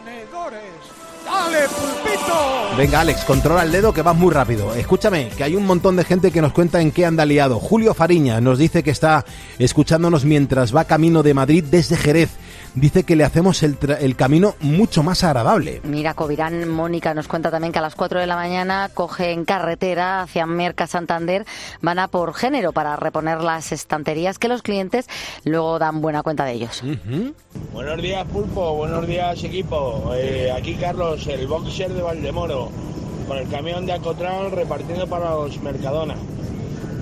Venga, 2.76 3.00
Alex, 3.00 3.24
controla 3.24 3.62
el 3.62 3.72
dedo 3.72 3.94
que 3.94 4.02
vas 4.02 4.14
muy 4.14 4.30
rápido. 4.32 4.74
Escúchame, 4.74 5.30
que 5.30 5.44
hay 5.44 5.56
un 5.56 5.64
montón 5.64 5.96
de 5.96 6.04
gente 6.04 6.30
que 6.30 6.42
nos 6.42 6.52
cuenta 6.52 6.80
en 6.82 6.92
qué 6.92 7.06
anda 7.06 7.24
liado. 7.24 7.58
Julio 7.58 7.94
Fariña 7.94 8.40
nos 8.42 8.58
dice 8.58 8.82
que 8.82 8.90
está 8.90 9.24
escuchándonos 9.58 10.26
mientras 10.26 10.76
va 10.76 10.84
camino 10.84 11.22
de 11.22 11.32
Madrid 11.32 11.64
desde 11.64 11.96
Jerez 11.96 12.30
dice 12.76 13.02
que 13.02 13.16
le 13.16 13.24
hacemos 13.24 13.62
el, 13.62 13.76
el 14.00 14.14
camino 14.14 14.54
mucho 14.60 15.02
más 15.02 15.24
agradable. 15.24 15.80
Mira, 15.82 16.14
Covirán 16.14 16.68
Mónica 16.68 17.14
nos 17.14 17.26
cuenta 17.26 17.50
también 17.50 17.72
que 17.72 17.80
a 17.80 17.82
las 17.82 17.96
4 17.96 18.20
de 18.20 18.26
la 18.26 18.36
mañana 18.36 18.90
cogen 18.94 19.44
carretera 19.44 20.22
hacia 20.22 20.46
Merca 20.46 20.86
Santander, 20.86 21.44
van 21.80 21.98
a 21.98 22.08
por 22.08 22.34
género 22.34 22.72
para 22.72 22.96
reponer 22.96 23.40
las 23.40 23.72
estanterías 23.72 24.38
que 24.38 24.48
los 24.48 24.62
clientes 24.62 25.08
luego 25.44 25.78
dan 25.78 26.00
buena 26.00 26.22
cuenta 26.22 26.44
de 26.44 26.52
ellos. 26.52 26.82
Buenos 27.72 28.02
días, 28.02 28.24
Pulpo, 28.26 28.74
buenos 28.76 29.06
días, 29.06 29.42
equipo. 29.42 30.12
Eh, 30.14 30.52
aquí 30.56 30.74
Carlos, 30.74 31.26
el 31.26 31.46
boxer 31.46 31.92
de 31.92 32.02
Valdemoro, 32.02 32.70
con 33.26 33.38
el 33.38 33.48
camión 33.48 33.86
de 33.86 33.94
Acotrán 33.94 34.50
repartiendo 34.52 35.06
para 35.08 35.30
los 35.30 35.60
Mercadona. 35.62 36.14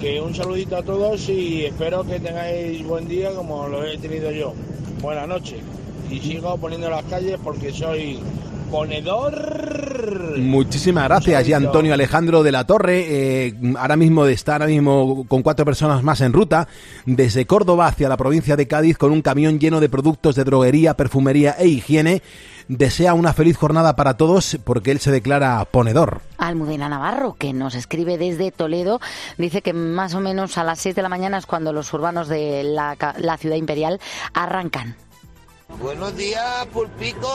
Que 0.04 0.20
un 0.20 0.34
saludito 0.34 0.76
a 0.76 0.82
todos 0.82 1.30
y 1.30 1.64
espero 1.64 2.04
que 2.04 2.20
tengáis 2.20 2.84
buen 2.84 3.08
día 3.08 3.30
como 3.34 3.68
lo 3.68 3.86
he 3.86 3.96
tenido 3.96 4.30
yo. 4.30 4.52
Buenas 5.00 5.26
noches. 5.26 5.60
y 6.10 6.20
sigo 6.20 6.58
poniendo 6.58 6.90
las 6.90 7.04
calles 7.04 7.38
porque 7.42 7.72
soy 7.72 8.18
ponedor. 8.70 10.38
Muchísimas 10.38 11.04
gracias, 11.04 11.48
y 11.48 11.54
Antonio 11.54 11.94
Alejandro 11.94 12.42
de 12.42 12.52
la 12.52 12.66
Torre. 12.66 13.06
Eh, 13.08 13.54
ahora 13.78 13.96
mismo 13.96 14.26
está 14.26 14.52
ahora 14.52 14.66
mismo 14.66 15.24
con 15.26 15.42
cuatro 15.42 15.64
personas 15.64 16.02
más 16.02 16.20
en 16.20 16.34
ruta 16.34 16.68
desde 17.06 17.46
Córdoba 17.46 17.86
hacia 17.86 18.10
la 18.10 18.18
provincia 18.18 18.56
de 18.56 18.68
Cádiz 18.68 18.98
con 18.98 19.10
un 19.10 19.22
camión 19.22 19.58
lleno 19.58 19.80
de 19.80 19.88
productos 19.88 20.34
de 20.34 20.44
droguería, 20.44 20.98
perfumería 20.98 21.52
e 21.58 21.66
higiene 21.68 22.20
desea 22.68 23.14
una 23.14 23.32
feliz 23.32 23.56
jornada 23.56 23.96
para 23.96 24.16
todos 24.16 24.58
porque 24.64 24.90
él 24.90 25.00
se 25.00 25.10
declara 25.10 25.64
ponedor. 25.64 26.22
Almudena 26.38 26.88
Navarro, 26.88 27.34
que 27.38 27.52
nos 27.52 27.74
escribe 27.74 28.18
desde 28.18 28.50
Toledo, 28.50 29.00
dice 29.38 29.62
que 29.62 29.72
más 29.72 30.14
o 30.14 30.20
menos 30.20 30.58
a 30.58 30.64
las 30.64 30.80
6 30.80 30.94
de 30.94 31.02
la 31.02 31.08
mañana 31.08 31.38
es 31.38 31.46
cuando 31.46 31.72
los 31.72 31.92
urbanos 31.92 32.28
de 32.28 32.62
la, 32.64 32.96
la 33.18 33.36
ciudad 33.36 33.56
imperial 33.56 34.00
arrancan. 34.32 34.96
Buenos 35.80 36.14
días, 36.16 36.66
Pulpico. 36.72 37.28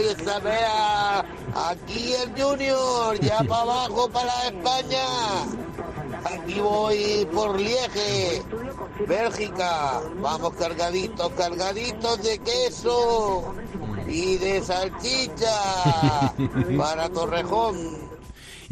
Isabela. 0.00 1.24
Aquí 1.54 2.12
el 2.14 2.40
Junior, 2.40 3.18
ya 3.20 3.38
para 3.48 3.62
abajo 3.62 4.08
para 4.08 4.48
España. 4.48 5.06
Aquí 6.24 6.60
voy 6.60 7.26
por 7.32 7.58
Lieje, 7.58 8.42
Bélgica. 9.08 10.00
Vamos 10.20 10.54
cargaditos, 10.54 11.32
cargaditos 11.32 12.22
de 12.22 12.38
queso 12.38 13.54
y 14.12 14.36
de 14.36 14.60
salchicha 14.62 16.34
para 16.76 17.08
Torrejón 17.08 18.12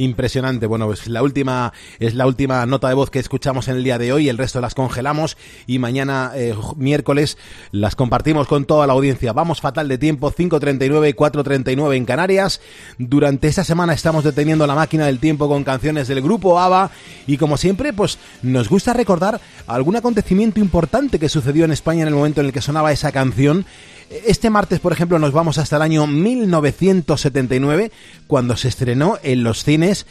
impresionante. 0.03 0.67
Bueno, 0.67 0.87
pues 0.87 1.07
la 1.07 1.23
última 1.23 1.73
es 1.99 2.15
la 2.15 2.27
última 2.27 2.65
nota 2.67 2.89
de 2.89 2.95
voz 2.95 3.11
que 3.11 3.19
escuchamos 3.19 3.69
en 3.69 3.77
el 3.77 3.85
día 3.85 3.99
de 3.99 4.13
hoy, 4.13 4.29
el 4.29 4.39
resto 4.39 4.61
las 4.61 4.75
congelamos 4.75 5.37
y 5.67 5.79
mañana 5.79 6.33
eh, 6.35 6.55
miércoles 6.77 7.39
las 7.71 7.97
compartimos 7.97 8.47
con 8.47 8.65
toda 8.65 8.87
la 8.87 8.95
audiencia. 8.95 9.33
Vamos 9.33 9.61
fatal 9.61 9.89
de 9.89 9.99
tiempo, 9.99 10.33
5.39 10.33 11.11
y 11.11 11.13
4.39 11.13 11.97
en 11.97 12.05
Canarias. 12.05 12.61
Durante 12.99 13.49
esta 13.49 13.65
semana 13.65 13.93
estamos 13.93 14.25
deteniendo 14.25 14.67
la 14.67 14.75
máquina 14.75 15.07
del 15.07 15.19
tiempo 15.19 15.49
con 15.49 15.65
canciones 15.65 16.09
del 16.09 16.23
grupo 16.23 16.59
ABBA 16.59 16.91
y 17.27 17.37
como 17.37 17.57
siempre, 17.57 17.93
pues 17.93 18.19
nos 18.43 18.69
gusta 18.69 18.93
recordar 18.93 19.41
algún 19.67 19.97
acontecimiento 19.97 20.61
importante 20.61 21.19
que 21.19 21.29
sucedió 21.29 21.65
en 21.65 21.73
España 21.73 22.03
en 22.03 22.09
el 22.09 22.15
momento 22.15 22.41
en 22.41 22.47
el 22.47 22.53
que 22.53 22.63
sonaba 22.63 22.93
esa 22.93 23.13
canción 23.13 23.67
este 24.11 24.51
martes, 24.51 24.81
por 24.81 24.93
ejemplo, 24.93 25.19
nos 25.21 25.33
vamos 25.33 25.59
hasta 25.59 25.77
el 25.77 25.83
año 25.83 26.07
1979, 26.07 27.93
cuando 28.27 28.57
se 28.57 28.69
estrenó 28.69 29.19
en 29.23 29.45
los 29.45 29.63
cines. 29.63 30.07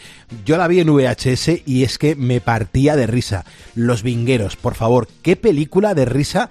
Yo 0.45 0.58
la 0.58 0.70
vi 0.70 0.80
en 0.80 0.93
VHS 0.93 1.64
y 1.66 1.84
es 1.84 1.97
que 1.97 2.16
me 2.16 2.39
partía 2.39 2.95
de 2.95 3.08
risa. 3.08 3.43
Los 3.76 4.02
Vingueros, 4.02 4.56
por 4.56 4.76
favor, 4.76 5.10
qué 5.22 5.36
película 5.36 5.95
de 5.95 6.06
risa 6.06 6.50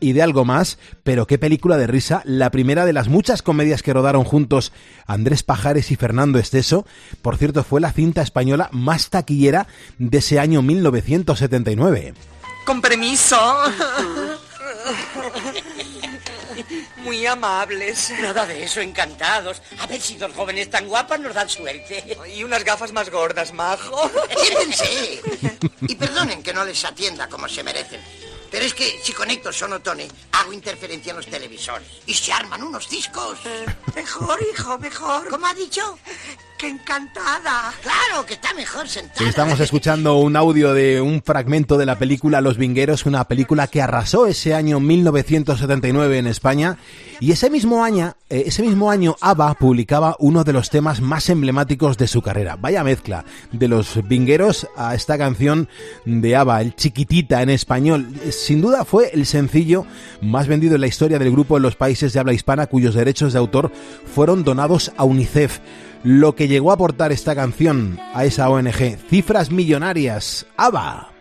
y 0.00 0.14
de 0.14 0.22
algo 0.22 0.44
más, 0.44 0.78
pero 1.04 1.26
qué 1.26 1.38
película 1.38 1.76
de 1.76 1.86
risa, 1.86 2.22
la 2.24 2.50
primera 2.50 2.86
de 2.86 2.92
las 2.92 3.08
muchas 3.08 3.42
comedias 3.42 3.82
que 3.82 3.92
rodaron 3.92 4.24
juntos 4.24 4.72
Andrés 5.06 5.42
Pajares 5.42 5.90
y 5.90 5.96
Fernando 5.96 6.38
Esteso, 6.38 6.86
por 7.22 7.36
cierto 7.36 7.62
fue 7.62 7.80
la 7.80 7.92
cinta 7.92 8.22
española 8.22 8.68
más 8.72 9.10
taquillera 9.10 9.66
de 9.98 10.18
ese 10.18 10.38
año 10.38 10.62
1979. 10.62 12.14
Con 12.64 12.80
permiso. 12.80 13.36
Muy 17.06 17.24
amables. 17.24 18.10
Nada 18.20 18.44
de 18.46 18.64
eso, 18.64 18.80
encantados. 18.80 19.62
A 19.78 19.86
ver 19.86 20.00
si 20.00 20.16
dos 20.16 20.32
jóvenes 20.32 20.68
tan 20.68 20.88
guapas 20.88 21.20
nos 21.20 21.32
dan 21.32 21.48
suerte. 21.48 22.18
Y 22.34 22.42
unas 22.42 22.64
gafas 22.64 22.92
más 22.92 23.10
gordas, 23.10 23.52
majo. 23.52 24.10
Siéntense. 24.42 25.22
Y 25.82 25.94
perdonen 25.94 26.42
que 26.42 26.52
no 26.52 26.64
les 26.64 26.84
atienda 26.84 27.28
como 27.28 27.48
se 27.48 27.62
merecen. 27.62 28.00
Pero 28.50 28.64
es 28.64 28.74
que 28.74 29.00
si 29.04 29.12
conecto 29.12 29.52
sonotone, 29.52 30.08
hago 30.32 30.52
interferencia 30.52 31.10
en 31.10 31.18
los 31.18 31.26
televisores. 31.26 31.86
Y 32.06 32.14
se 32.14 32.32
arman 32.32 32.64
unos 32.64 32.88
discos. 32.88 33.38
Mejor, 33.94 34.40
hijo, 34.52 34.76
mejor. 34.76 35.28
¿Cómo 35.28 35.46
ha 35.46 35.54
dicho? 35.54 35.96
¡Qué 36.58 36.68
encantada! 36.68 37.74
Claro, 37.82 38.24
que 38.24 38.32
está 38.34 38.54
mejor 38.54 38.88
sentada. 38.88 39.28
Estamos 39.28 39.60
escuchando 39.60 40.16
un 40.16 40.36
audio 40.36 40.72
de 40.72 41.02
un 41.02 41.22
fragmento 41.22 41.76
de 41.76 41.84
la 41.84 41.98
película 41.98 42.40
Los 42.40 42.56
Vingueros, 42.56 43.04
una 43.04 43.24
película 43.24 43.66
que 43.66 43.82
arrasó 43.82 44.26
ese 44.26 44.54
año 44.54 44.80
1979 44.80 46.18
en 46.18 46.26
España. 46.26 46.78
Y 47.20 47.32
ese 47.32 47.50
mismo 47.50 47.84
año, 47.84 48.14
eh, 48.30 48.44
ese 48.46 48.62
mismo 48.62 48.90
año 48.90 49.16
ABBA 49.20 49.54
publicaba 49.54 50.16
uno 50.18 50.44
de 50.44 50.54
los 50.54 50.70
temas 50.70 51.02
más 51.02 51.28
emblemáticos 51.28 51.98
de 51.98 52.06
su 52.06 52.22
carrera. 52.22 52.56
Vaya 52.56 52.82
mezcla 52.82 53.26
de 53.52 53.68
los 53.68 54.06
Vingueros 54.08 54.66
a 54.76 54.94
esta 54.94 55.18
canción 55.18 55.68
de 56.06 56.36
ABBA, 56.36 56.62
el 56.62 56.74
Chiquitita 56.74 57.42
en 57.42 57.50
español. 57.50 58.08
Sin 58.30 58.62
duda 58.62 58.86
fue 58.86 59.10
el 59.12 59.26
sencillo 59.26 59.84
más 60.22 60.46
vendido 60.46 60.76
en 60.76 60.80
la 60.80 60.86
historia 60.86 61.18
del 61.18 61.32
grupo 61.32 61.58
en 61.58 61.64
los 61.64 61.76
países 61.76 62.14
de 62.14 62.20
habla 62.20 62.32
hispana 62.32 62.66
cuyos 62.66 62.94
derechos 62.94 63.34
de 63.34 63.38
autor 63.38 63.70
fueron 64.14 64.42
donados 64.42 64.92
a 64.96 65.04
UNICEF 65.04 65.60
lo 66.02 66.34
que 66.34 66.48
llegó 66.48 66.70
a 66.70 66.74
aportar 66.74 67.12
esta 67.12 67.34
canción 67.34 67.98
a 68.14 68.24
esa 68.24 68.48
ONG. 68.48 68.98
Cifras 69.08 69.50
millonarias. 69.50 70.46
¡ABBA! 70.56 71.16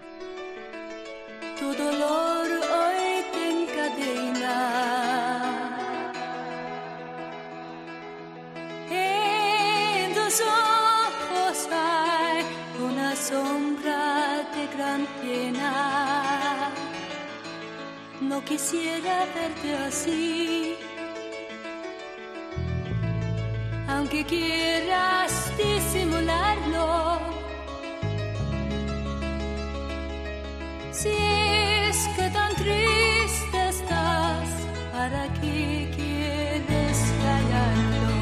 No 18.21 18.43
quisiera 18.43 19.25
así 19.87 20.75
aunque 24.05 24.23
quieras 24.23 25.51
disimularlo. 25.57 27.19
Si 30.91 31.09
es 31.09 31.97
que 32.15 32.29
tan 32.29 32.53
triste 32.55 33.69
estás, 33.69 34.47
¿para 34.93 35.23
qué 35.41 35.89
quieres 35.95 36.97
callarlo? 37.23 38.15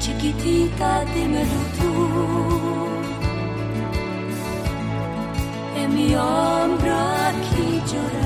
Chiquitita, 0.00 1.04
dímelo 1.14 1.60
tú. 1.78 1.92
En 5.80 5.94
mi 5.94 6.14
hombro 6.14 6.94
aquí 7.28 7.80
llorando. 7.90 8.25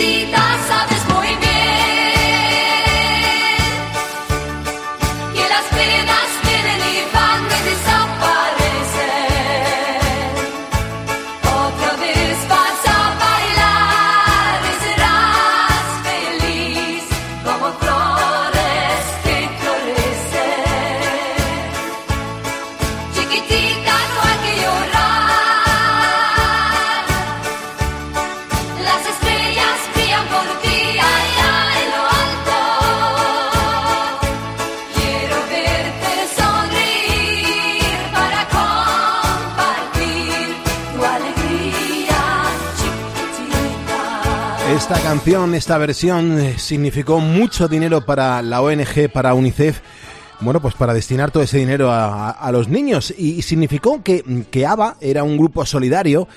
chiquitita, 0.00 0.36
sabes 0.36 0.49
canción, 45.10 45.56
esta 45.56 45.76
versión, 45.76 46.38
eh, 46.38 46.54
significó 46.56 47.18
mucho 47.18 47.66
dinero 47.66 48.06
para 48.06 48.42
la 48.42 48.62
ONG, 48.62 49.10
para 49.12 49.34
UNICEF, 49.34 49.80
bueno, 50.38 50.62
pues 50.62 50.74
para 50.74 50.94
destinar 50.94 51.32
todo 51.32 51.42
ese 51.42 51.58
dinero 51.58 51.90
a, 51.90 52.48
los 52.52 52.68
niños. 52.68 53.12
Y, 53.18 53.42
significó 53.42 54.04
que, 54.04 54.22
que 54.52 54.66
ABBA 54.66 54.98
era 55.00 55.24
un 55.24 55.36
grupo 55.36 55.66
solidario 55.66 56.28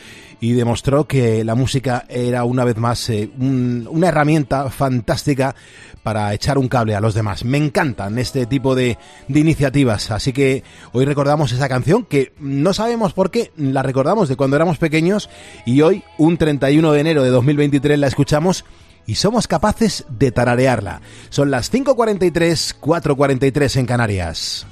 y 0.43 0.51
demostró 0.51 1.07
que 1.07 1.45
la 1.45 1.55
música 1.55 2.03
era 2.09 2.43
una 2.43 2.65
vez 2.65 2.75
más 2.75 3.09
eh, 3.09 3.29
una 3.37 4.09
herramienta 4.09 4.69
fantástica 4.69 5.55
para 6.03 6.33
echar 6.33 6.57
un 6.57 6.67
cable 6.67 6.95
a 6.95 6.99
los 6.99 7.13
demás. 7.13 7.45
Me 7.45 7.57
encantan 7.57 8.19
este 8.19 8.45
tipo 8.45 8.75
de, 8.75 8.97
de, 9.29 9.39
iniciativas, 9.39 10.11
así 10.11 10.33
que 10.33 10.65
hoy 10.91 11.05
recordamos 11.05 11.53
esa 11.53 11.69
canción 11.69 12.03
que 12.03 12.33
no 12.39 12.73
sabemos 12.73 13.13
por 13.13 13.31
qué, 13.31 13.53
la 13.55 13.83
recordamos 13.83 14.27
de 14.27 14.35
cuando 14.35 14.57
éramos 14.57 14.79
pequeños 14.79 15.29
y 15.65 15.79
hoy, 15.79 16.03
un 16.17 16.35
31 16.35 16.91
de 16.91 16.99
enero 16.99 17.23
de 17.23 17.29
2023, 17.29 17.97
la 17.97 18.07
escuchamos 18.07 18.65
y 19.07 19.15
somos 19.15 19.47
capaces 19.47 20.03
de 20.09 20.33
tararearla. 20.33 20.99
Son 21.29 21.51
las 21.51 21.71
5.43, 21.71 22.81
4.43 22.81 23.77
en 23.77 23.85
Canarias. 23.85 24.67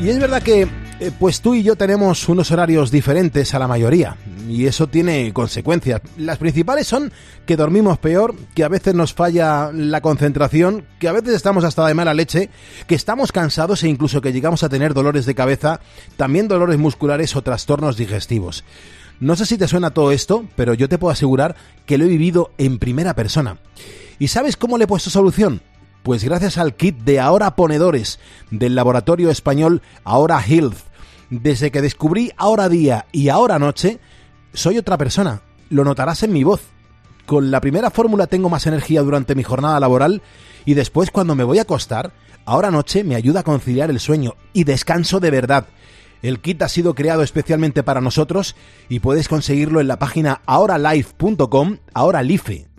Y 0.00 0.08
es 0.08 0.18
verdad 0.18 0.42
que 0.42 0.68
eh, 0.98 1.12
pues 1.18 1.40
tú 1.40 1.54
y 1.54 1.62
yo 1.62 1.76
tenemos 1.76 2.28
unos 2.28 2.50
horarios 2.50 2.90
diferentes 2.90 3.52
a 3.54 3.58
la 3.58 3.68
mayoría 3.68 4.16
y 4.48 4.66
eso 4.66 4.86
tiene 4.86 5.32
consecuencias. 5.32 6.00
Las 6.16 6.38
principales 6.38 6.86
son 6.86 7.12
que 7.44 7.56
dormimos 7.56 7.98
peor, 7.98 8.34
que 8.54 8.64
a 8.64 8.68
veces 8.68 8.94
nos 8.94 9.12
falla 9.12 9.70
la 9.72 10.00
concentración, 10.00 10.86
que 10.98 11.08
a 11.08 11.12
veces 11.12 11.34
estamos 11.34 11.64
hasta 11.64 11.86
de 11.86 11.94
mala 11.94 12.14
leche, 12.14 12.48
que 12.86 12.94
estamos 12.94 13.32
cansados 13.32 13.82
e 13.82 13.88
incluso 13.88 14.20
que 14.20 14.32
llegamos 14.32 14.62
a 14.62 14.68
tener 14.68 14.94
dolores 14.94 15.26
de 15.26 15.34
cabeza, 15.34 15.80
también 16.16 16.48
dolores 16.48 16.78
musculares 16.78 17.36
o 17.36 17.42
trastornos 17.42 17.96
digestivos. 17.96 18.64
No 19.20 19.36
sé 19.36 19.46
si 19.46 19.58
te 19.58 19.68
suena 19.68 19.90
todo 19.90 20.12
esto, 20.12 20.44
pero 20.56 20.74
yo 20.74 20.88
te 20.88 20.98
puedo 20.98 21.12
asegurar 21.12 21.56
que 21.86 21.98
lo 21.98 22.04
he 22.04 22.08
vivido 22.08 22.52
en 22.58 22.78
primera 22.78 23.14
persona. 23.14 23.58
¿Y 24.18 24.28
sabes 24.28 24.56
cómo 24.56 24.78
le 24.78 24.84
he 24.84 24.88
puesto 24.88 25.10
solución? 25.10 25.60
Pues 26.02 26.22
gracias 26.22 26.56
al 26.56 26.76
kit 26.76 26.98
de 26.98 27.18
Ahora 27.18 27.56
Ponedores 27.56 28.20
del 28.52 28.76
laboratorio 28.76 29.28
español 29.28 29.82
Ahora 30.04 30.40
Health. 30.40 30.85
Desde 31.30 31.70
que 31.70 31.82
descubrí 31.82 32.32
Ahora 32.36 32.68
Día 32.68 33.06
y 33.12 33.28
Ahora 33.28 33.58
Noche, 33.58 33.98
soy 34.52 34.78
otra 34.78 34.96
persona. 34.96 35.42
Lo 35.70 35.84
notarás 35.84 36.22
en 36.22 36.32
mi 36.32 36.44
voz. 36.44 36.62
Con 37.26 37.50
la 37.50 37.60
primera 37.60 37.90
fórmula 37.90 38.28
tengo 38.28 38.48
más 38.48 38.66
energía 38.66 39.02
durante 39.02 39.34
mi 39.34 39.42
jornada 39.42 39.80
laboral 39.80 40.22
y 40.64 40.74
después 40.74 41.10
cuando 41.10 41.34
me 41.34 41.44
voy 41.44 41.58
a 41.58 41.62
acostar, 41.62 42.12
Ahora 42.44 42.70
Noche 42.70 43.02
me 43.02 43.16
ayuda 43.16 43.40
a 43.40 43.44
conciliar 43.44 43.90
el 43.90 43.98
sueño 43.98 44.34
y 44.52 44.62
descanso 44.62 45.18
de 45.18 45.32
verdad. 45.32 45.66
El 46.22 46.40
kit 46.40 46.62
ha 46.62 46.68
sido 46.68 46.94
creado 46.94 47.22
especialmente 47.22 47.82
para 47.82 48.00
nosotros 48.00 48.54
y 48.88 49.00
puedes 49.00 49.28
conseguirlo 49.28 49.80
en 49.80 49.88
la 49.88 49.98
página 49.98 50.42
ahoralife.com, 50.46 51.78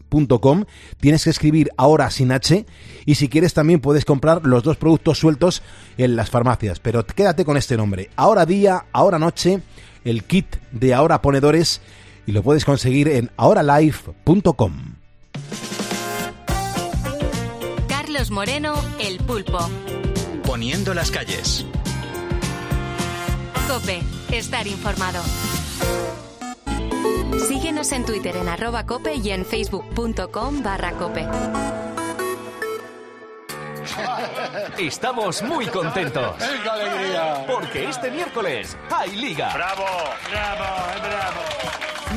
ahoralife.com. 0.10 0.66
Tienes 1.00 1.24
que 1.24 1.30
escribir 1.30 1.70
ahora 1.78 2.10
sin 2.12 2.32
H 2.32 2.66
y 3.06 3.16
si 3.16 3.30
quieres 3.30 3.54
también 3.54 3.82
puedes 3.82 4.06
comprar 4.06 4.46
los 4.46 4.64
dos 4.64 4.78
productos 4.78 5.20
sueltos 5.20 5.62
en 5.98 6.16
las 6.16 6.30
farmacias, 6.30 6.80
pero 6.80 7.06
quédate 7.06 7.46
con 7.46 7.58
este 7.58 7.78
nombre. 7.78 8.10
Ahora 8.16 8.46
día, 8.46 8.86
ahora 8.92 9.20
noche, 9.20 9.62
el 10.04 10.24
kit 10.24 10.48
de 10.72 10.94
ahora 10.94 11.22
ponedores 11.22 11.82
y 12.26 12.32
lo 12.32 12.44
puedes 12.44 12.66
conseguir 12.66 13.08
en 13.08 13.32
ahoralife.com. 13.38 14.96
Carlos 17.88 18.32
Moreno, 18.32 18.76
el 19.00 19.18
pulpo. 19.20 19.60
Poniendo 20.44 20.94
las 20.94 21.12
calles. 21.12 21.66
Cope, 23.68 24.02
estar 24.32 24.66
informado. 24.66 25.22
Síguenos 27.40 27.92
en 27.92 28.06
Twitter 28.06 28.36
en 28.36 28.50
arroba 28.50 28.86
cope 28.86 29.16
y 29.16 29.32
en 29.32 29.46
facebook.com 29.46 30.64
barra 30.64 30.92
cope. 30.94 31.28
Estamos 34.78 35.42
muy 35.42 35.66
contentos. 35.68 36.36
¡Qué 36.38 36.70
alegría! 36.70 37.46
Porque 37.48 37.90
este 37.90 38.12
miércoles 38.12 38.78
hay 38.92 39.16
liga. 39.16 39.54
¡Bravo! 39.54 39.86
¡Bravo! 40.30 40.66
¡Bravo! 41.02 41.37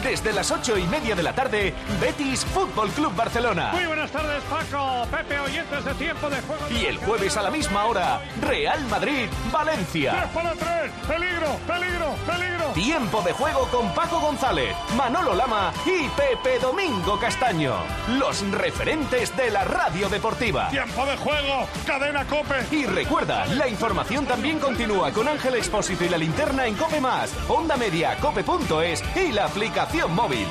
Desde 0.03 0.33
las 0.33 0.51
ocho 0.51 0.79
y 0.79 0.85
media 0.85 1.15
de 1.15 1.23
la 1.23 1.35
tarde, 1.35 1.75
Betis 2.01 2.45
Fútbol 2.47 2.89
Club 2.91 3.15
Barcelona. 3.15 3.73
Muy 3.75 3.85
buenas 3.85 4.11
tardes, 4.11 4.43
Paco, 4.45 5.07
Pepe, 5.11 5.39
oyentes 5.39 5.85
de 5.85 5.95
tiempo 5.95 6.31
de 6.31 6.41
juego. 6.41 6.71
Y 6.71 6.87
el 6.87 6.97
jueves 6.97 7.37
a 7.37 7.43
la 7.43 7.51
misma 7.51 7.85
hora, 7.85 8.21
Real 8.41 8.83
Madrid, 8.87 9.29
Valencia. 9.53 10.13
¡Tres 10.13 10.31
para 10.33 10.53
tres! 10.55 10.91
¡Peligro, 11.07 11.49
peligro, 11.67 12.15
peligro! 12.27 12.65
Tiempo 12.73 13.21
de 13.21 13.33
juego 13.33 13.69
con 13.69 13.93
Paco 13.95 14.21
González, 14.21 14.75
Manolo 14.97 15.35
Lama 15.35 15.71
y 15.85 16.09
Pepe 16.09 16.59
Domingo 16.61 17.19
Castaño. 17.21 17.75
Los 18.19 18.41
referentes 18.53 19.37
de 19.37 19.51
la 19.51 19.65
radio 19.65 20.09
deportiva. 20.09 20.71
¡Tiempo 20.71 21.05
de 21.05 21.17
juego! 21.19 21.67
¡Cadena 21.87 22.25
Cope! 22.25 22.55
Y 22.71 22.87
recuerda, 22.87 23.45
la 23.47 23.69
información 23.69 24.25
también 24.25 24.59
continúa 24.61 25.13
con 25.13 25.29
Ángel 25.29 25.57
Expósito 25.57 26.05
y 26.05 26.09
la 26.09 26.17
linterna 26.17 26.67
en 26.67 26.75
Cope 26.75 27.01
Más, 27.01 27.35
Onda 27.49 27.77
Media, 27.77 28.17
Cope.es 28.17 29.05
y 29.15 29.33
la 29.33 29.45
aplicación 29.45 29.90
móvil. 30.09 30.47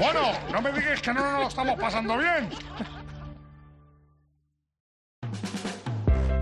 Bueno, 0.00 0.32
no 0.52 0.62
me 0.62 0.72
digas 0.72 1.00
que 1.02 1.12
no 1.12 1.20
nos 1.20 1.40
lo 1.40 1.48
estamos 1.48 1.78
pasando 1.78 2.16
bien. 2.16 2.48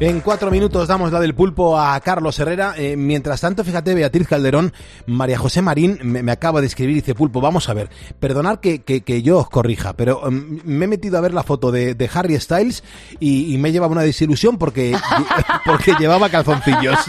En 0.03 0.21
cuatro 0.21 0.51
minutos 0.51 0.89
damos 0.89 1.13
la 1.13 1.21
del 1.21 1.33
pulpo 1.33 1.79
a 1.79 2.01
Carlos 2.01 2.37
Herrera. 2.41 2.75
Eh, 2.77 2.97
mientras 2.97 3.41
tanto, 3.41 3.63
fíjate, 3.63 3.95
Beatriz 3.95 4.27
Calderón, 4.27 4.73
María 5.07 5.39
José 5.39 5.63
Marín 5.63 6.01
me, 6.03 6.33
acaba 6.33 6.61
de 6.61 6.67
escribir 6.67 6.97
y 6.97 7.01
dice, 7.03 7.15
pulpo, 7.15 7.41
vamos 7.41 7.69
a 7.69 7.75
ver, 7.75 7.89
perdonad 8.19 8.59
que, 8.59 8.83
que, 8.83 9.23
yo 9.23 9.39
os 9.39 9.49
corrija, 9.49 9.93
pero 9.93 10.27
em, 10.27 10.59
me 10.65 10.87
he 10.87 10.89
metido 10.89 11.19
a 11.19 11.21
ver 11.21 11.33
la 11.33 11.45
foto 11.45 11.71
de, 11.71 11.95
de 11.95 12.11
Harry 12.13 12.37
Styles 12.41 12.83
y, 13.21 13.55
y, 13.55 13.59
me 13.59 13.71
llevado 13.71 13.93
una 13.93 14.03
desilusión 14.03 14.59
porque, 14.59 14.97
porque 15.65 15.95
llevaba 15.97 16.29
calzoncillos. 16.29 16.99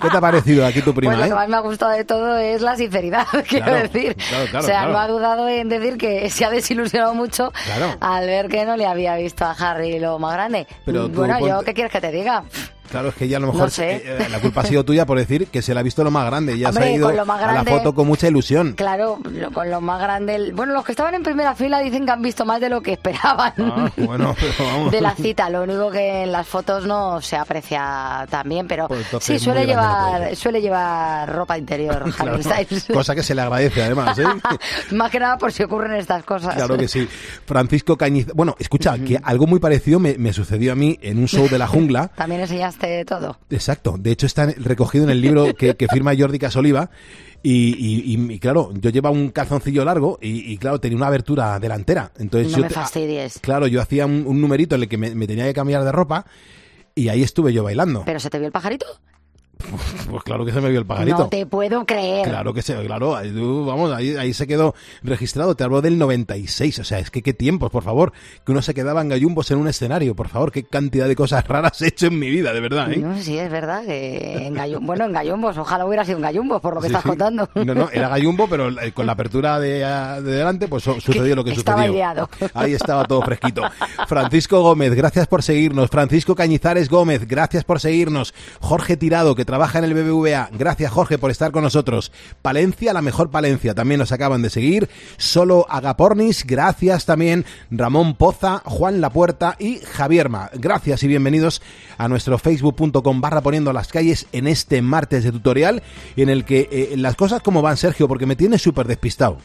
¿Qué 0.00 0.10
te 0.10 0.16
ha 0.16 0.20
parecido 0.20 0.66
aquí 0.66 0.82
tu 0.82 0.94
prima? 0.94 1.16
Lo 1.16 1.24
que 1.24 1.34
más 1.34 1.48
me 1.48 1.56
ha 1.56 1.60
gustado 1.60 1.92
de 1.92 2.04
todo 2.04 2.38
es 2.38 2.62
la 2.62 2.76
sinceridad, 2.76 3.26
quiero 3.48 3.72
decir. 3.74 4.16
o 4.56 4.62
sea, 4.62 4.86
no 4.86 4.98
ha 4.98 5.08
dudado 5.08 5.48
en 5.48 5.68
decir 5.68 5.98
que 5.98 6.30
se 6.30 6.44
ha 6.44 6.50
desilusionado 6.50 7.14
mucho 7.14 7.52
al 8.00 8.26
ver 8.26 8.48
que 8.48 8.64
no 8.64 8.76
le 8.76 8.86
había 8.86 9.16
visto 9.16 9.25
a 9.40 9.52
Harry 9.52 9.98
lo 9.98 10.18
más 10.18 10.34
grande. 10.34 10.66
Pero 10.84 11.08
bueno, 11.08 11.38
yo, 11.40 11.62
¿qué 11.62 11.74
quieres 11.74 11.92
que 11.92 12.00
te 12.00 12.10
diga? 12.10 12.44
Claro, 12.90 13.08
es 13.08 13.14
que 13.14 13.28
ya 13.28 13.38
a 13.38 13.40
lo 13.40 13.52
mejor 13.52 13.70
eh, 13.78 14.02
eh, 14.04 14.28
la 14.30 14.40
culpa 14.40 14.62
ha 14.62 14.64
sido 14.64 14.84
tuya 14.84 15.06
por 15.06 15.18
decir 15.18 15.48
que 15.48 15.62
se 15.62 15.74
la 15.74 15.80
ha 15.80 15.82
visto 15.82 16.04
lo 16.04 16.10
más 16.10 16.26
grande 16.26 16.56
y 16.56 16.60
ya 16.60 16.72
se 16.72 16.82
ha 16.82 16.90
ido 16.90 17.08
a 17.08 17.12
la 17.12 17.64
foto 17.64 17.94
con 17.94 18.06
mucha 18.06 18.28
ilusión. 18.28 18.74
Claro, 18.74 19.18
con 19.52 19.70
lo 19.70 19.80
más 19.80 20.00
grande. 20.00 20.52
Bueno, 20.52 20.72
los 20.72 20.84
que 20.84 20.92
estaban 20.92 21.14
en 21.14 21.22
primera 21.22 21.54
fila 21.54 21.80
dicen 21.80 22.04
que 22.04 22.12
han 22.12 22.22
visto 22.22 22.44
más 22.44 22.60
de 22.60 22.68
lo 22.68 22.80
que 22.80 22.92
esperaban 22.92 23.52
ah, 23.58 23.90
bueno, 23.96 24.34
de 24.90 25.00
la 25.00 25.14
cita. 25.14 25.50
Lo 25.50 25.62
único 25.62 25.90
que 25.90 26.24
en 26.24 26.32
las 26.32 26.46
fotos 26.46 26.86
no 26.86 27.20
se 27.20 27.36
aprecia 27.36 28.26
tan 28.30 28.48
bien, 28.48 28.66
pero 28.66 28.88
pues 28.88 29.06
sí 29.20 29.38
suele 29.38 29.66
llevar 29.66 30.34
suele 30.36 30.60
llevar 30.60 31.32
ropa 31.32 31.58
interior, 31.58 32.04
Cosa 32.92 33.14
que 33.14 33.22
se 33.22 33.34
le 33.34 33.42
agradece 33.42 33.82
además. 33.82 34.18
¿eh? 34.18 34.24
más 34.92 35.10
que 35.10 35.20
nada 35.20 35.38
por 35.38 35.52
si 35.52 35.62
ocurren 35.62 35.94
estas 35.94 36.24
cosas. 36.24 36.54
Claro 36.54 36.76
que 36.76 36.88
sí. 36.88 37.08
Francisco 37.44 37.96
Cañiz. 37.96 38.28
Bueno, 38.34 38.54
escucha, 38.58 38.98
que 38.98 39.18
algo 39.22 39.46
muy 39.46 39.58
parecido 39.58 39.98
me, 39.98 40.16
me 40.18 40.32
sucedió 40.32 40.72
a 40.72 40.74
mí 40.74 40.98
en 41.02 41.18
un 41.18 41.28
show 41.28 41.48
de 41.48 41.58
la 41.58 41.66
jungla. 41.66 42.08
También 42.16 42.40
enseñaste 42.40 42.75
todo. 43.06 43.38
Exacto. 43.50 43.96
De 43.98 44.10
hecho, 44.10 44.26
está 44.26 44.46
recogido 44.46 45.04
en 45.04 45.10
el 45.10 45.20
libro 45.20 45.54
que, 45.54 45.74
firma 45.90 46.12
Jordi 46.16 46.38
Casoliva. 46.38 46.90
Y, 47.42 48.14
y, 48.14 48.38
claro, 48.40 48.72
yo 48.74 48.90
llevaba 48.90 49.14
un 49.14 49.30
calzoncillo 49.30 49.84
largo 49.84 50.18
y, 50.20 50.56
claro, 50.58 50.80
tenía 50.80 50.96
una 50.96 51.06
abertura 51.06 51.58
delantera. 51.60 52.10
Entonces 52.18 52.50
no 52.52 52.58
yo 52.58 52.64
me 52.64 52.70
fastidies. 52.70 53.38
Claro, 53.40 53.66
yo 53.66 53.80
hacía 53.80 54.06
un, 54.06 54.40
numerito 54.40 54.74
en 54.74 54.82
el 54.82 54.88
que 54.88 54.98
me, 54.98 55.14
me 55.14 55.26
tenía 55.26 55.44
que 55.44 55.54
cambiar 55.54 55.84
de 55.84 55.92
ropa 55.92 56.26
y 56.94 57.08
ahí 57.08 57.22
estuve 57.22 57.52
yo 57.52 57.62
bailando. 57.62 58.02
¿Pero 58.04 58.18
se 58.18 58.30
te 58.30 58.38
vio 58.38 58.46
el 58.46 58.52
pajarito? 58.52 58.86
Pues 60.10 60.22
claro 60.22 60.44
que 60.44 60.52
se 60.52 60.60
me 60.60 60.70
vio 60.70 60.78
el 60.78 60.86
pajarito. 60.86 61.18
No 61.18 61.28
te 61.28 61.46
puedo 61.46 61.84
creer. 61.84 62.28
Claro 62.28 62.54
que 62.54 62.62
se, 62.62 62.74
claro, 62.84 63.16
ahí, 63.16 63.32
vamos, 63.32 63.92
ahí, 63.92 64.32
se 64.32 64.46
quedó 64.46 64.74
registrado. 65.02 65.54
Te 65.56 65.64
hablo 65.64 65.82
del 65.82 65.98
96, 65.98 66.78
o 66.78 66.84
sea, 66.84 66.98
es 67.00 67.10
que 67.10 67.22
qué 67.22 67.34
tiempos, 67.34 67.70
por 67.70 67.82
favor, 67.82 68.12
que 68.44 68.52
uno 68.52 68.62
se 68.62 68.72
quedaba 68.72 69.00
en 69.00 69.08
gallumbos 69.08 69.50
en 69.50 69.58
un 69.58 69.68
escenario, 69.68 70.14
por 70.14 70.28
favor, 70.28 70.52
qué 70.52 70.64
cantidad 70.64 71.08
de 71.08 71.16
cosas 71.16 71.46
raras 71.48 71.80
he 71.82 71.88
hecho 71.88 72.06
en 72.06 72.18
mi 72.18 72.30
vida, 72.30 72.52
de 72.52 72.60
verdad, 72.60 72.92
¿eh? 72.92 72.98
No, 72.98 73.20
sí, 73.20 73.38
es 73.38 73.50
verdad 73.50 73.84
que 73.84 74.46
en 74.46 74.54
gallumbos, 74.54 74.86
bueno, 74.86 75.04
en 75.06 75.12
gallumbos, 75.12 75.58
ojalá 75.58 75.86
hubiera 75.86 76.04
sido 76.04 76.18
un 76.18 76.22
gallumbo, 76.22 76.60
por 76.60 76.74
lo 76.74 76.80
que 76.80 76.86
estás 76.86 77.02
contando. 77.02 77.48
No, 77.54 77.74
no, 77.74 77.90
era 77.90 78.08
gallumbo, 78.08 78.46
pero 78.48 78.68
eh, 78.80 78.92
con 78.92 79.06
la 79.06 79.12
apertura 79.12 79.58
de, 79.58 79.78
delante, 80.22 80.68
pues 80.68 80.84
sucedió 81.00 81.34
lo 81.34 81.42
que 81.42 81.52
estaba 81.52 81.86
sucedió. 81.86 82.28
Ahí 82.54 82.74
estaba 82.74 83.04
todo 83.04 83.22
fresquito. 83.22 83.62
Francisco 84.06 84.62
Gómez, 84.62 84.94
gracias 84.94 85.26
por 85.26 85.42
seguirnos. 85.42 85.90
Francisco 85.90 86.34
Cañizares 86.34 86.88
Gómez, 86.88 87.26
gracias 87.26 87.64
por 87.64 87.80
seguirnos. 87.80 88.34
Jorge 88.60 88.96
Tirado, 88.96 89.34
que 89.34 89.45
trabaja 89.46 89.78
en 89.78 89.84
el 89.84 89.94
BBV 89.94 90.58
Gracias 90.58 90.92
Jorge 90.92 91.16
por 91.16 91.30
estar 91.30 91.52
con 91.52 91.62
nosotros. 91.62 92.12
Palencia, 92.42 92.92
la 92.92 93.00
mejor 93.00 93.30
Palencia, 93.30 93.74
también 93.74 94.00
nos 94.00 94.12
acaban 94.12 94.42
de 94.42 94.50
seguir. 94.50 94.90
Solo 95.16 95.66
Agapornis, 95.70 96.44
gracias 96.44 97.06
también 97.06 97.46
Ramón 97.70 98.16
Poza, 98.16 98.62
Juan 98.64 99.00
Lapuerta 99.00 99.56
y 99.58 99.78
Javierma. 99.78 100.50
Gracias 100.54 101.02
y 101.02 101.08
bienvenidos 101.08 101.62
a 101.96 102.08
nuestro 102.08 102.38
facebook.com 102.38 103.20
barra 103.20 103.40
poniendo 103.40 103.72
las 103.72 103.88
calles 103.88 104.26
en 104.32 104.46
este 104.46 104.82
martes 104.82 105.24
de 105.24 105.32
tutorial 105.32 105.82
en 106.16 106.28
el 106.28 106.44
que 106.44 106.68
eh, 106.70 106.96
las 106.96 107.16
cosas 107.16 107.40
como 107.40 107.62
van 107.62 107.76
Sergio 107.76 108.08
porque 108.08 108.26
me 108.26 108.36
tiene 108.36 108.58
súper 108.58 108.86
despistado. 108.86 109.38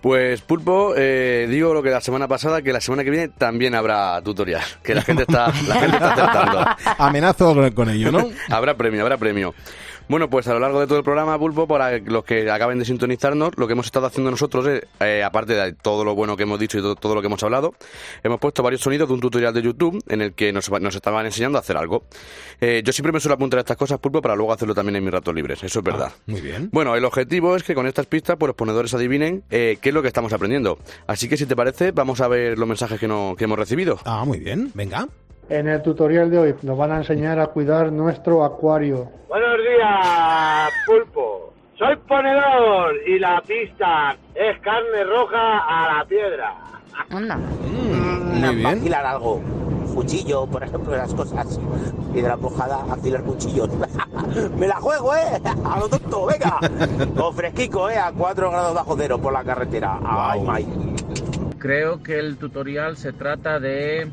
Pues 0.00 0.42
Pulpo, 0.42 0.94
eh, 0.96 1.48
digo 1.50 1.74
lo 1.74 1.82
que 1.82 1.90
la 1.90 2.00
semana 2.00 2.28
pasada, 2.28 2.62
que 2.62 2.72
la 2.72 2.80
semana 2.80 3.02
que 3.02 3.10
viene 3.10 3.28
también 3.28 3.74
habrá 3.74 4.22
tutorial, 4.22 4.62
que 4.82 4.94
la 4.94 5.02
gente 5.02 5.22
está, 5.22 5.52
la 5.66 5.74
gente 5.74 5.96
está 5.96 6.12
acertando. 6.12 6.64
Amenazo 6.98 7.74
con 7.74 7.90
ello, 7.90 8.12
¿no? 8.12 8.30
habrá 8.48 8.76
premio, 8.76 9.02
habrá 9.02 9.16
premio. 9.16 9.54
Bueno, 10.08 10.30
pues 10.30 10.48
a 10.48 10.54
lo 10.54 10.60
largo 10.60 10.80
de 10.80 10.86
todo 10.86 10.96
el 10.96 11.04
programa, 11.04 11.38
Pulpo, 11.38 11.68
para 11.68 11.98
los 11.98 12.24
que 12.24 12.50
acaben 12.50 12.78
de 12.78 12.86
sintonizarnos, 12.86 13.50
lo 13.58 13.66
que 13.66 13.74
hemos 13.74 13.84
estado 13.84 14.06
haciendo 14.06 14.30
nosotros 14.30 14.66
es, 14.66 14.82
eh, 15.00 15.22
aparte 15.22 15.52
de 15.52 15.74
todo 15.74 16.02
lo 16.02 16.14
bueno 16.14 16.34
que 16.34 16.44
hemos 16.44 16.58
dicho 16.58 16.78
y 16.78 16.80
todo, 16.80 16.94
todo, 16.96 17.14
lo 17.14 17.20
que 17.20 17.26
hemos 17.26 17.42
hablado, 17.42 17.74
hemos 18.22 18.40
puesto 18.40 18.62
varios 18.62 18.80
sonidos 18.80 19.06
de 19.06 19.14
un 19.14 19.20
tutorial 19.20 19.52
de 19.52 19.60
YouTube 19.60 20.02
en 20.08 20.22
el 20.22 20.32
que 20.32 20.50
nos, 20.50 20.70
nos 20.70 20.94
estaban 20.94 21.26
enseñando 21.26 21.58
a 21.58 21.60
hacer 21.60 21.76
algo. 21.76 22.04
Eh, 22.58 22.80
yo 22.82 22.92
siempre 22.94 23.12
me 23.12 23.20
suelo 23.20 23.34
apuntar 23.34 23.58
a 23.58 23.60
estas 23.60 23.76
cosas, 23.76 23.98
Pulpo, 23.98 24.22
para 24.22 24.34
luego 24.34 24.50
hacerlo 24.50 24.74
también 24.74 24.96
en 24.96 25.04
mis 25.04 25.12
ratos 25.12 25.34
libres, 25.34 25.62
eso 25.62 25.80
es 25.80 25.84
verdad. 25.84 26.10
Ah, 26.10 26.22
muy 26.24 26.40
bien. 26.40 26.70
Bueno, 26.72 26.96
el 26.96 27.04
objetivo 27.04 27.54
es 27.54 27.62
que 27.62 27.74
con 27.74 27.86
estas 27.86 28.06
pistas, 28.06 28.38
pues 28.38 28.48
los 28.48 28.56
ponedores 28.56 28.94
adivinen 28.94 29.44
eh, 29.50 29.76
qué 29.78 29.90
es 29.90 29.94
lo 29.94 30.00
que 30.00 30.08
estamos 30.08 30.32
aprendiendo. 30.32 30.78
Así 31.06 31.28
que 31.28 31.36
si 31.36 31.44
te 31.44 31.54
parece, 31.54 31.92
vamos 31.92 32.22
a 32.22 32.28
ver 32.28 32.58
los 32.58 32.66
mensajes 32.66 32.98
que, 32.98 33.08
no, 33.08 33.34
que 33.36 33.44
hemos 33.44 33.58
recibido. 33.58 33.98
Ah, 34.06 34.24
muy 34.24 34.38
bien, 34.38 34.70
venga. 34.74 35.06
En 35.50 35.66
el 35.66 35.80
tutorial 35.80 36.30
de 36.30 36.38
hoy 36.38 36.54
nos 36.62 36.76
van 36.76 36.92
a 36.92 36.98
enseñar 36.98 37.40
a 37.40 37.46
cuidar 37.46 37.90
nuestro 37.90 38.44
acuario. 38.44 39.10
Buenos 39.28 39.56
días, 39.56 40.70
pulpo. 40.86 41.54
Soy 41.78 41.96
ponedor 42.06 42.94
y 43.06 43.18
la 43.18 43.40
pista 43.46 44.14
es 44.34 44.60
carne 44.60 45.04
roja 45.04 45.58
a 45.60 45.96
la 45.96 46.04
piedra. 46.04 46.54
Anda. 47.08 47.36
Mm, 47.36 48.40
muy 48.40 48.54
bien. 48.56 48.66
Afilar 48.66 49.06
algo. 49.06 49.40
Cuchillo, 49.94 50.46
por 50.46 50.62
ejemplo, 50.64 50.92
de 50.92 50.98
las 50.98 51.14
cosas. 51.14 51.58
Y 52.12 52.20
de 52.20 52.28
la 52.28 52.36
mojada, 52.36 52.84
afilar 52.90 53.22
cuchillos. 53.22 53.70
Me 54.58 54.68
la 54.68 54.76
juego, 54.76 55.14
¿eh? 55.14 55.40
A 55.64 55.78
lo 55.78 55.88
tonto, 55.88 56.26
venga. 56.26 56.58
Con 57.16 57.34
fresquico, 57.34 57.88
¿eh? 57.88 57.96
A 57.96 58.12
4 58.12 58.50
grados 58.50 58.74
bajo 58.74 58.96
cero 58.98 59.18
por 59.18 59.32
la 59.32 59.44
carretera. 59.44 59.98
Ay, 60.04 60.40
my. 60.42 61.54
Creo 61.58 62.02
que 62.02 62.18
el 62.18 62.36
tutorial 62.36 62.98
se 62.98 63.12
trata 63.12 63.58
de 63.58 64.10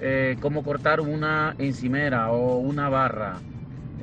eh, 0.00 0.36
cómo 0.40 0.62
cortar 0.62 1.00
una 1.00 1.54
encimera 1.58 2.30
o 2.32 2.58
una 2.58 2.88
barra 2.88 3.38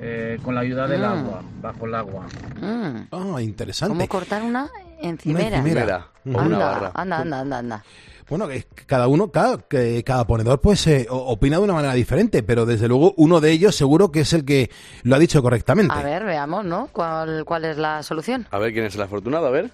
eh, 0.01 0.39
con 0.43 0.55
la 0.55 0.61
ayuda 0.61 0.87
del 0.87 1.01
Mm. 1.01 1.03
agua, 1.05 1.41
bajo 1.61 1.85
el 1.85 1.95
agua. 1.95 2.25
Mm. 2.59 3.07
Ah, 3.11 3.41
interesante. 3.41 3.93
¿Cómo 3.95 4.07
cortar 4.07 4.41
una 4.43 4.69
encimera? 5.01 5.57
encimera. 5.57 6.07
O 6.25 6.29
una 6.29 6.41
Anda, 6.41 6.57
barra. 6.57 6.91
Anda, 6.95 7.17
anda, 7.19 7.39
anda, 7.41 7.57
anda. 7.59 7.83
Bueno, 8.29 8.47
que 8.47 8.63
cada 8.85 9.07
uno, 9.09 9.29
cada, 9.29 9.57
cada 10.05 10.25
ponedor 10.25 10.61
pues 10.61 10.87
eh, 10.87 11.05
opina 11.09 11.57
de 11.57 11.63
una 11.63 11.73
manera 11.73 11.93
diferente, 11.93 12.43
pero 12.43 12.65
desde 12.65 12.87
luego 12.87 13.13
uno 13.17 13.41
de 13.41 13.51
ellos 13.51 13.75
seguro 13.75 14.09
que 14.11 14.21
es 14.21 14.31
el 14.31 14.45
que 14.45 14.71
lo 15.03 15.15
ha 15.15 15.19
dicho 15.19 15.41
correctamente. 15.43 15.93
A 15.93 16.01
ver, 16.01 16.23
veamos, 16.23 16.63
¿no? 16.63 16.87
¿Cuál, 16.93 17.43
cuál 17.43 17.65
es 17.65 17.77
la 17.77 18.01
solución? 18.03 18.47
A 18.49 18.57
ver 18.57 18.71
quién 18.71 18.85
es 18.85 18.95
el 18.95 19.01
afortunado, 19.01 19.47
a 19.47 19.51
ver. 19.51 19.69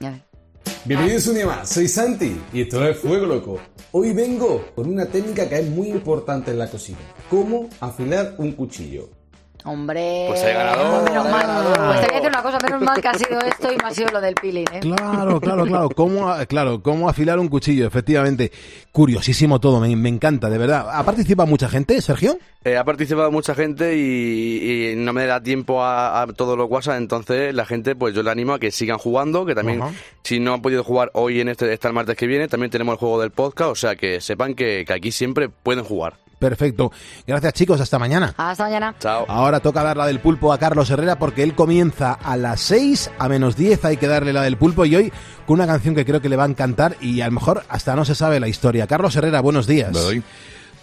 Bienvenidos 0.85 1.27
un 1.27 1.35
día 1.35 1.45
más, 1.45 1.69
soy 1.69 1.87
Santi 1.87 2.39
y 2.53 2.61
esto 2.61 2.85
es 2.87 2.97
Fuego 2.97 3.25
Loco. 3.25 3.59
Hoy 3.91 4.13
vengo 4.13 4.65
con 4.75 4.89
una 4.89 5.05
técnica 5.05 5.47
que 5.47 5.59
es 5.59 5.69
muy 5.69 5.89
importante 5.89 6.51
en 6.51 6.59
la 6.59 6.69
cocina. 6.69 6.99
Cómo 7.29 7.69
afilar 7.79 8.35
un 8.37 8.53
cuchillo. 8.53 9.16
Hombre, 9.65 10.25
Pues 10.29 10.43
hay 10.43 10.53
ganador. 10.53 11.03
menos 11.09 11.29
mal. 11.29 11.45
Pues 11.87 11.99
te 12.01 12.05
voy 12.07 12.15
a 12.15 12.19
decir 12.19 12.29
una 12.29 12.41
cosa, 12.41 12.57
menos 12.63 12.81
mal 12.81 13.01
que 13.01 13.07
ha 13.07 13.13
sido 13.15 13.39
esto 13.41 13.71
y 13.71 13.75
me 13.77 13.83
ha 13.83 13.91
sido 13.91 14.09
lo 14.11 14.21
del 14.21 14.33
peeling, 14.35 14.65
¿eh? 14.71 14.79
Claro, 14.79 15.41
claro, 15.41 15.65
claro. 15.65 15.89
¿Cómo, 15.89 16.33
claro, 16.47 16.81
cómo 16.81 17.09
afilar 17.09 17.37
un 17.39 17.47
cuchillo, 17.49 17.85
efectivamente. 17.87 18.51
Curiosísimo 18.91 19.59
todo, 19.59 19.79
me, 19.79 19.93
me 19.95 20.09
encanta, 20.09 20.49
de 20.49 20.57
verdad. 20.57 20.87
¿Ha 20.91 21.03
participado 21.03 21.47
mucha 21.47 21.67
gente, 21.69 22.01
Sergio? 22.01 22.37
Eh, 22.63 22.77
ha 22.77 22.83
participado 22.83 23.31
mucha 23.31 23.55
gente 23.55 23.95
y, 23.97 24.91
y 24.91 24.95
no 24.95 25.13
me 25.13 25.25
da 25.25 25.41
tiempo 25.41 25.83
a, 25.83 26.21
a 26.21 26.27
todos 26.27 26.57
los 26.57 26.69
WhatsApp, 26.69 26.97
entonces 26.97 27.53
la 27.53 27.65
gente, 27.65 27.95
pues 27.95 28.13
yo 28.15 28.23
le 28.23 28.31
animo 28.31 28.53
a 28.53 28.59
que 28.59 28.71
sigan 28.71 28.97
jugando, 28.97 29.45
que 29.45 29.55
también, 29.55 29.81
si 30.23 30.39
no 30.39 30.53
han 30.53 30.61
podido 30.61 30.83
jugar 30.83 31.11
hoy 31.13 31.39
en 31.41 31.49
este, 31.49 31.71
el 31.81 31.93
martes 31.93 32.15
que 32.15 32.27
viene, 32.27 32.47
también 32.47 32.69
tenemos 32.71 32.93
el 32.93 32.99
juego 32.99 33.21
del 33.21 33.31
podcast, 33.31 33.71
o 33.71 33.75
sea 33.75 33.95
que 33.95 34.19
sepan 34.21 34.53
que, 34.53 34.83
que 34.85 34.93
aquí 34.93 35.11
siempre 35.11 35.49
pueden 35.49 35.83
jugar. 35.85 36.15
Perfecto. 36.39 36.91
Gracias, 37.25 37.53
chicos. 37.53 37.81
Hasta 37.81 37.97
mañana. 37.99 38.33
Hasta 38.37 38.63
mañana. 38.63 38.95
Chao. 38.99 39.25
Ahora 39.27 39.59
toca 39.59 39.83
dar 39.83 39.97
la 39.97 40.05
del 40.05 40.19
pulpo 40.19 40.53
a 40.53 40.57
Carlos 40.57 40.89
Herrera 40.89 41.17
porque 41.17 41.43
él 41.43 41.55
comienza 41.55 42.13
a 42.13 42.37
las 42.37 42.61
6 42.61 43.11
a 43.17 43.27
menos 43.29 43.55
10. 43.55 43.85
Hay 43.85 43.97
que 43.97 44.07
darle 44.07 44.33
la 44.33 44.43
del 44.43 44.57
pulpo 44.57 44.85
y 44.85 44.95
hoy 44.95 45.13
con 45.45 45.55
una 45.55 45.67
canción 45.67 45.95
que 45.95 46.05
creo 46.05 46.21
que 46.21 46.29
le 46.29 46.35
va 46.35 46.43
a 46.43 46.47
encantar 46.47 46.97
y 47.01 47.21
a 47.21 47.25
lo 47.25 47.31
mejor 47.33 47.63
hasta 47.69 47.95
no 47.95 48.05
se 48.05 48.15
sabe 48.15 48.39
la 48.39 48.47
historia. 48.47 48.87
Carlos 48.87 49.15
Herrera, 49.15 49.41
buenos 49.41 49.67
días. 49.67 49.93
Doy. 49.93 50.23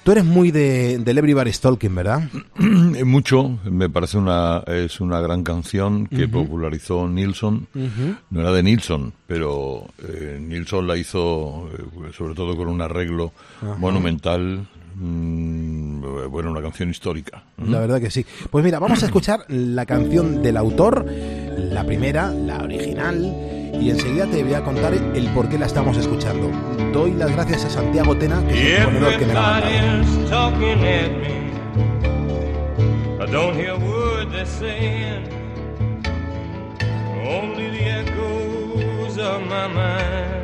Tú 0.05 0.13
eres 0.13 0.25
muy 0.27 0.51
de, 0.51 0.99
del 0.99 1.17
Everybody's 1.17 1.61
Talking, 1.61 1.95
¿verdad? 1.95 2.29
Mucho, 2.59 3.59
me 3.65 3.89
parece 3.89 4.19
una 4.19 4.63
es 4.67 5.01
una 5.01 5.19
gran 5.23 5.43
canción 5.43 6.07
que 6.07 6.29
popularizó 6.29 7.09
Nilsson. 7.09 7.67
No 8.29 8.41
era 8.41 8.53
de 8.53 8.63
Nilsson, 8.63 9.15
pero 9.27 9.87
eh, 10.07 10.39
Nilsson 10.39 10.87
la 10.87 10.99
hizo 10.99 11.71
eh, 11.73 12.13
sobre 12.15 12.35
todo 12.35 12.55
con 12.55 12.69
un 12.69 12.83
arreglo 12.83 13.33
monumental. 13.79 14.69
Mm, 14.95 16.31
bueno, 16.31 16.51
una 16.51 16.63
canción 16.63 16.91
histórica. 16.91 17.43
La 17.65 17.81
verdad 17.81 18.01
que 18.01 18.11
sí. 18.11 18.25
Pues 18.51 18.65
mira, 18.65 18.79
vamos 18.79 19.03
a 19.03 19.07
escuchar 19.07 19.45
la 19.49 19.87
canción 19.87 20.43
del 20.43 20.57
autor, 20.57 21.05
la 21.07 21.85
primera, 21.85 22.31
la 22.31 22.59
original, 22.59 23.25
y 23.81 23.91
enseguida 23.91 24.27
te 24.27 24.43
voy 24.43 24.55
a 24.55 24.63
contar 24.63 24.95
el 24.95 25.27
por 25.35 25.49
qué 25.49 25.59
la 25.59 25.67
estamos 25.67 25.97
escuchando. 25.97 26.51
Doy 26.93 27.13
las 27.13 27.33
gracias 27.33 27.65
a 27.65 27.71
Santiago 27.71 28.17
Tena, 28.17 28.47
que 28.47 28.75
es 28.75 28.81
el 28.81 28.85
ponedor 28.87 29.19
que 29.19 29.27
me 29.27 29.35
la 29.35 29.41
ha 29.41 29.61
mandado. 29.61 29.75
Everybody's 29.75 30.31
talking 30.31 30.85
at 30.85 31.11
me. 31.11 31.45
I 33.21 33.27
don't 33.27 33.55
hear 33.55 33.71
a 33.71 33.79
word 33.79 34.31
they're 34.31 34.47
saying. 34.47 35.29
Only 37.27 37.71
the 37.71 37.85
echoes 37.85 39.19
of 39.19 39.41
my 39.43 39.67
mind. 39.67 40.44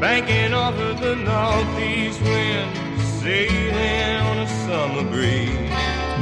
Banking 0.00 0.54
off 0.54 0.74
of 0.78 0.98
the 0.98 1.14
northeast 1.14 2.22
wind, 2.22 2.70
sailing 3.20 4.20
on 4.30 4.38
a 4.38 4.46
summer 4.64 5.04
breeze. 5.10 5.50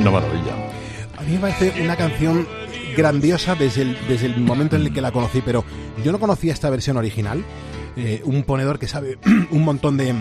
Una 0.00 0.10
maravilla. 0.10 0.52
A 1.16 1.22
mí 1.22 1.34
me 1.34 1.38
parece 1.38 1.80
una 1.80 1.94
canción 1.94 2.44
grandiosa 2.96 3.54
desde 3.54 3.82
el, 3.82 4.08
desde 4.08 4.26
el 4.26 4.40
momento 4.40 4.74
en 4.74 4.82
el 4.82 4.92
que 4.92 5.00
la 5.00 5.12
conocí, 5.12 5.42
pero 5.44 5.64
yo 6.04 6.10
no 6.10 6.18
conocía 6.18 6.52
esta 6.52 6.70
versión 6.70 6.96
original. 6.96 7.44
Eh, 7.96 8.20
un 8.24 8.42
ponedor 8.42 8.80
que 8.80 8.88
sabe 8.88 9.16
un 9.52 9.64
montón 9.64 9.96
de, 9.96 10.12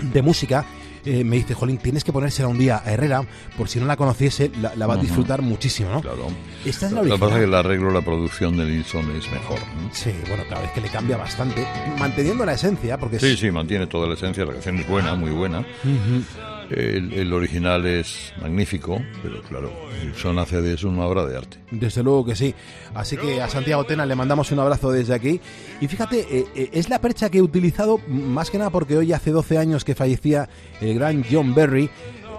de 0.00 0.22
música 0.22 0.64
eh, 1.06 1.24
me 1.24 1.36
dice, 1.36 1.54
Jolín, 1.54 1.78
tienes 1.78 2.04
que 2.04 2.12
ponérsela 2.12 2.48
un 2.48 2.58
día 2.58 2.82
a 2.84 2.92
Herrera, 2.92 3.22
por 3.56 3.68
si 3.68 3.78
no 3.80 3.86
la 3.86 3.96
conociese, 3.96 4.50
la, 4.60 4.74
la 4.74 4.86
va 4.86 4.94
a 4.94 4.96
disfrutar 4.98 5.40
muchísimo, 5.42 5.90
¿no? 5.90 6.00
Claro. 6.02 6.26
Esta 6.64 6.86
es 6.86 6.92
la 6.92 6.98
Lo 7.02 7.04
que 7.06 7.12
original. 7.12 7.18
pasa 7.20 7.32
es 7.34 7.38
que 7.38 7.44
el 7.44 7.54
arreglo, 7.54 7.90
la 7.90 8.02
producción 8.02 8.56
de 8.56 8.64
Nilsson 8.66 9.10
es 9.16 9.30
mejor. 9.30 9.58
¿no? 9.60 9.88
Sí, 9.92 10.10
bueno, 10.28 10.42
claro, 10.48 10.64
es 10.64 10.70
que 10.72 10.80
le 10.80 10.88
cambia 10.88 11.16
bastante, 11.16 11.66
manteniendo 11.98 12.44
la 12.44 12.52
esencia, 12.54 12.98
porque 12.98 13.18
Sí, 13.18 13.26
es- 13.28 13.38
sí, 13.40 13.50
mantiene 13.50 13.86
toda 13.86 14.06
la 14.08 14.14
esencia. 14.14 14.44
La 14.44 14.52
canción 14.52 14.78
es 14.78 14.88
buena, 14.88 15.14
muy 15.14 15.30
buena. 15.30 15.60
Ujú. 15.60 16.22
El, 16.70 17.32
original 17.32 17.86
es 17.86 18.32
magnífico, 18.40 19.00
pero 19.22 19.40
claro, 19.42 19.70
Nilsson 20.02 20.38
hace 20.38 20.60
de 20.60 20.74
eso 20.74 20.88
una 20.88 21.06
obra 21.06 21.24
de 21.26 21.36
arte. 21.36 21.58
Desde 21.70 22.02
luego 22.02 22.24
que 22.24 22.34
sí. 22.34 22.54
Así 22.94 23.16
que 23.16 23.40
a 23.40 23.48
Santiago 23.48 23.84
Tena 23.84 24.06
le 24.06 24.14
mandamos 24.14 24.50
un 24.52 24.58
abrazo 24.58 24.90
desde 24.90 25.14
aquí. 25.14 25.40
Y 25.80 25.86
fíjate, 25.86 26.20
eh, 26.20 26.46
eh, 26.54 26.70
es 26.72 26.88
la 26.88 27.00
percha 27.00 27.30
que 27.30 27.38
he 27.38 27.42
utilizado 27.42 28.00
más 28.08 28.50
que 28.50 28.58
nada 28.58 28.70
porque 28.70 28.96
hoy 28.96 29.12
hace 29.12 29.30
12 29.30 29.58
años 29.58 29.84
que 29.84 29.94
fallecía 29.94 30.48
el 30.80 30.94
gran 30.94 31.24
John 31.30 31.54
Berry. 31.54 31.88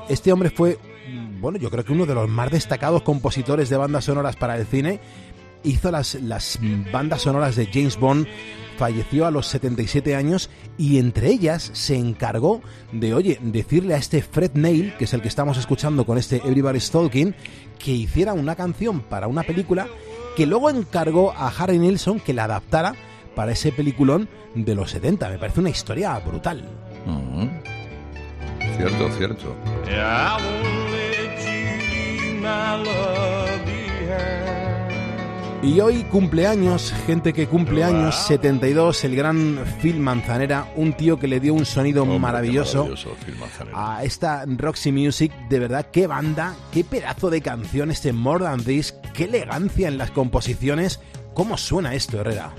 Este 0.09 0.31
hombre 0.31 0.49
fue, 0.49 0.77
mm, 1.09 1.41
bueno, 1.41 1.57
yo 1.57 1.69
creo 1.69 1.85
que 1.85 1.93
uno 1.93 2.05
de 2.05 2.15
los 2.15 2.29
más 2.29 2.51
destacados 2.51 3.03
compositores 3.03 3.69
de 3.69 3.77
bandas 3.77 4.05
sonoras 4.05 4.35
para 4.35 4.57
el 4.57 4.65
cine. 4.65 4.99
Hizo 5.63 5.91
las, 5.91 6.15
las 6.15 6.59
bandas 6.91 7.21
sonoras 7.23 7.55
de 7.55 7.67
James 7.67 7.97
Bond. 7.97 8.27
Falleció 8.77 9.25
a 9.25 9.31
los 9.31 9.47
77 9.47 10.15
años 10.15 10.49
y 10.77 10.99
entre 10.99 11.29
ellas 11.29 11.71
se 11.73 11.95
encargó 11.95 12.61
de, 12.91 13.13
oye, 13.13 13.39
decirle 13.41 13.95
a 13.95 13.97
este 13.97 14.21
Fred 14.21 14.51
Neil, 14.53 14.93
que 14.97 15.05
es 15.05 15.13
el 15.13 15.21
que 15.21 15.27
estamos 15.27 15.57
escuchando 15.57 16.05
con 16.05 16.17
este 16.17 16.37
Everybody's 16.37 16.91
Talking, 16.91 17.33
que 17.79 17.91
hiciera 17.91 18.33
una 18.33 18.55
canción 18.55 19.01
para 19.01 19.27
una 19.27 19.43
película 19.43 19.87
que 20.35 20.45
luego 20.45 20.69
encargó 20.69 21.31
a 21.31 21.47
Harry 21.47 21.79
Nilsson 21.79 22.19
que 22.19 22.33
la 22.33 22.43
adaptara 22.43 22.93
para 23.35 23.51
ese 23.51 23.71
peliculón 23.71 24.29
de 24.53 24.75
los 24.75 24.91
70. 24.91 25.29
Me 25.29 25.39
parece 25.39 25.59
una 25.59 25.71
historia 25.71 26.17
brutal. 26.19 26.63
Ujú. 27.05 27.49
Cierto, 28.77 29.09
cierto. 29.17 29.55
Yeah, 29.87 30.37
Y 35.63 35.79
hoy 35.79 36.03
cumpleaños, 36.03 36.93
gente 37.07 37.33
que 37.33 37.47
cumple 37.47 37.83
años, 37.83 38.15
72, 38.27 39.03
el 39.05 39.15
gran 39.15 39.59
Phil 39.81 39.99
Manzanera, 39.99 40.71
un 40.75 40.93
tío 40.93 41.17
que 41.17 41.27
le 41.27 41.39
dio 41.39 41.55
un 41.55 41.65
sonido 41.65 42.03
Hombre, 42.03 42.19
maravilloso, 42.19 42.87
a 43.73 44.03
esta 44.03 44.45
Roxy 44.45 44.91
Music, 44.91 45.33
de 45.49 45.59
verdad, 45.59 45.87
qué 45.91 46.05
banda, 46.05 46.55
qué 46.71 46.83
pedazo 46.83 47.31
de 47.31 47.41
canción 47.41 47.89
este 47.89 48.13
More 48.13 48.45
Than 48.45 48.63
This, 48.63 48.93
qué 49.15 49.23
elegancia 49.23 49.87
en 49.87 49.97
las 49.97 50.11
composiciones, 50.11 50.99
cómo 51.33 51.57
suena 51.57 51.95
esto, 51.95 52.21
Herrera. 52.21 52.53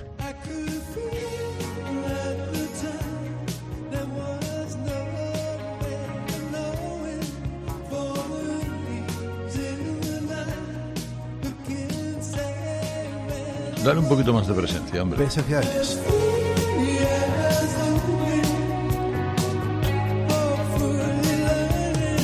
Dale 13.83 13.99
un 13.99 14.07
poquito 14.09 14.33
más 14.33 14.47
de 14.47 14.53
presencia, 14.53 15.01
hombre. 15.01 15.17
Presencia. 15.17 15.61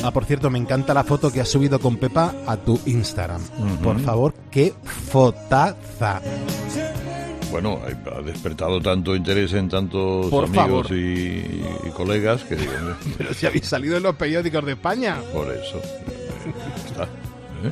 Ah, 0.04 0.12
por 0.12 0.24
cierto, 0.24 0.50
me 0.50 0.58
encanta 0.58 0.94
la 0.94 1.02
foto 1.02 1.32
que 1.32 1.40
has 1.40 1.48
subido 1.48 1.80
con 1.80 1.96
Pepa 1.96 2.32
a 2.46 2.56
tu 2.56 2.78
Instagram. 2.86 3.42
Por 3.82 3.98
favor, 4.00 4.34
qué 4.52 4.72
fotaza. 4.84 6.20
Bueno, 7.50 7.80
ha 8.14 8.20
despertado 8.22 8.80
tanto 8.80 9.16
interés 9.16 9.52
en 9.54 9.68
tantos 9.68 10.26
Por 10.26 10.44
amigos 10.44 10.90
y, 10.90 11.64
y 11.84 11.90
colegas 11.96 12.42
que 12.44 12.54
digo, 12.56 12.72
Pero 13.18 13.34
si 13.34 13.46
habéis 13.46 13.66
salido 13.66 13.96
en 13.96 14.02
los 14.04 14.14
periódicos 14.16 14.64
de 14.64 14.72
España. 14.72 15.16
por 15.32 15.50
eso. 15.52 15.78
eh, 15.78 16.52
está, 16.86 17.04
¿eh? 17.04 17.70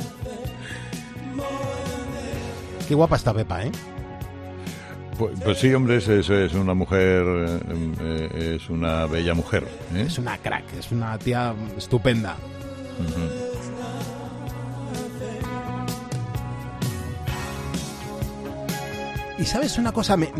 Qué 2.88 2.94
guapa 2.94 3.16
está 3.16 3.32
Pepa, 3.32 3.64
¿eh? 3.64 3.72
Pues, 5.18 5.32
pues 5.44 5.58
sí, 5.58 5.72
hombre, 5.72 5.96
es, 5.96 6.08
es- 6.08 6.28
es 6.28 6.54
una 6.54 6.74
mujer, 6.74 7.24
eh, 7.68 8.56
es 8.56 8.68
una 8.68 9.06
bella 9.06 9.32
mujer. 9.34 9.66
¿eh? 9.94 10.04
Es 10.06 10.18
una 10.18 10.36
crack, 10.38 10.64
es 10.78 10.90
una 10.90 11.16
tía 11.18 11.54
estupenda. 11.78 12.36
Y 19.38 19.44
sabes 19.44 19.78
una 19.78 19.90
cosa, 19.92 20.16
me, 20.16 20.30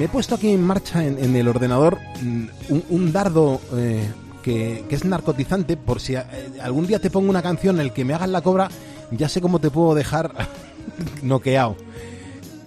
he 0.00 0.08
puesto 0.08 0.36
aquí 0.36 0.50
en 0.50 0.62
marcha 0.62 1.04
en, 1.04 1.18
en 1.22 1.34
el 1.34 1.48
ordenador 1.48 1.98
mm, 2.22 2.44
un, 2.68 2.84
un 2.88 3.12
dardo 3.12 3.60
eh, 3.76 4.08
que, 4.42 4.84
que 4.88 4.94
es 4.94 5.04
narcotizante 5.04 5.76
por 5.76 6.00
si 6.00 6.14
eh, 6.14 6.22
algún 6.62 6.86
día 6.86 7.00
te 7.00 7.10
pongo 7.10 7.28
una 7.28 7.42
canción 7.42 7.76
en 7.76 7.82
el 7.86 7.92
que 7.92 8.04
me 8.04 8.14
hagas 8.14 8.28
la 8.28 8.40
cobra, 8.40 8.68
ya 9.10 9.28
sé 9.28 9.40
cómo 9.40 9.58
te 9.58 9.68
puedo 9.70 9.96
dejar 9.96 10.30
noqueado. 11.22 11.76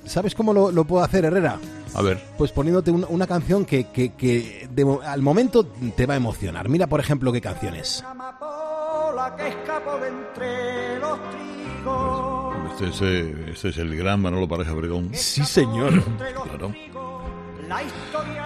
¿Sabes 0.05 0.33
cómo 0.35 0.53
lo, 0.53 0.71
lo 0.71 0.85
puedo 0.85 1.03
hacer, 1.03 1.25
Herrera? 1.25 1.59
A 1.93 2.01
ver. 2.01 2.21
Pues 2.37 2.51
poniéndote 2.51 2.91
una, 2.91 3.07
una 3.07 3.27
canción 3.27 3.65
que, 3.65 3.85
que- 3.91 4.13
que 4.13 4.67
de 4.71 4.85
mo- 4.85 5.01
al 5.03 5.21
momento 5.21 5.65
te 5.65 6.05
va 6.05 6.13
a 6.13 6.17
emocionar. 6.17 6.69
Mira, 6.69 6.87
por 6.87 6.99
ejemplo, 6.99 7.31
qué 7.31 7.41
canción 7.41 7.75
es. 7.75 8.03
Amapola 8.03 9.35
que 9.35 9.47
escapó 9.49 9.97
de 9.99 10.07
entre 10.09 10.99
los 10.99 11.17
trigos. 11.31 12.55
Este 12.73 12.89
es, 12.89 13.01
eh, 13.01 13.45
este 13.53 13.69
es 13.69 13.77
el 13.77 13.95
gran 13.97 14.21
Manolo 14.21 14.47
Pareja 14.47 14.73
Bregón. 14.73 15.09
Sí, 15.13 15.43
señor. 15.43 16.03
Claro. 16.45 16.73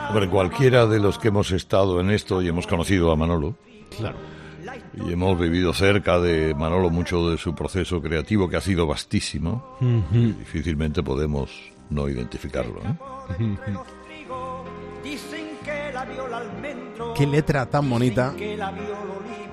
Hombre, 0.09 0.29
cualquiera 0.29 0.85
de 0.87 0.99
los 0.99 1.17
que 1.19 1.27
hemos 1.27 1.51
estado 1.51 1.99
en 1.99 2.09
esto 2.11 2.41
y 2.41 2.47
hemos 2.47 2.65
conocido 2.67 3.11
a 3.11 3.15
Manolo. 3.15 3.55
Claro. 3.97 4.17
Y 4.93 5.13
hemos 5.13 5.39
vivido 5.39 5.73
cerca 5.73 6.19
de 6.19 6.53
Manolo 6.53 6.89
mucho 6.89 7.29
de 7.29 7.37
su 7.37 7.55
proceso 7.55 8.01
creativo, 8.01 8.49
que 8.49 8.57
ha 8.57 8.61
sido 8.61 8.85
vastísimo. 8.87 9.77
Ujú. 9.79 10.33
Difícilmente 10.39 11.01
podemos 11.01 11.49
no 11.89 12.09
identificarlo. 12.09 12.81
¿eh? 12.81 12.95
Qué 17.15 17.27
letra 17.27 17.65
tan 17.65 17.89
bonita, 17.89 18.33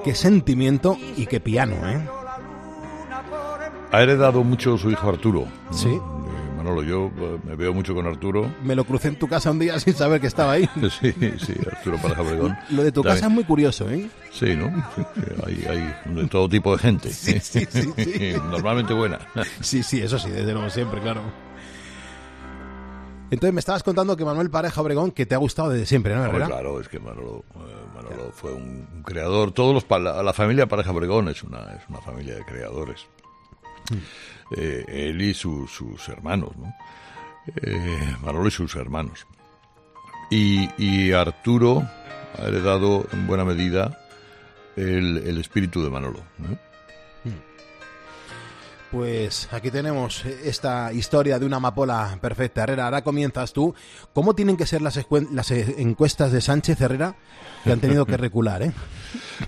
qué 0.05 0.15
sentimiento 0.15 0.97
y 1.17 1.27
qué 1.27 1.41
piano, 1.41 1.77
¿eh? 1.89 2.09
Ha 3.91 4.03
heredado 4.03 4.45
mucho 4.45 4.77
su 4.77 4.91
hijo 4.91 5.09
Arturo. 5.09 5.47
¿no? 5.67 5.73
Sí. 5.73 5.99
Manolo, 6.69 6.83
yo 6.83 7.11
eh, 7.19 7.39
me 7.45 7.55
veo 7.57 7.73
mucho 7.73 7.95
con 7.95 8.07
Arturo. 8.07 8.53
Me 8.63 8.75
lo 8.75 8.85
crucé 8.85 9.09
en 9.09 9.17
tu 9.19 9.27
casa 9.27 9.51
un 9.51 9.59
día 9.59 9.79
sin 9.81 9.95
saber 9.95 10.21
que 10.21 10.27
estaba 10.27 10.53
ahí. 10.53 10.69
Sí, 11.01 11.13
sí, 11.39 11.55
Arturo 11.71 11.97
Pareja 11.99 12.23
Bregón. 12.23 12.57
Lo 12.71 12.83
de 12.83 12.93
tu 12.93 13.03
También- 13.03 13.17
casa 13.17 13.27
es 13.29 13.33
muy 13.33 13.45
curioso, 13.45 13.89
¿eh? 13.91 14.09
Sí, 14.31 14.55
¿no? 14.55 14.67
Sí, 14.95 15.03
sí, 15.15 15.23
hay, 15.47 15.65
hay 16.07 16.15
de 16.15 16.27
todo 16.27 16.49
tipo 16.49 16.73
de 16.73 16.79
gente. 16.79 17.11
Sí, 17.11 17.39
sí, 17.41 17.67
sí, 17.71 17.93
sí. 17.97 18.33
Normalmente 18.51 18.93
buena. 18.95 19.19
Sí, 19.61 19.83
sí, 19.83 20.01
eso 20.03 20.19
sí, 20.19 20.31
desde 20.31 20.53
luego 20.53 20.69
siempre, 20.71 21.01
claro. 21.01 21.23
Entonces 23.31 23.53
me 23.53 23.61
estabas 23.61 23.83
contando 23.83 24.17
que 24.17 24.25
Manuel 24.25 24.51
Pareja 24.51 24.81
Obregón, 24.81 25.11
que 25.11 25.27
te 25.27 25.35
ha 25.35 25.39
gustado 25.39 25.69
desde 25.71 25.85
siempre, 25.87 26.15
¿no? 26.15 26.23
¿Verdad? 26.23 26.47
claro, 26.47 26.81
es 26.81 26.89
que 26.89 26.99
Manolo, 26.99 27.45
eh, 27.57 27.75
Manolo 27.95 28.33
fue 28.33 28.53
un, 28.55 28.89
un 28.95 29.03
creador. 29.03 29.53
Todos 29.53 29.75
los 29.75 30.01
la, 30.03 30.23
la 30.23 30.33
familia 30.33 30.67
Pareja 30.67 30.93
Bregón 30.93 31.29
es 31.29 31.43
una, 31.43 31.59
es 31.75 31.83
una 31.89 32.01
familia 32.01 32.37
de 32.37 32.45
creadores. 32.45 33.07
Eh, 34.57 34.85
él 34.89 35.21
y 35.23 35.35
su- 35.35 35.67
sus 35.67 36.09
hermanos, 36.09 36.51
¿no? 36.57 36.75
Eh, 37.63 38.17
Manolo 38.23 38.49
y 38.49 38.51
sus 38.51 38.75
hermanos. 38.77 39.27
Y, 40.31 40.69
y 40.77 41.13
Arturo 41.13 41.83
ha 42.39 42.43
heredado 42.47 43.07
en 43.13 43.27
buena 43.27 43.45
medida 43.45 43.99
el, 44.77 45.19
el 45.27 45.39
espíritu 45.39 45.83
de 45.83 45.91
Manolo. 45.91 46.21
¿no? 46.39 46.59
Pues 48.91 49.49
aquí 49.53 49.71
tenemos 49.71 50.25
esta 50.25 50.93
historia 50.95 51.39
de 51.39 51.45
una 51.45 51.59
amapola 51.59 52.19
perfecta. 52.23 52.63
Herrera, 52.63 52.87
ahora 52.87 53.03
comienzas 53.05 53.53
tú. 53.53 53.75
¿Cómo 54.15 54.35
tienen 54.35 54.57
que 54.57 54.65
ser 54.67 54.81
las, 54.81 54.97
encuestas 54.97 56.33
de 56.33 56.41
Sánchez 56.41 56.81
Herrera 56.81 57.15
que 57.65 57.73
han 57.73 57.81
tenido 57.81 58.07
que 58.07 58.17
recular, 58.17 58.63
eh? 58.63 58.73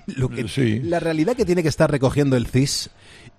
Lo 0.08 0.28
que, 0.28 0.80
La 0.84 1.00
realidad 1.00 1.36
que 1.36 1.46
tiene 1.46 1.62
que 1.62 1.70
estar 1.70 1.90
recogiendo 1.90 2.36
el 2.36 2.46
CIS 2.48 2.90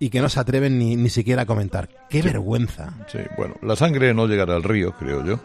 y 0.02 0.10
que 0.10 0.20
no 0.20 0.30
se 0.30 0.39
atreven 0.39 0.80
ni, 0.80 0.95
ni 0.95 1.10
siquiera 1.10 1.43
a 1.43 1.45
comentar. 1.45 1.88
¡Qué 2.10 2.24
vergüenza! 2.24 2.91
Sí, 3.08 3.20
bueno, 3.38 3.54
la 3.62 3.76
sangre 3.76 4.16
no 4.16 4.26
llegará 4.26 4.56
al 4.56 4.64
río, 4.64 4.93
creo 4.97 5.24
yo. 5.24 5.39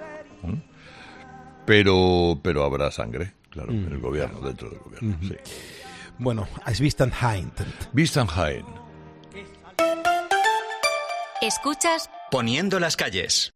Pero, 1.66 2.40
pero 2.42 2.64
habrá 2.64 2.90
sangre, 2.90 3.34
claro, 3.50 3.72
en 3.72 3.92
el 3.92 3.98
gobierno, 3.98 4.40
dentro 4.40 4.70
del 4.70 4.78
gobierno. 4.78 5.18
sí. 5.20 5.36
Bueno, 6.18 6.48
es. 6.66 6.80
Wittgenstein. 6.80 7.52
Escuchas 11.42 12.08
Poniendo 12.30 12.80
las 12.80 12.96
calles. 12.96 13.55